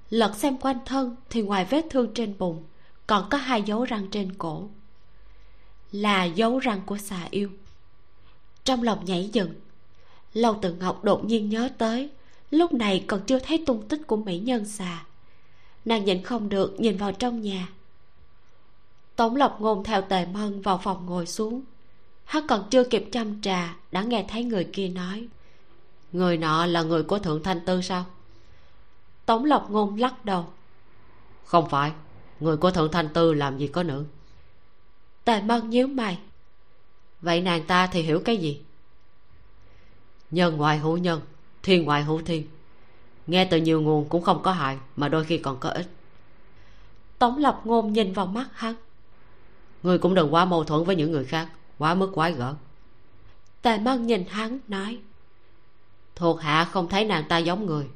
[0.10, 2.64] Lật xem quanh thân thì ngoài vết thương trên bụng,
[3.08, 4.70] còn có hai dấu răng trên cổ.
[5.92, 7.50] Là dấu răng của xà yêu.
[8.64, 9.54] Trong lòng nhảy dựng,
[10.34, 12.10] lâu tự ngọc đột nhiên nhớ tới,
[12.52, 15.06] lúc này còn chưa thấy tung tích của mỹ nhân xà.
[15.86, 17.70] Nàng nhịn không được nhìn vào trong nhà.
[19.16, 21.62] Tống lộc ngôn theo tề mân vào phòng ngồi xuống.
[22.26, 25.28] Hắn còn chưa kịp chăm trà, đã nghe thấy người kia nói
[26.12, 28.06] người nọ là người của thượng thanh tư sao?
[29.26, 30.46] Tống lộc ngôn lắc đầu.
[31.46, 31.92] Không phải,
[32.40, 34.06] người của thượng thanh tư làm gì có nữ
[35.28, 36.20] tề mân nhíu mày.
[37.22, 38.62] Vậy nàng ta thì hiểu cái gì?
[40.32, 41.22] Nhân ngoại hữu nhân,
[41.64, 42.48] thiên ngoại hữu thiên.
[43.28, 45.88] Nghe từ nhiều nguồn cũng không có hại, mà đôi khi còn có ích.
[47.20, 48.76] Tống lộc ngôn nhìn vào mắt hắn.
[49.84, 52.56] Người cũng đừng quá mâu thuẫn với những người khác, quá mức quái gở.
[53.62, 55.00] Tề mân nhìn hắn, nói
[56.18, 57.88] thuộc hạ không thấy nàng ta giống người.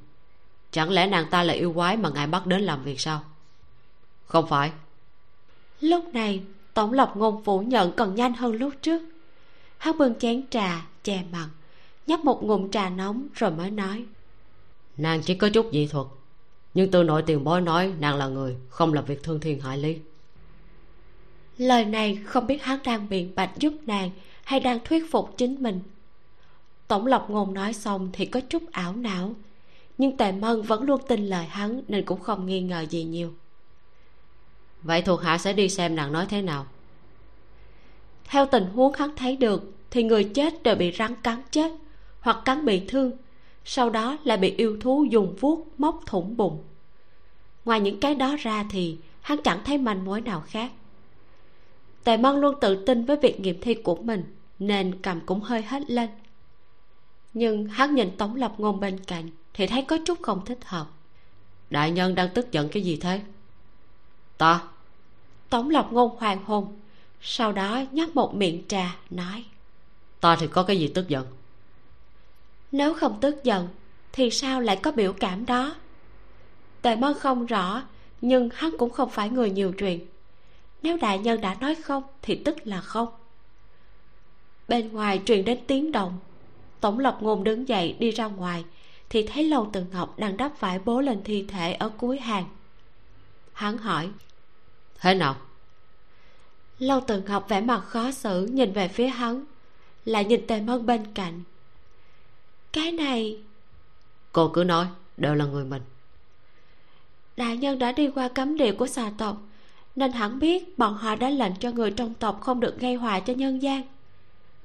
[0.72, 3.24] Chẳng lẽ nàng ta là yêu quái mà ngài bắt đến làm việc sao?
[4.26, 4.72] Không phải.
[5.82, 6.44] Lúc này
[6.74, 9.02] tổng lộc ngôn phủ nhận còn nhanh hơn lúc trước.
[9.78, 11.50] Hắn bưng chén trà che mặt
[12.08, 14.06] nhấp một ngụm trà nóng rồi mới nói.
[14.98, 16.08] Nàng chỉ có chút dị thuật
[16.74, 19.78] nhưng từ nội tiền bối nói nàng là người không làm việc thương thiên hại
[19.78, 19.98] lý.
[21.58, 24.10] Lời này không biết hắn đang biện bạch giúp nàng
[24.44, 25.80] hay đang thuyết phục chính mình
[26.92, 29.34] tổng lộc ngôn nói xong thì có chút ảo não.
[29.98, 33.34] Nhưng tề mân vẫn luôn tin lời hắn nên cũng không nghi ngờ gì nhiều.
[34.82, 36.66] Vậy thuộc hạ sẽ đi xem nàng nói thế nào?
[38.26, 41.72] Theo tình huống hắn thấy được thì người chết đều bị rắn cắn chết
[42.20, 43.12] hoặc cắn bị thương
[43.66, 46.64] sau đó lại bị yêu thú dùng vuốt móc thủng bụng.
[47.66, 50.72] Ngoài những cái đó ra thì hắn chẳng thấy manh mối nào khác.
[52.04, 54.24] Tề mân luôn tự tin với việc nghiệm thi của mình
[54.60, 56.10] nên cầm cũng hơi hết lên
[57.34, 60.88] nhưng hắn nhìn tống lập ngôn bên cạnh thì thấy có chút không thích hợp.
[61.70, 63.22] Đại nhân đang tức giận cái gì thế?
[64.38, 64.62] Ta.
[65.50, 66.78] Tống lập ngôn hoàng hôn
[67.22, 69.46] sau đó nhấp một miệng trà nói.
[70.20, 71.28] Ta thì có cái gì tức giận?
[72.72, 73.68] Nếu không tức giận
[74.12, 75.76] thì sao lại có biểu cảm đó?
[76.82, 77.84] Tề mân không rõ
[78.22, 80.06] nhưng hắn cũng không phải người nhiều chuyện.
[80.82, 83.08] Nếu đại nhân đã nói không thì tức là không.
[84.68, 86.20] Bên ngoài truyền đến tiếng động
[86.82, 88.64] tổng lập ngôn đứng dậy đi ra ngoài
[89.10, 92.46] thì thấy lâu từ ngọc đang đắp vải bố lên thi thể ở cuối hàng.
[93.54, 94.10] Hắn hỏi
[95.00, 95.36] thế nào?
[96.80, 99.46] Lâu từ ngọc vẻ mặt khó xử nhìn về phía hắn
[100.06, 101.44] lại nhìn tề mân bên cạnh.
[102.72, 103.38] Cái này
[104.32, 104.86] cô cứ nói
[105.18, 105.82] đều là người mình.
[107.38, 109.38] Đại nhân đã đi qua cấm địa của xà tộc
[109.96, 113.20] nên hẳn biết bọn họ đã lệnh cho người trong tộc không được gây họa
[113.20, 113.84] cho nhân gian.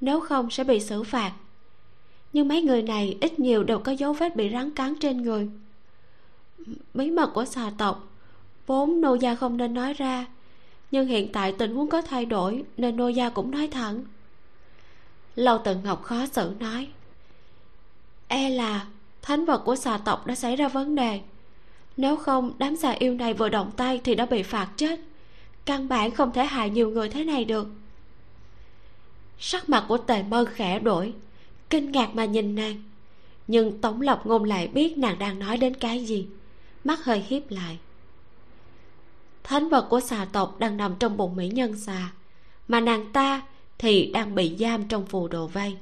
[0.01, 1.31] Nếu không sẽ bị xử phạt
[2.33, 5.49] nhưng mấy người này ít nhiều đều có dấu vết bị rắn cắn trên người.
[6.93, 8.07] Bí mật của xà tộc,
[8.67, 10.25] vốn nô gia không nên nói ra.
[10.91, 14.03] Nhưng hiện tại tình huống có thay đổi, nên nô gia cũng nói thẳng.
[15.35, 16.87] Lâu tần ngọc khó xử nói
[18.27, 18.85] e là
[19.21, 21.21] thánh vật của xà tộc đã xảy ra vấn đề.
[21.97, 24.99] Nếu không, đám xà yêu này vừa động tay thì đã bị phạt chết.
[25.65, 27.67] Căn bản không thể hại nhiều người thế này được.
[29.39, 31.13] Sắc mặt của tề mơ khẽ đổi
[31.69, 32.83] kinh ngạc mà nhìn nàng.
[33.47, 36.27] Nhưng tống lộc ngôn lại biết nàng đang nói đến cái gì.
[36.83, 37.77] Mắt hơi hiếp lại.
[39.43, 42.11] Thánh vật của xà tộc đang nằm trong bụng mỹ nhân xà,
[42.67, 43.41] mà nàng ta
[43.77, 45.77] thì đang bị giam trong phù đồ vây.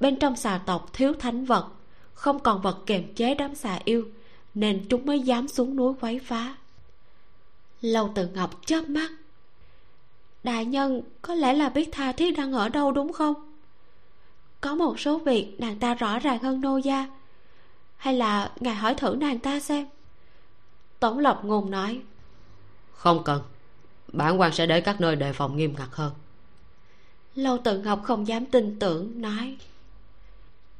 [0.00, 1.68] Bên trong xà tộc thiếu thánh vật,
[2.12, 4.08] không còn vật kiềm chế đám xà yêu,
[4.54, 6.54] nên chúng mới dám xuống núi quấy phá.
[7.80, 9.10] Lâu từ ngọc chớp mắt.
[10.44, 13.53] Đại nhân, có lẽ là biết tha thiết đang ở đâu đúng không?
[14.64, 17.06] Có một số việc nàng ta rõ ràng hơn nô gia.
[17.96, 19.86] Hay là ngài hỏi thử nàng ta xem.
[21.00, 22.00] Tống lộc ngôn nói.
[22.92, 23.42] Không cần.
[24.12, 26.12] Bản quan sẽ để các nơi đề phòng nghiêm ngặt hơn.
[27.34, 29.56] Lâu tự ngọc không dám tin tưởng nói.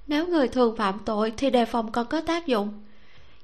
[0.07, 2.83] Nếu người thường phạm tội thì đề phòng còn có tác dụng.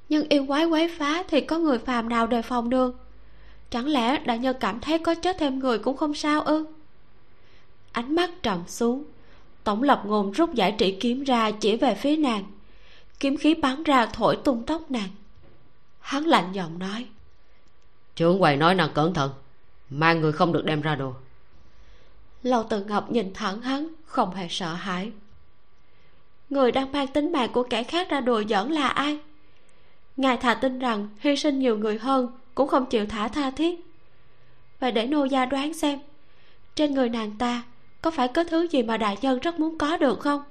[0.08, 2.96] Nhưng yêu quái quấy phá thì có người phàm nào đề phòng được?
[3.70, 6.66] Chẳng lẽ đại nhân cảm thấy có chết thêm người cũng không sao ư?
[7.92, 9.04] Ánh mắt trầm xuống
[9.64, 12.44] tổng lập ngôn rút giải trị kiếm ra chỉ về phía nàng.
[13.20, 15.08] Kiếm khí bắn ra thổi tung tóc nàng.
[16.00, 17.06] Hắn lạnh giọng nói
[18.20, 19.30] trưởng quầy nói nàng cẩn thận
[19.90, 21.14] mang người không được đem ra đồ.
[22.42, 25.12] Lâu tự ngọc nhìn thẳng hắn không hề sợ hãi.
[26.50, 29.18] Người đang mang tính mạng của kẻ khác ra đùa giỡn là ai?
[30.16, 33.80] Ngài thà tin rằng hy sinh nhiều người hơn cũng không chịu thả tha thiết.
[34.80, 35.98] Và để nô gia đoán xem
[36.74, 37.62] trên người nàng ta
[38.02, 40.42] có phải có thứ gì mà đại nhân rất muốn có được không?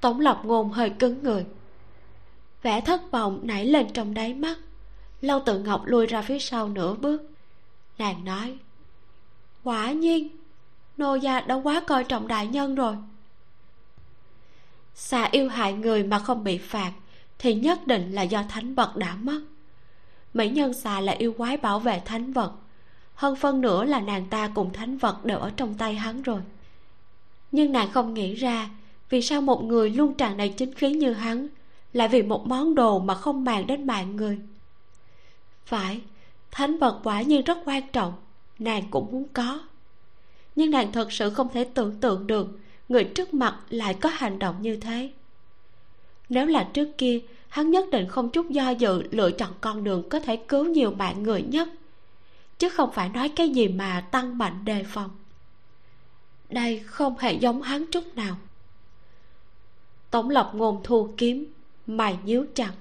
[0.00, 1.46] Tổng lộc ngôn hơi cứng người.
[2.62, 4.58] Vẻ thất vọng nảy lên trong đáy mắt.
[5.20, 7.22] Lâu tự ngọc lùi ra phía sau nửa bước.
[7.98, 8.58] Nàng nói,
[9.64, 10.28] quả nhiên,
[10.96, 12.96] nô gia đã quá coi trọng đại nhân rồi.
[14.94, 16.92] Xà yêu hại người mà không bị phạt
[17.38, 19.40] thì nhất định là do thánh vật đã mất.
[20.34, 22.52] Mỹ nhân xà là yêu quái bảo vệ thánh vật
[23.14, 26.40] hơn phân nữa là nàng ta cùng thánh vật đều ở trong tay hắn rồi.
[27.52, 28.70] Nhưng nàng không nghĩ ra,
[29.10, 31.48] vì sao một người luôn tràn đầy chính khí như hắn
[31.92, 34.38] lại vì một món đồ mà không màng đến mạng người?
[35.64, 36.00] Phải,
[36.50, 38.12] thánh vật quả nhiên rất quan trọng,
[38.58, 39.60] nàng cũng muốn có.
[40.56, 42.58] Nhưng nàng thật sự không thể tưởng tượng được
[42.88, 45.10] người trước mặt lại có hành động như thế.
[46.28, 50.08] Nếu là trước kia, hắn nhất định không chút do dự lựa chọn con đường
[50.08, 51.68] có thể cứu nhiều mạng người nhất
[52.62, 55.10] chứ không phải nói cái gì mà tăng mạnh đề phòng.
[56.50, 58.36] Đây không hề giống hắn chút nào.
[60.10, 61.52] Tổng lộc ngôn thu kiếm,
[61.86, 62.72] mày nhíu chặt.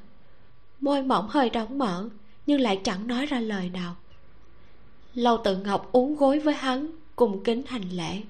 [0.81, 2.09] Môi mỏng hơi đóng mở,
[2.45, 3.95] nhưng lại chẳng nói ra lời nào.
[5.13, 8.21] Lâu tự ngọc uống gối với hắn cùng kính hành lễ.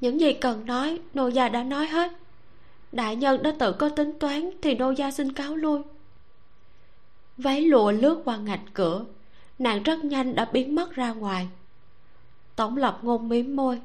[0.00, 2.12] Những gì cần nói, nô gia đã nói hết.
[2.92, 5.82] Đại nhân đã tự có tính toán, thì nô gia xin cáo lui.
[7.36, 9.04] Váy lụa lướt qua ngạch cửa
[9.62, 11.48] nàng rất nhanh đã biến mất ra ngoài.
[12.56, 13.80] Tổng lập ngôn miếm môi,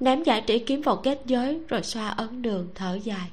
[0.00, 3.30] ném giải trĩ kiếm vào kết giới rồi xoa ấn đường thở dài.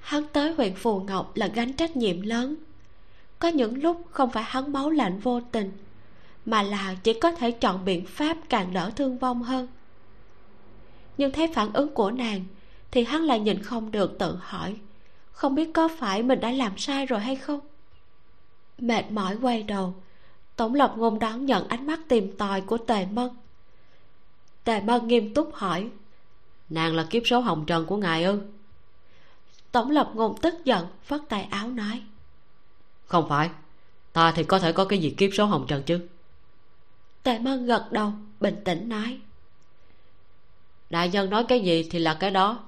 [0.00, 2.54] Hắn tới huyện phù ngọc là gánh trách nhiệm lớn.
[3.38, 5.72] Có những lúc không phải hắn máu lạnh vô tình,
[6.44, 9.68] mà là chỉ có thể chọn biện pháp càng đỡ thương vong hơn.
[11.18, 12.44] Nhưng thấy phản ứng của nàng
[12.90, 14.76] thì hắn lại nhìn không được tự hỏi,
[15.32, 17.60] không biết có phải mình đã làm sai rồi hay không
[18.78, 19.94] mệt mỏi quay đầu.
[20.56, 23.30] Tổng lộc ngôn đón nhận ánh mắt tìm tòi của tề mân.
[24.64, 25.88] Tề mân nghiêm túc hỏi
[26.70, 28.40] nàng là kiếp số hồng trần của ngài ư?
[29.72, 32.02] Tổng lộc ngôn tức giận phất tay áo nói
[33.06, 33.50] không phải
[34.12, 36.08] ta thì có thể có cái gì kiếp số hồng trần chứ?
[37.22, 39.18] Tề mân gật đầu bình tĩnh nói
[40.90, 42.64] đại nhân nói cái gì thì là cái đó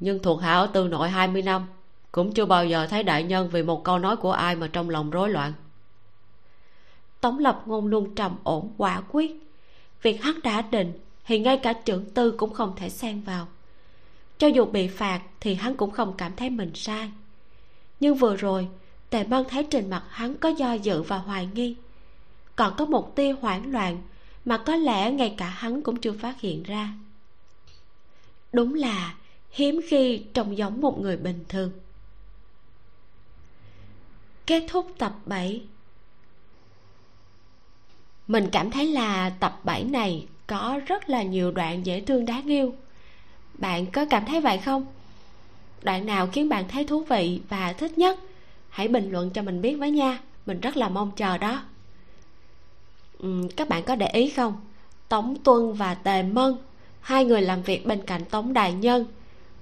[0.00, 1.66] nhưng thuộc hạ ở tư nội 20 năm
[2.14, 4.90] cũng chưa bao giờ thấy đại nhân vì một câu nói của ai mà trong
[4.90, 5.52] lòng rối loạn.
[7.20, 9.32] Tống lập ngôn luôn trầm ổn, quả quyết.
[10.02, 10.92] Việc hắn đã định
[11.26, 13.46] thì ngay cả trưởng tư cũng không thể xen vào.
[14.38, 17.10] Cho dù bị phạt thì hắn cũng không cảm thấy mình sai.
[18.00, 18.68] Nhưng vừa rồi,
[19.10, 21.76] tề mân thấy trên mặt hắn có do dự và hoài nghi.
[22.56, 24.02] Còn có một tia hoảng loạn
[24.44, 26.88] mà có lẽ ngay cả hắn cũng chưa phát hiện ra.
[28.52, 29.14] Đúng là
[29.50, 31.70] hiếm khi trông giống một người bình thường
[34.46, 35.62] kết thúc tập 7
[38.26, 42.46] mình cảm thấy là tập 7 này có rất là nhiều đoạn dễ thương đáng
[42.46, 42.74] yêu.
[43.54, 44.86] Bạn có cảm thấy vậy không?
[45.82, 48.20] Đoạn nào khiến bạn thấy thú vị và thích nhất?
[48.68, 50.18] Hãy bình luận cho mình biết với nha.
[50.46, 51.62] Mình rất là mong chờ đó.
[53.18, 54.56] Ừ, các bạn có để ý không?
[55.08, 56.56] Tống tuân và tề mân
[57.00, 59.06] hai người làm việc bên cạnh tống đại nhân.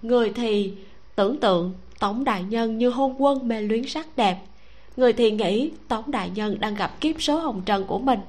[0.02, 0.72] Người thì
[1.14, 4.38] tưởng tượng tống đại nhân như hôn quân mê luyến sắc đẹp
[4.96, 8.20] người thì nghĩ tống đại nhân đang gặp kiếp số hồng trần của mình.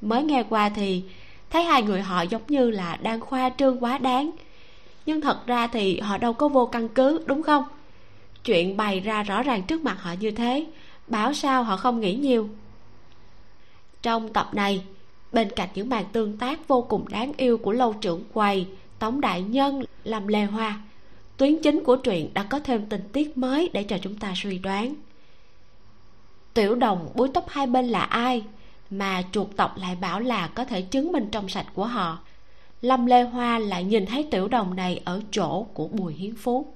[0.00, 1.02] Mới nghe qua thì
[1.50, 4.30] thấy hai người họ giống như là đang khoa trương quá đáng.
[5.06, 7.64] Nhưng thật ra thì họ đâu có vô căn cứ, đúng không?
[8.44, 10.66] Chuyện bày ra rõ ràng trước mặt họ như thế,
[11.06, 12.48] bảo sao họ không nghĩ nhiều.
[14.02, 14.82] Trong tập này,
[15.32, 18.66] bên cạnh những màn tương tác vô cùng đáng yêu của lâu trưởng quầy,
[18.98, 20.80] tống đại nhân làm lê hoa,
[21.36, 24.58] tuyến chính của truyện đã có thêm tình tiết mới để cho chúng ta suy
[24.58, 24.94] đoán
[26.58, 28.44] tiểu đồng búi tóc hai bên là ai
[28.90, 32.18] mà chuột tộc lại bảo là có thể chứng minh trong sạch của họ.
[32.82, 36.66] Lâm lê hoa lại nhìn thấy tiểu đồng này ở chỗ của bùi hiến phú.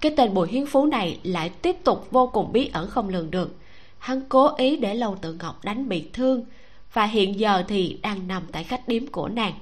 [0.00, 3.30] Cái tên bùi hiến phú này lại tiếp tục vô cùng bí ẩn không lường
[3.30, 3.56] được.
[3.98, 6.44] Hắn cố ý để lâu tự ngọc đánh bị thương
[6.92, 9.52] và hiện giờ thì đang nằm tại khách điếm của nàng.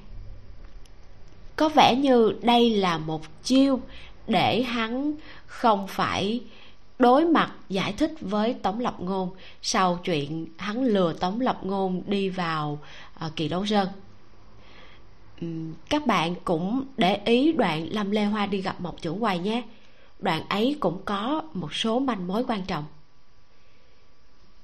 [1.56, 3.80] Có vẻ như đây là một chiêu
[4.26, 5.12] để hắn
[5.46, 6.40] không phải
[6.98, 9.30] đối mặt giải thích với tống lập ngôn
[9.62, 12.78] sau chuyện hắn lừa tống lập ngôn đi vào
[13.26, 13.88] uh, kỳ đấu sơn.
[15.44, 19.38] Uhm, các bạn cũng để ý đoạn lâm lê hoa đi gặp một trưởng quầy
[19.38, 19.62] nhé.
[20.20, 22.84] Đoạn ấy cũng có một số manh mối quan trọng.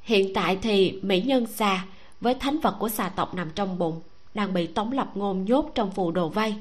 [0.02, 1.84] Hiện tại thì mỹ nhân xà
[2.20, 4.00] với thánh vật của xà tộc nằm trong bụng
[4.34, 6.54] đang bị tống lập ngôn nhốt trong phù đồ vây.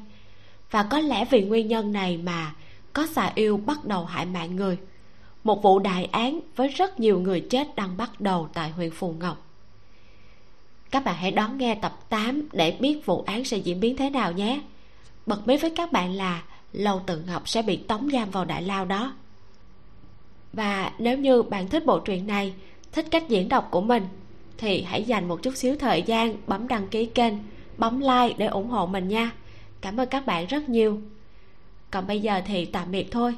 [0.72, 2.54] Và có lẽ vì nguyên nhân này mà
[2.94, 4.78] có xà yêu bắt đầu hại mạng người
[5.44, 9.16] một vụ đại án với rất nhiều người chết đang bắt đầu tại huyện phù
[9.20, 9.48] ngọc.
[10.92, 14.10] Các bạn hãy đón nghe tập 8 để biết vụ án sẽ diễn biến thế
[14.10, 14.62] nào nhé.
[15.26, 16.44] Bật mí với các bạn là
[16.74, 19.14] lâu tự ngọc sẽ bị tống giam vào đại lao đó.
[20.54, 22.54] Và nếu như bạn thích bộ truyện này,
[22.92, 24.08] thích cách diễn đọc của mình,
[24.58, 27.34] thì hãy dành một chút xíu thời gian bấm đăng ký kênh,
[27.78, 29.32] bấm like để ủng hộ mình nha.
[29.82, 31.02] Cảm ơn các bạn rất nhiều.
[31.92, 33.36] Còn bây giờ thì tạm biệt thôi.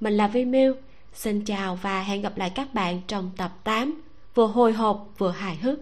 [0.00, 0.74] Mình là vi miu
[1.14, 4.02] xin chào và hẹn gặp lại các bạn trong tập 8
[4.34, 5.78] vừa hồi hộp, vừa hài hước.